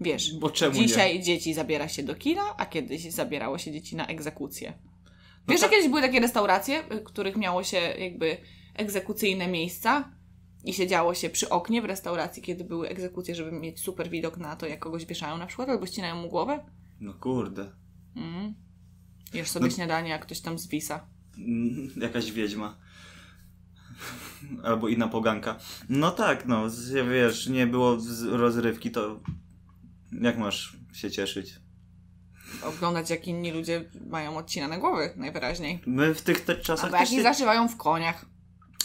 [0.00, 4.72] wiesz, Bo dzisiaj dzieci zabiera się do kina, a kiedyś zabierało się dzieci na egzekucję.
[5.46, 5.70] No Wiesz, tak.
[5.70, 8.36] że kiedyś były takie restauracje, y, których miało się jakby
[8.74, 10.12] egzekucyjne miejsca
[10.64, 14.56] i siedziało się przy oknie w restauracji, kiedy były egzekucje, żeby mieć super widok na
[14.56, 16.64] to, jak kogoś wieszają na przykład, albo ścinają mu głowę.
[17.00, 17.70] No kurde.
[18.16, 18.54] Mm.
[19.34, 21.06] Jesz sobie No- śniadanie, jak ktoś tam zwisa.
[21.38, 22.76] Mm, Jakaś wiedźma.
[24.64, 25.58] Albo inna poganka.
[25.88, 26.62] No tak, no,
[27.10, 27.98] wiesz, nie było
[28.30, 29.20] rozrywki, to
[30.20, 31.54] jak masz się cieszyć?
[32.62, 35.80] Oglądać, jak inni ludzie mają odcinane głowy, najwyraźniej.
[35.86, 37.22] My w tych te czasach Albo jak się...
[37.22, 38.26] zaszywają w koniach.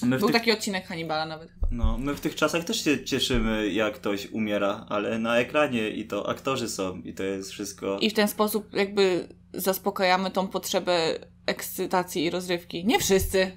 [0.02, 0.36] My Był tych...
[0.36, 1.68] taki odcinek Hannibala nawet chyba.
[1.72, 6.08] No, my w tych czasach też się cieszymy, jak ktoś umiera, ale na ekranie i
[6.08, 8.00] to aktorzy są i to jest wszystko...
[8.00, 12.86] I w ten sposób jakby zaspokajamy tą potrzebę ekscytacji i rozrywki.
[12.86, 13.52] Nie wszyscy,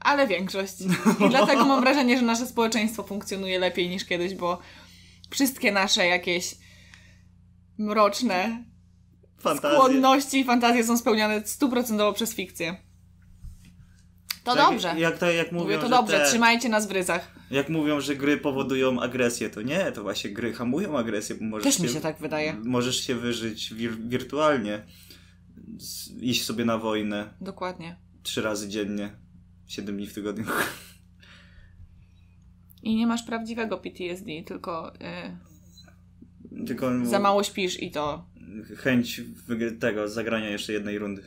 [0.00, 0.80] ale większość.
[1.26, 4.58] I dlatego mam wrażenie, że nasze społeczeństwo funkcjonuje lepiej niż kiedyś, bo
[5.30, 6.54] wszystkie nasze jakieś
[7.78, 8.64] mroczne
[9.38, 9.78] Fantazje.
[9.78, 12.76] skłonności i fantazje są spełniane stuprocentowo przez fikcję.
[14.44, 14.94] To Tak, dobrze.
[14.98, 17.32] Jak, to, jak mówią, Mówię to dobrze, te- trzymajcie nas w ryzach.
[17.50, 21.64] Jak mówią, że gry powodują agresję, to nie, to właśnie gry hamują agresję, bo możesz
[21.76, 22.54] Też mi się tak wydaje.
[22.64, 24.82] Możesz się wyżyć wir- wirtualnie.
[26.20, 27.96] Iść sobie na wojnę Dokładnie.
[28.22, 29.10] trzy razy dziennie,
[29.66, 30.44] siedem dni w tygodniu.
[32.82, 38.26] I nie masz prawdziwego PTSD, tylko y, Tylko za mało śpisz i to
[38.76, 39.20] chęć
[39.80, 41.22] tego, zagrania jeszcze jednej rundy.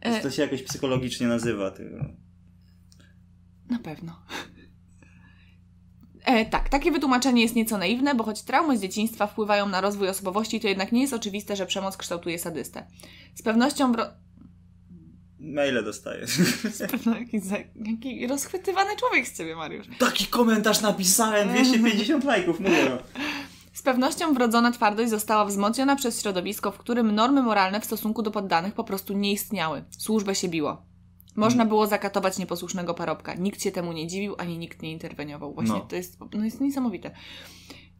[0.00, 0.20] E.
[0.20, 1.70] To się jakoś psychologicznie nazywa.
[1.70, 2.04] Tego.
[3.70, 4.22] Na pewno.
[6.24, 10.08] E, tak, takie wytłumaczenie jest nieco naiwne, bo choć traumy z dzieciństwa wpływają na rozwój
[10.08, 12.86] osobowości, to jednak nie jest oczywiste, że przemoc kształtuje sadystę.
[13.34, 13.92] Z pewnością.
[13.92, 14.06] Wro...
[15.38, 16.26] Maile dostaję.
[16.78, 17.56] Z pewno jakiś, za...
[17.84, 19.86] jaki rozchwytywany człowiek z ciebie, Mariusz.
[19.98, 22.90] Taki komentarz napisałem, 250 lajków, mówię.
[23.72, 28.30] Z pewnością wrodzona twardość została wzmocniona przez środowisko, w którym normy moralne w stosunku do
[28.30, 29.84] poddanych po prostu nie istniały.
[29.98, 30.82] Służbę się biło.
[31.36, 33.34] Można było zakatować nieposłusznego parobka.
[33.34, 35.54] Nikt się temu nie dziwił, ani nikt nie interweniował.
[35.54, 35.80] Właśnie No.
[35.80, 37.10] to jest, no jest niesamowite.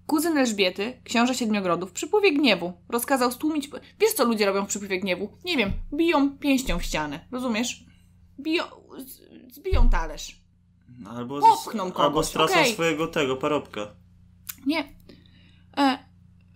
[0.06, 3.70] Kuzyn Elżbiety, książę Siedmiogrodów, w przypływie gniewu rozkazał stłumić...
[4.01, 5.28] Wiesz, co ludzie robią w przypływie gniewu?
[5.44, 7.20] Nie wiem, biją pięścią w ścianę.
[7.32, 7.84] Rozumiesz?
[8.40, 8.64] Biją...
[8.98, 10.40] z- Zbiją talerz.
[11.10, 12.72] Albo, Popchną kogoś, albo stracą okej.
[12.72, 13.80] swojego tego parobka.
[14.66, 14.84] Nie.
[15.76, 15.98] E,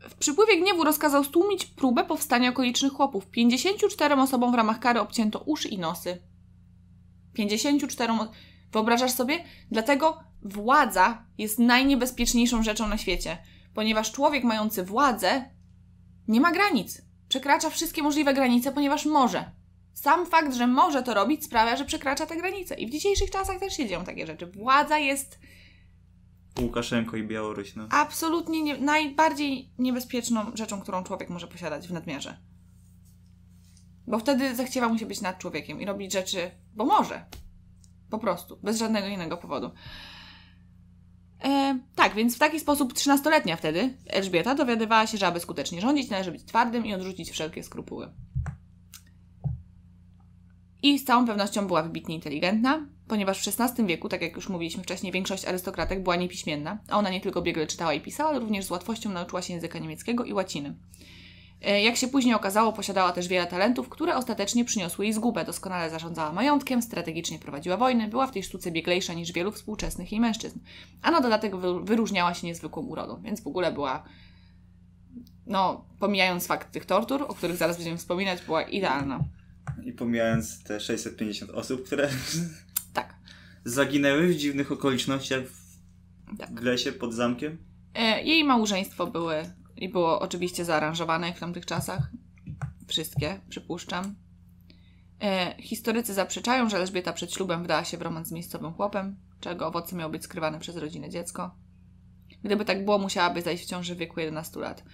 [0.09, 3.27] w przypływie gniewu rozkazał stłumić próbę powstania okolicznych chłopów.
[3.31, 6.23] 54 osobom w ramach kary obcięto uszy i nosy.
[7.33, 8.13] 54.
[8.13, 8.29] o-
[8.73, 9.45] Wyobrażasz sobie?
[9.71, 13.39] Dlatego władza jest najniebezpieczniejszą rzeczą na świecie,
[13.75, 15.51] ponieważ człowiek mający władzę
[16.29, 17.03] nie ma granic.
[17.29, 19.51] Przekracza wszystkie możliwe granice, ponieważ może.
[19.93, 22.75] Sam fakt, że może to robić, sprawia, że przekracza te granice.
[22.75, 24.47] I w dzisiejszych czasach też się dzieją takie rzeczy.
[24.47, 25.39] Władza jest
[26.61, 27.87] Łukaszenko i Białoruś, no.
[27.91, 32.37] absolutnie nie, najbardziej niebezpieczną rzeczą, którą człowiek może posiadać w nadmiarze.
[34.07, 37.25] Bo wtedy zachciewa mu się być nad człowiekiem i robić rzeczy, bo może.
[38.11, 39.71] Po prostu, bez żadnego innego powodu.
[41.45, 46.11] E, tak, więc w taki sposób 13-letnia wtedy Elżbieta dowiadywała się, że aby skutecznie rządzić,
[46.11, 48.13] należy być twardym i odrzucić wszelkie skrupuły.
[50.83, 54.83] I z całą pewnością była wybitnie inteligentna, ponieważ w XVI wieku, tak jak już mówiliśmy
[54.83, 58.65] wcześniej, większość arystokratek była niepiśmienna, a ona nie tylko biegle czytała i pisała, ale również
[58.65, 60.75] z łatwością nauczyła się języka niemieckiego i łaciny.
[61.63, 65.45] E, Jak się później okazało, posiadała też wiele talentów, które ostatecznie przyniosły jej zgubę.
[65.45, 70.21] Doskonale zarządzała majątkiem, strategicznie prowadziła wojny, była w tej sztuce bieglejsza niż wielu współczesnych jej
[70.21, 70.59] mężczyzn.
[71.03, 74.05] A na dodatek wy- wyróżniała się niezwykłą urodą, więc w ogóle była,
[75.47, 79.21] no, pomijając fakt tych tortur, o których zaraz będziemy wspominać, była idealna.
[79.85, 82.09] I pomijając te 650 osób, które.
[83.65, 85.43] Zaginęły w dziwnych okolicznościach
[86.39, 86.61] Tak.
[86.61, 87.59] w lesie pod zamkiem.
[87.95, 89.37] E, Jej małżeństwo były
[89.77, 92.11] i było oczywiście zaaranżowane jak w tamtych czasach.
[92.89, 94.15] Wszystkie, przypuszczam.
[95.23, 99.67] E, historycy zaprzeczają, że Elżbieta przed ślubem wdała się w romans z miejscowym chłopem, czego
[99.67, 101.57] owoce miało być skrywane przez rodzinę dziecko.
[102.43, 104.85] Gdyby tak było, musiałaby zajść w ciąży w wieku 11 lat.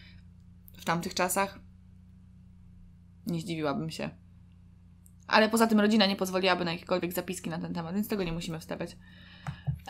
[0.78, 1.58] W tamtych czasach
[3.26, 4.10] nie zdziwiłabym się.
[5.30, 8.32] Ale poza tym rodzina nie pozwoliłaby na jakiekolwiek zapiski na ten temat, więc tego nie
[8.32, 8.96] musimy wstawiać.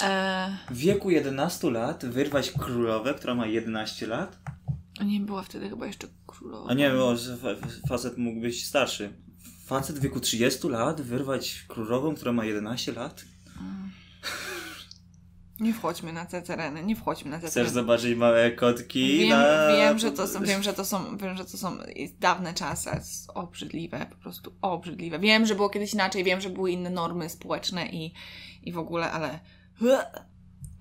[0.02, 4.38] Eee, W wieku 11 lat wyrwać królowę, która ma 11 lat?
[5.04, 6.70] nie była wtedy chyba jeszcze królowa.
[6.70, 7.14] A nie, bo
[7.88, 9.12] facet mógł być starszy.
[9.66, 13.24] Facet w wieku 30 lat wyrwać królową, która ma 11 lat?
[15.60, 17.72] Nie wchodźmy na te tereny, nie wchodźmy na te Chcesz tereny.
[17.72, 19.18] zobaczyć małe kotki?
[19.18, 19.76] Wiem, na...
[19.76, 21.76] wiem, że to są, wiem, że to są, wiem, że to są
[22.20, 25.18] dawne czasy, ale to jest obrzydliwe, po prostu obrzydliwe.
[25.18, 28.14] Wiem, że było kiedyś inaczej, wiem, że były inne normy społeczne i,
[28.62, 29.40] i w ogóle, ale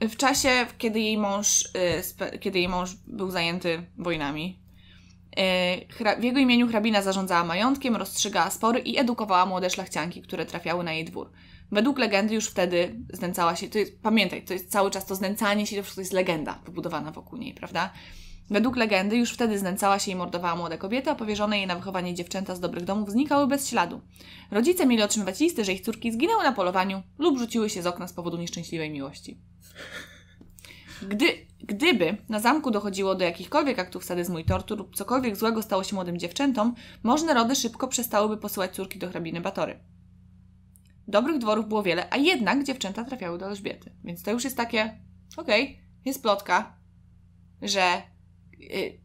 [0.02, 1.66] w czasie, kiedy jej mąż,
[2.34, 4.60] y, kiedy jej mąż był zajęty wojnami,
[5.40, 10.84] y, w jego imieniu hrabina zarządzała majątkiem, rozstrzygała spory i edukowała młode szlachcianki, które trafiały
[10.84, 11.32] na jej dwór.
[11.72, 15.68] Według legendy już wtedy znęcała się, to jest, pamiętaj, to jest cały czas to znęcanie
[15.68, 17.94] się, to wszystko jest legenda wybudowana wokół niej, prawda?
[18.50, 22.14] Według legendy już wtedy znęcała się i mordowała młode kobiety, a powierzone jej na wychowanie
[22.14, 24.02] dziewczęta z dobrych domów znikały bez śladu.
[24.52, 28.08] Rodzice mieli otrzymywać listy, że ich córki zginęły na polowaniu lub rzuciły się z okna
[28.08, 29.38] z powodu nieszczęśliwej miłości.
[31.02, 31.26] Gdy,
[31.64, 35.96] gdyby na zamku dochodziło do jakichkolwiek aktów sadyzmu i tortur lub cokolwiek złego stało się
[35.96, 39.80] młodym dziewczętom, możne rody szybko przestałyby posyłać córki do hrabiny Batory.
[41.10, 43.92] Dobrych dworów było wiele, a jednak dziewczęta trafiały do Elżbiety.
[44.04, 45.00] Więc to już jest takie,
[45.38, 46.78] okej, jest plotka,
[47.62, 48.02] że
[48.62, 49.00] y,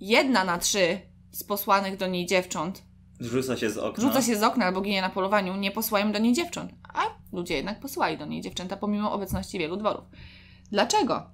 [0.00, 0.98] jedna na trzy
[1.32, 2.82] z posłanych do niej dziewcząt
[3.20, 4.04] Rzuca się z okna.
[4.04, 6.72] rzuca się z okna albo ginie na polowaniu, nie posyłają do niej dziewcząt.
[6.94, 7.02] A
[7.32, 10.04] ludzie jednak posyłali do niej dziewczęta pomimo obecności wielu dworów.
[10.70, 11.30] Dlaczego?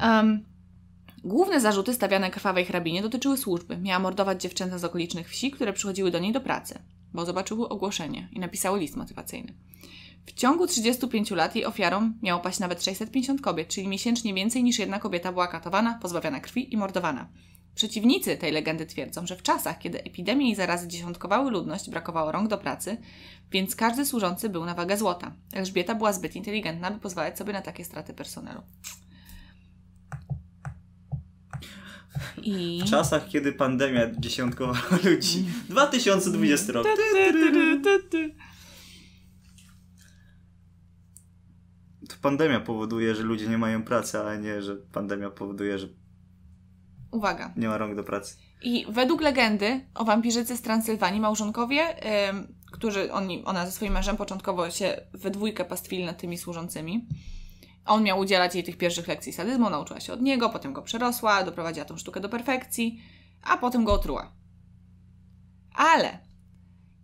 [0.00, 0.44] Em,
[1.24, 3.76] główne zarzuty stawiane krwawej hrabinie dotyczyły służby.
[3.78, 6.78] Miała mordować dziewczęta z okolicznych wsi, które przychodziły do niej do pracy,
[7.14, 9.54] bo zobaczyły ogłoszenie i napisały list motywacyjny.
[10.26, 14.78] W ciągu 35 lat jej ofiarą miało paść nawet 650 kobiet, czyli miesięcznie więcej niż
[14.78, 17.28] jedna kobieta była katowana, pozbawiana krwi i mordowana.
[17.74, 22.48] Przeciwnicy tej legendy twierdzą, że w czasach, kiedy epidemie i zarazy dziesiątkowały ludność, brakowało rąk
[22.48, 22.96] do pracy,
[23.50, 25.32] więc każdy służący był na wagę złota.
[25.52, 28.62] Elżbieta była zbyt inteligentna, by pozwalać sobie na takie straty personelu.
[32.42, 32.82] I...
[32.86, 35.44] W czasach, kiedy pandemia dziesiątkowała ludzi.
[35.68, 36.86] 2020 rok.
[36.86, 38.34] Ty, ty, ty, ty, ty.
[42.08, 45.88] To pandemia powoduje, że ludzie nie mają pracy, a nie, że pandemia powoduje, że
[47.10, 47.52] Uwaga.
[47.56, 48.36] nie ma rąk do pracy.
[48.62, 51.82] I według legendy o wampirzycy z Transylwanii małżonkowie,
[52.28, 57.08] ym, którzy oni, ona ze swoim mężem początkowo się we dwójkę pastwili nad tymi służącymi.
[57.86, 61.44] On miał udzielać jej tych pierwszych lekcji sadyzmu, nauczyła się od niego, potem go przerosła,
[61.44, 63.02] doprowadziła tą sztukę do perfekcji,
[63.42, 64.32] a potem go otruła.
[65.74, 66.18] Ale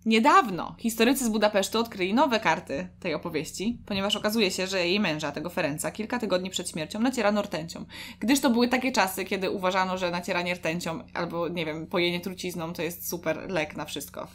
[0.06, 5.32] niedawno historycy z Budapesztu odkryli nowe karty tej opowieści, ponieważ okazuje się, że jej męża,
[5.32, 7.84] tego Ferenca, kilka tygodni przed śmiercią nacierano rtęcią.
[8.20, 12.72] Gdyż to były takie czasy, kiedy uważano, że nacieranie rtęcią albo, nie wiem, pojenie trucizną
[12.72, 14.28] to jest super lek na wszystko.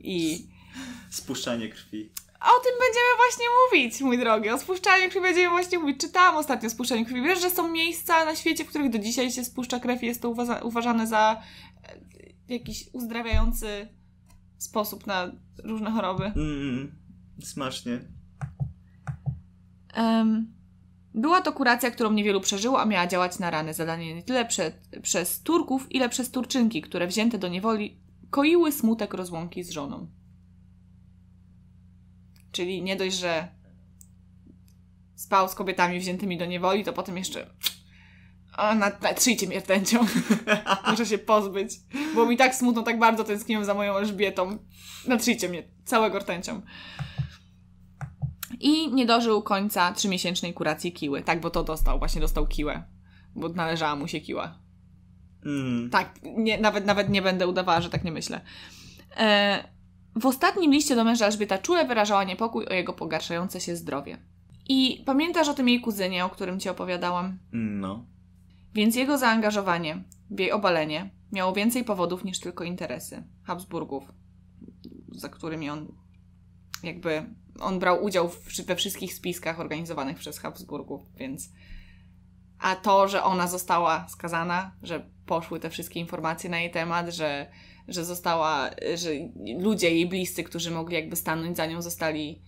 [0.00, 0.46] I
[1.10, 2.10] Spuszczanie krwi.
[2.44, 4.50] O tym będziemy właśnie mówić, mój drogi.
[4.50, 6.00] O spuszczaniu krwi będziemy właśnie mówić.
[6.00, 7.22] Czytałam ostatnio o spuszczaniu krwi.
[7.22, 10.22] Wiesz, że są miejsca na świecie, w których do dzisiaj się spuszcza krew i jest
[10.22, 11.42] to uważa- uważane za
[11.84, 11.98] e,
[12.48, 13.88] jakiś uzdrawiający
[14.58, 15.32] sposób na
[15.64, 16.24] różne choroby.
[16.24, 16.94] Mm,
[17.42, 18.00] smacznie.
[19.94, 20.54] Em,
[21.14, 23.74] była to kuracja, którą niewielu przeżyło, a miała działać na rany.
[23.74, 28.00] Zadanie nie tyle przed, przez Turków, ile przez Turczynki, które wzięte do niewoli
[28.30, 30.06] koiły smutek rozłąki z żoną.
[32.54, 33.48] Czyli nie dość, że
[35.14, 37.50] spał z kobietami wziętymi do niewoli, to potem jeszcze
[38.56, 40.06] o, na, natrzyjcie mnie rtęcią.
[40.90, 41.70] Muszę się pozbyć.
[42.12, 44.58] Było mi tak smutno, tak bardzo tęskniłem za moją Elżbietą.
[45.06, 46.62] Natrzyjcie mnie całego rtęcią.
[48.60, 51.22] I nie dożył końca trzymiesięcznej kuracji kiły.
[51.22, 52.84] Tak, bo to dostał, właśnie dostał kiłę.
[53.34, 54.58] Bo należała mu się kiła.
[55.46, 55.90] Mm.
[55.90, 58.40] Tak, nie, nawet, nawet nie będę udawała, że tak nie myślę.
[59.16, 59.73] E,
[60.16, 64.18] w ostatnim liście do męża Elżbieta czule wyrażała niepokój o jego pogarszające się zdrowie.
[64.68, 67.38] I pamiętasz o tym jej kuzynie, o którym ci opowiadałam?
[67.52, 68.06] No.
[68.74, 74.12] Więc jego zaangażowanie w jej obalenie miało więcej powodów niż tylko interesy Habsburgów,
[75.12, 75.92] za którymi on
[76.82, 77.26] jakby
[77.60, 81.50] on brał udział w, we wszystkich spiskach organizowanych przez Habsburgów, więc
[82.58, 87.50] a to, że ona została skazana, że poszły te wszystkie informacje na jej temat, że,
[87.88, 89.10] że została, że
[89.60, 92.42] ludzie jej bliscy, którzy mogli jakby stanąć za nią, zostali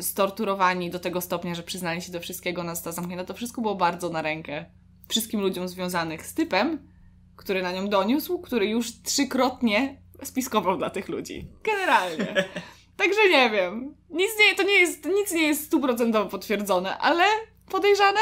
[0.00, 3.74] storturowani do tego stopnia, że przyznali się do wszystkiego, ona została zamknięta, to wszystko było
[3.74, 4.64] bardzo na rękę
[5.08, 6.88] wszystkim ludziom związanych z typem,
[7.36, 11.48] który na nią doniósł, który już trzykrotnie spiskował dla tych ludzi.
[11.64, 12.34] Generalnie.
[12.96, 13.94] Także nie wiem.
[14.10, 17.24] Nic nie, to nie jest, nic nie jest stuprocentowo potwierdzone, ale
[17.70, 18.20] podejrzane?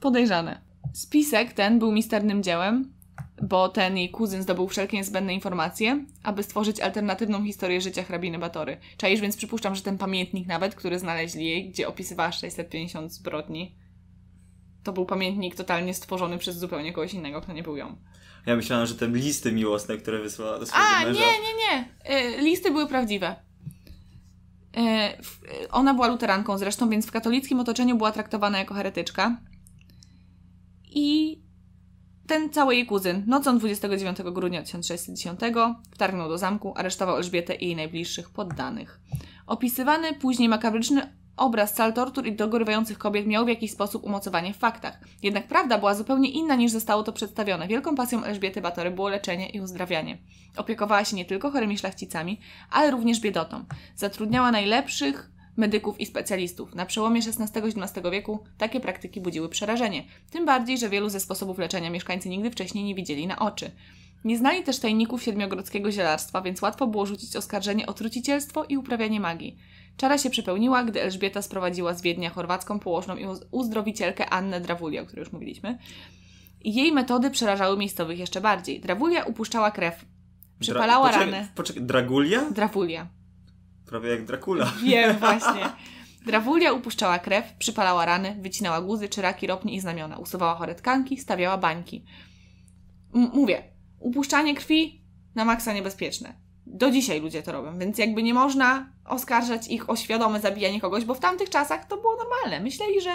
[0.00, 0.60] Podejrzane.
[0.94, 2.95] Spisek ten był misternym dziełem,
[3.42, 8.76] bo ten jej kuzyn zdobył wszelkie niezbędne informacje, aby stworzyć alternatywną historię życia hrabiny Batory.
[8.96, 13.76] Czaisz, więc przypuszczam, że ten pamiętnik nawet, który znaleźli jej, gdzie opisywała 650 zbrodni,
[14.82, 17.96] to był pamiętnik totalnie stworzony przez zupełnie kogoś innego, kto nie był ją.
[18.46, 21.20] Ja myślałem, że te listy miłosne, które wysłała do swojego A, nie, męża.
[21.20, 21.88] nie, nie.
[22.04, 23.36] E, listy były prawdziwe.
[24.76, 25.18] E, e,
[25.70, 29.40] ona była luteranką zresztą, więc w katolickim otoczeniu była traktowana jako heretyczka.
[30.90, 31.38] I
[32.26, 35.40] ten cały jej kuzyn nocą 29 grudnia 1610
[35.90, 39.00] wtargnął do zamku, aresztował Elżbietę i jej najbliższych poddanych.
[39.46, 44.56] Opisywany później makabryczny obraz sal tortur i dogorywających kobiet miał w jakiś sposób umocowanie w
[44.56, 44.98] faktach.
[45.22, 47.68] Jednak prawda była zupełnie inna niż zostało to przedstawione.
[47.68, 50.18] Wielką pasją Elżbiety Batory było leczenie i uzdrawianie.
[50.56, 52.40] Opiekowała się nie tylko chorymi szlachcicami,
[52.70, 53.64] ale również biedotą.
[53.96, 56.74] Zatrudniała najlepszych medyków i specjalistów.
[56.74, 60.04] Na przełomie XVI-XVII wieku takie praktyki budziły przerażenie.
[60.30, 63.70] Tym bardziej, że wielu ze sposobów leczenia mieszkańcy nigdy wcześniej nie widzieli na oczy.
[64.24, 69.20] Nie znali też tajników siedmiogrodzkiego zielarstwa, więc łatwo było rzucić oskarżenie o trucicielstwo i uprawianie
[69.20, 69.56] magii.
[69.96, 75.02] Czara się przepełniła, gdy Elżbieta sprowadziła z Wiednia chorwacką położną i uz- uzdrowicielkę Annę Drawulię,
[75.02, 75.78] o której już mówiliśmy.
[76.64, 78.80] Jej metody przerażały miejscowych jeszcze bardziej.
[78.80, 80.04] Drawulia upuszczała krew,
[80.60, 81.48] przypalała poczekaj, rany.
[81.54, 82.50] Poczekaj, Dragulia?
[82.50, 83.06] Drawulia.
[83.86, 84.72] Prawie jak Dracula.
[84.84, 85.70] Wiem właśnie.
[86.26, 91.18] Drawulia upuszczała krew, przypalała rany, wycinała guzy czy raki ropni i znamiona, usuwała chore tkanki,
[91.18, 92.04] stawiała bańki.
[93.14, 93.62] M- mówię,
[94.00, 95.04] upuszczanie krwi
[95.34, 96.34] na maksa niebezpieczne.
[96.66, 101.04] Do dzisiaj ludzie to robią, więc jakby nie można oskarżać ich o świadome zabijanie kogoś,
[101.04, 102.60] bo w tamtych czasach to było normalne.
[102.64, 103.10] Myśleli, że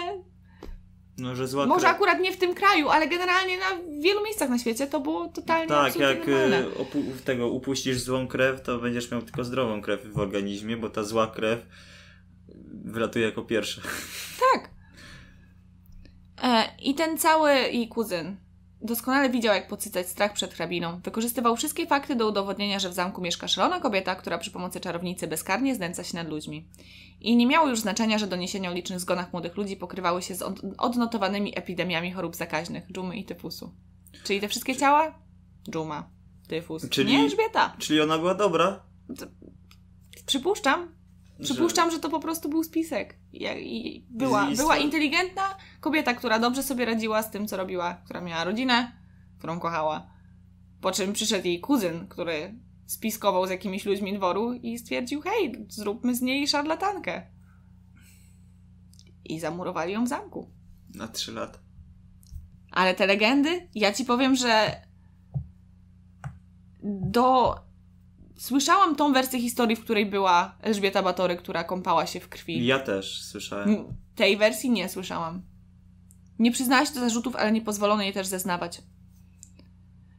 [1.18, 1.94] No, że zła może krew.
[1.94, 5.68] akurat nie w tym kraju, ale generalnie na wielu miejscach na świecie to było totalnie
[5.68, 6.30] Tak, jak y,
[6.78, 11.02] opu- tego upuścisz złą krew, to będziesz miał tylko zdrową krew w organizmie, bo ta
[11.04, 11.66] zła krew
[12.84, 13.82] wylatuje jako pierwsza.
[14.52, 14.70] Tak.
[16.42, 18.36] E, I ten cały jej kuzyn
[18.82, 21.00] doskonale widział, jak podsycać strach przed hrabiną.
[21.04, 25.26] Wykorzystywał wszystkie fakty do udowodnienia, że w zamku mieszka szalona kobieta, która przy pomocy czarownicy
[25.26, 26.68] bezkarnie znęca się nad ludźmi.
[27.20, 30.42] I nie miało już znaczenia, że doniesienia o licznych zgonach młodych ludzi pokrywały się z
[30.42, 33.74] od- odnotowanymi epidemiami chorób zakaźnych, dżumy i tyfusu.
[34.24, 35.18] Czyli te wszystkie ciała?
[35.70, 36.10] Dżuma,
[36.48, 36.88] tyfus.
[36.88, 37.76] Czyli- Nie, Elżbieta.
[37.78, 38.82] Czyli ona była dobra?
[40.26, 40.94] Przypuszczam,
[41.40, 43.18] Przypuszczam, że to po prostu był spisek.
[43.32, 45.42] I, była, I- była inteligentna
[45.80, 48.92] kobieta, która dobrze sobie radziła z tym, co robiła, która miała rodzinę,
[49.38, 50.10] którą kochała.
[50.80, 52.54] Po czym przyszedł jej kuzyn, który
[52.86, 57.26] spiskował z jakimiś ludźmi dworu i stwierdził: hej, zróbmy z niej szarlatankę.
[59.24, 60.50] I zamurowali ją w zamku.
[60.94, 61.58] Na trzy lata.
[62.70, 64.82] Ale te legendy, ja ci powiem, że
[66.82, 67.54] do.
[68.42, 72.66] Słyszałam tą wersję historii, w której była Elżbieta Batory, która kąpała się w krwi.
[72.66, 73.84] Ja też słyszałem.
[74.14, 75.42] Tej wersji nie słyszałam.
[76.38, 78.82] Nie przyznała się do zarzutów, ale nie pozwolono jej też zeznawać.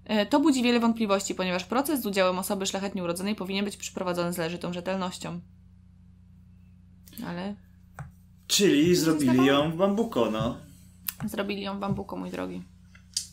[0.05, 4.33] E, To budzi wiele wątpliwości, ponieważ proces z udziałem osoby szlachetnie urodzonej powinien być przeprowadzony
[4.33, 5.39] z należytą rzetelnością.
[7.27, 7.55] Ale
[8.47, 10.57] Czyli zrobili ją w bambuko, no.
[11.25, 12.63] zrobili ją bambuko, mój drogi.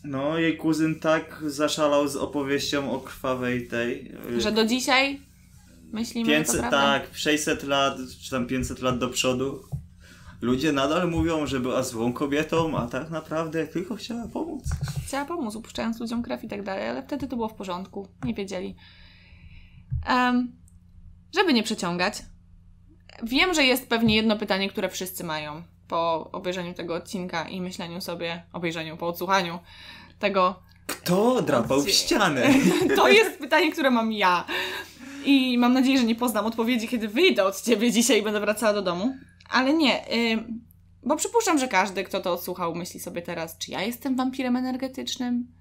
[0.05, 4.13] No, jej kuzyn tak zaszalał z opowieścią o krwawej tej...
[4.37, 5.21] y, Że do dzisiaj
[5.93, 6.79] myślimy, że to 500, prawda?
[7.01, 9.63] tak, 600 lat, czy tam 500 lat do przodu.
[10.41, 14.65] Ludzie nadal mówią, że była złą kobietą, a tak naprawdę tylko chciała pomóc.
[15.07, 18.09] Chciała pomóc, upuszczając ludziom krew i tak dalej, ale wtedy to było w porządku.
[18.25, 18.77] Nie wiedzieli.
[20.07, 20.53] Em,
[21.35, 22.23] żeby nie przeciągać,
[23.23, 28.01] wiem, że jest pewnie jedno pytanie, które wszyscy mają po obejrzeniu tego odcinka i myśleniu
[28.01, 29.59] sobie, obejrzeniu, po odsłuchaniu
[30.19, 30.63] tego.
[30.87, 32.49] Kto drapał w ścianę?
[32.97, 34.47] To jest pytanie, które mam ja.
[35.25, 38.73] I mam nadzieję, że nie poznam odpowiedzi, kiedy wyjdę od ciebie dzisiaj i będę wracała
[38.73, 39.15] do domu.
[39.51, 40.05] Ale nie,
[41.03, 45.53] bo przypuszczam, że każdy, kto to odsłuchał, myśli sobie teraz, czy ja jestem wampirem energetycznym?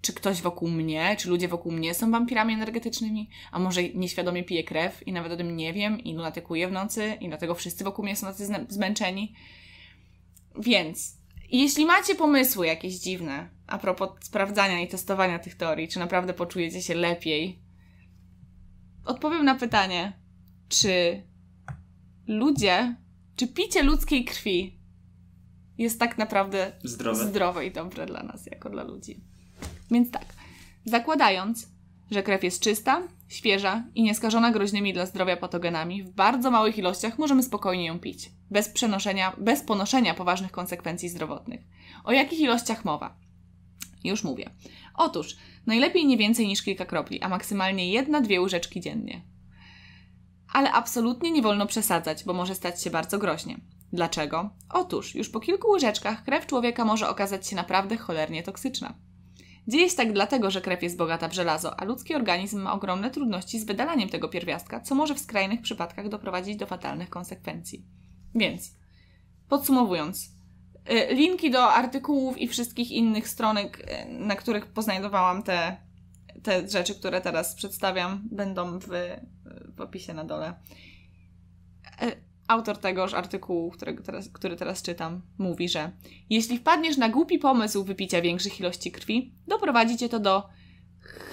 [0.00, 3.30] Czy ktoś wokół mnie, czy ludzie wokół mnie są wampirami energetycznymi?
[3.52, 7.16] A może nieświadomie piję krew i nawet o tym nie wiem i lunatykuję w nocy
[7.20, 9.34] i dlatego wszyscy wokół mnie są tacy zmęczeni?
[10.58, 11.18] Więc,
[11.50, 16.82] jeśli macie pomysły jakieś dziwne a propos sprawdzania i testowania tych teorii, czy naprawdę poczujecie
[16.82, 17.62] się lepiej,
[19.04, 20.12] odpowiem na pytanie,
[20.68, 21.22] czy
[22.26, 22.96] ludzie,
[23.36, 24.78] czy picie ludzkiej krwi
[25.78, 27.28] jest tak naprawdę Zdrowe.
[27.28, 29.20] zdrowe i dobre dla nas, jako dla ludzi.
[29.90, 30.24] Więc tak,
[30.84, 31.68] zakładając,
[32.10, 37.18] że krew jest czysta, świeża i nieskażona groźnymi dla zdrowia patogenami, w bardzo małych ilościach
[37.18, 41.60] możemy spokojnie ją pić, bez przenoszenia, bez ponoszenia poważnych konsekwencji zdrowotnych.
[42.04, 43.16] O jakich ilościach mowa?
[44.04, 44.50] Już mówię.
[44.94, 49.22] Otóż, najlepiej nie więcej niż kilka kropli, a maksymalnie jedna, dwie łyżeczki dziennie.
[50.52, 53.60] Ale absolutnie nie wolno przesadzać, bo może stać się bardzo groźnie.
[53.92, 54.50] Dlaczego?
[54.70, 58.94] Otóż, już po kilku łyżeczkach krew człowieka może okazać się naprawdę cholernie toksyczna.
[59.68, 63.10] Dzieje się tak dlatego, że krew jest bogata w żelazo, a ludzki organizm ma ogromne
[63.10, 67.86] trudności z wydalaniem tego pierwiastka, co może w skrajnych przypadkach doprowadzić do fatalnych konsekwencji.
[68.34, 68.74] Więc,
[69.48, 70.32] podsumowując,
[70.90, 75.76] y, linki do artykułów i wszystkich innych stronek, y, na których poznajdowałam te,
[76.42, 78.88] te rzeczy, które teraz przedstawiam, będą w,
[79.76, 80.54] w opisie na dole.
[82.02, 85.92] Y, Autor tegoż artykułu, którego teraz, który teraz czytam, mówi, że
[86.30, 90.48] jeśli wpadniesz na głupi pomysł wypicia większych ilości krwi, doprowadzi cię to do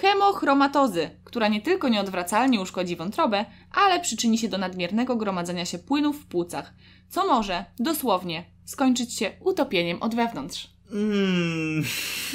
[0.00, 6.22] hemochromatozy, która nie tylko nieodwracalnie uszkodzi wątrobę, ale przyczyni się do nadmiernego gromadzenia się płynów
[6.22, 6.74] w płucach,
[7.08, 10.70] co może, dosłownie, skończyć się utopieniem od wewnątrz.
[10.92, 11.84] Mm.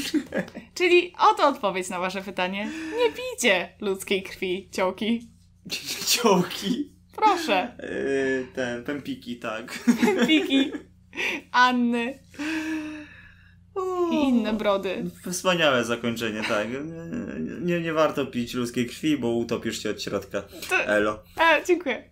[0.76, 2.69] Czyli oto odpowiedź na wasze pytanie.
[2.97, 5.27] Nie pijcie ludzkiej krwi, ciołki.
[6.11, 6.91] Ciołki.
[7.15, 7.77] Proszę.
[7.80, 9.80] Yy, ten, pempiki, tak.
[10.27, 10.72] Piki,
[11.51, 12.19] Anny
[14.11, 15.03] i inne brody.
[15.31, 16.68] Wspaniałe zakończenie, tak.
[17.61, 20.41] Nie, nie warto pić ludzkiej krwi, bo utopisz się od środka.
[20.69, 21.19] To- Elo.
[21.41, 22.03] E, dziękuję.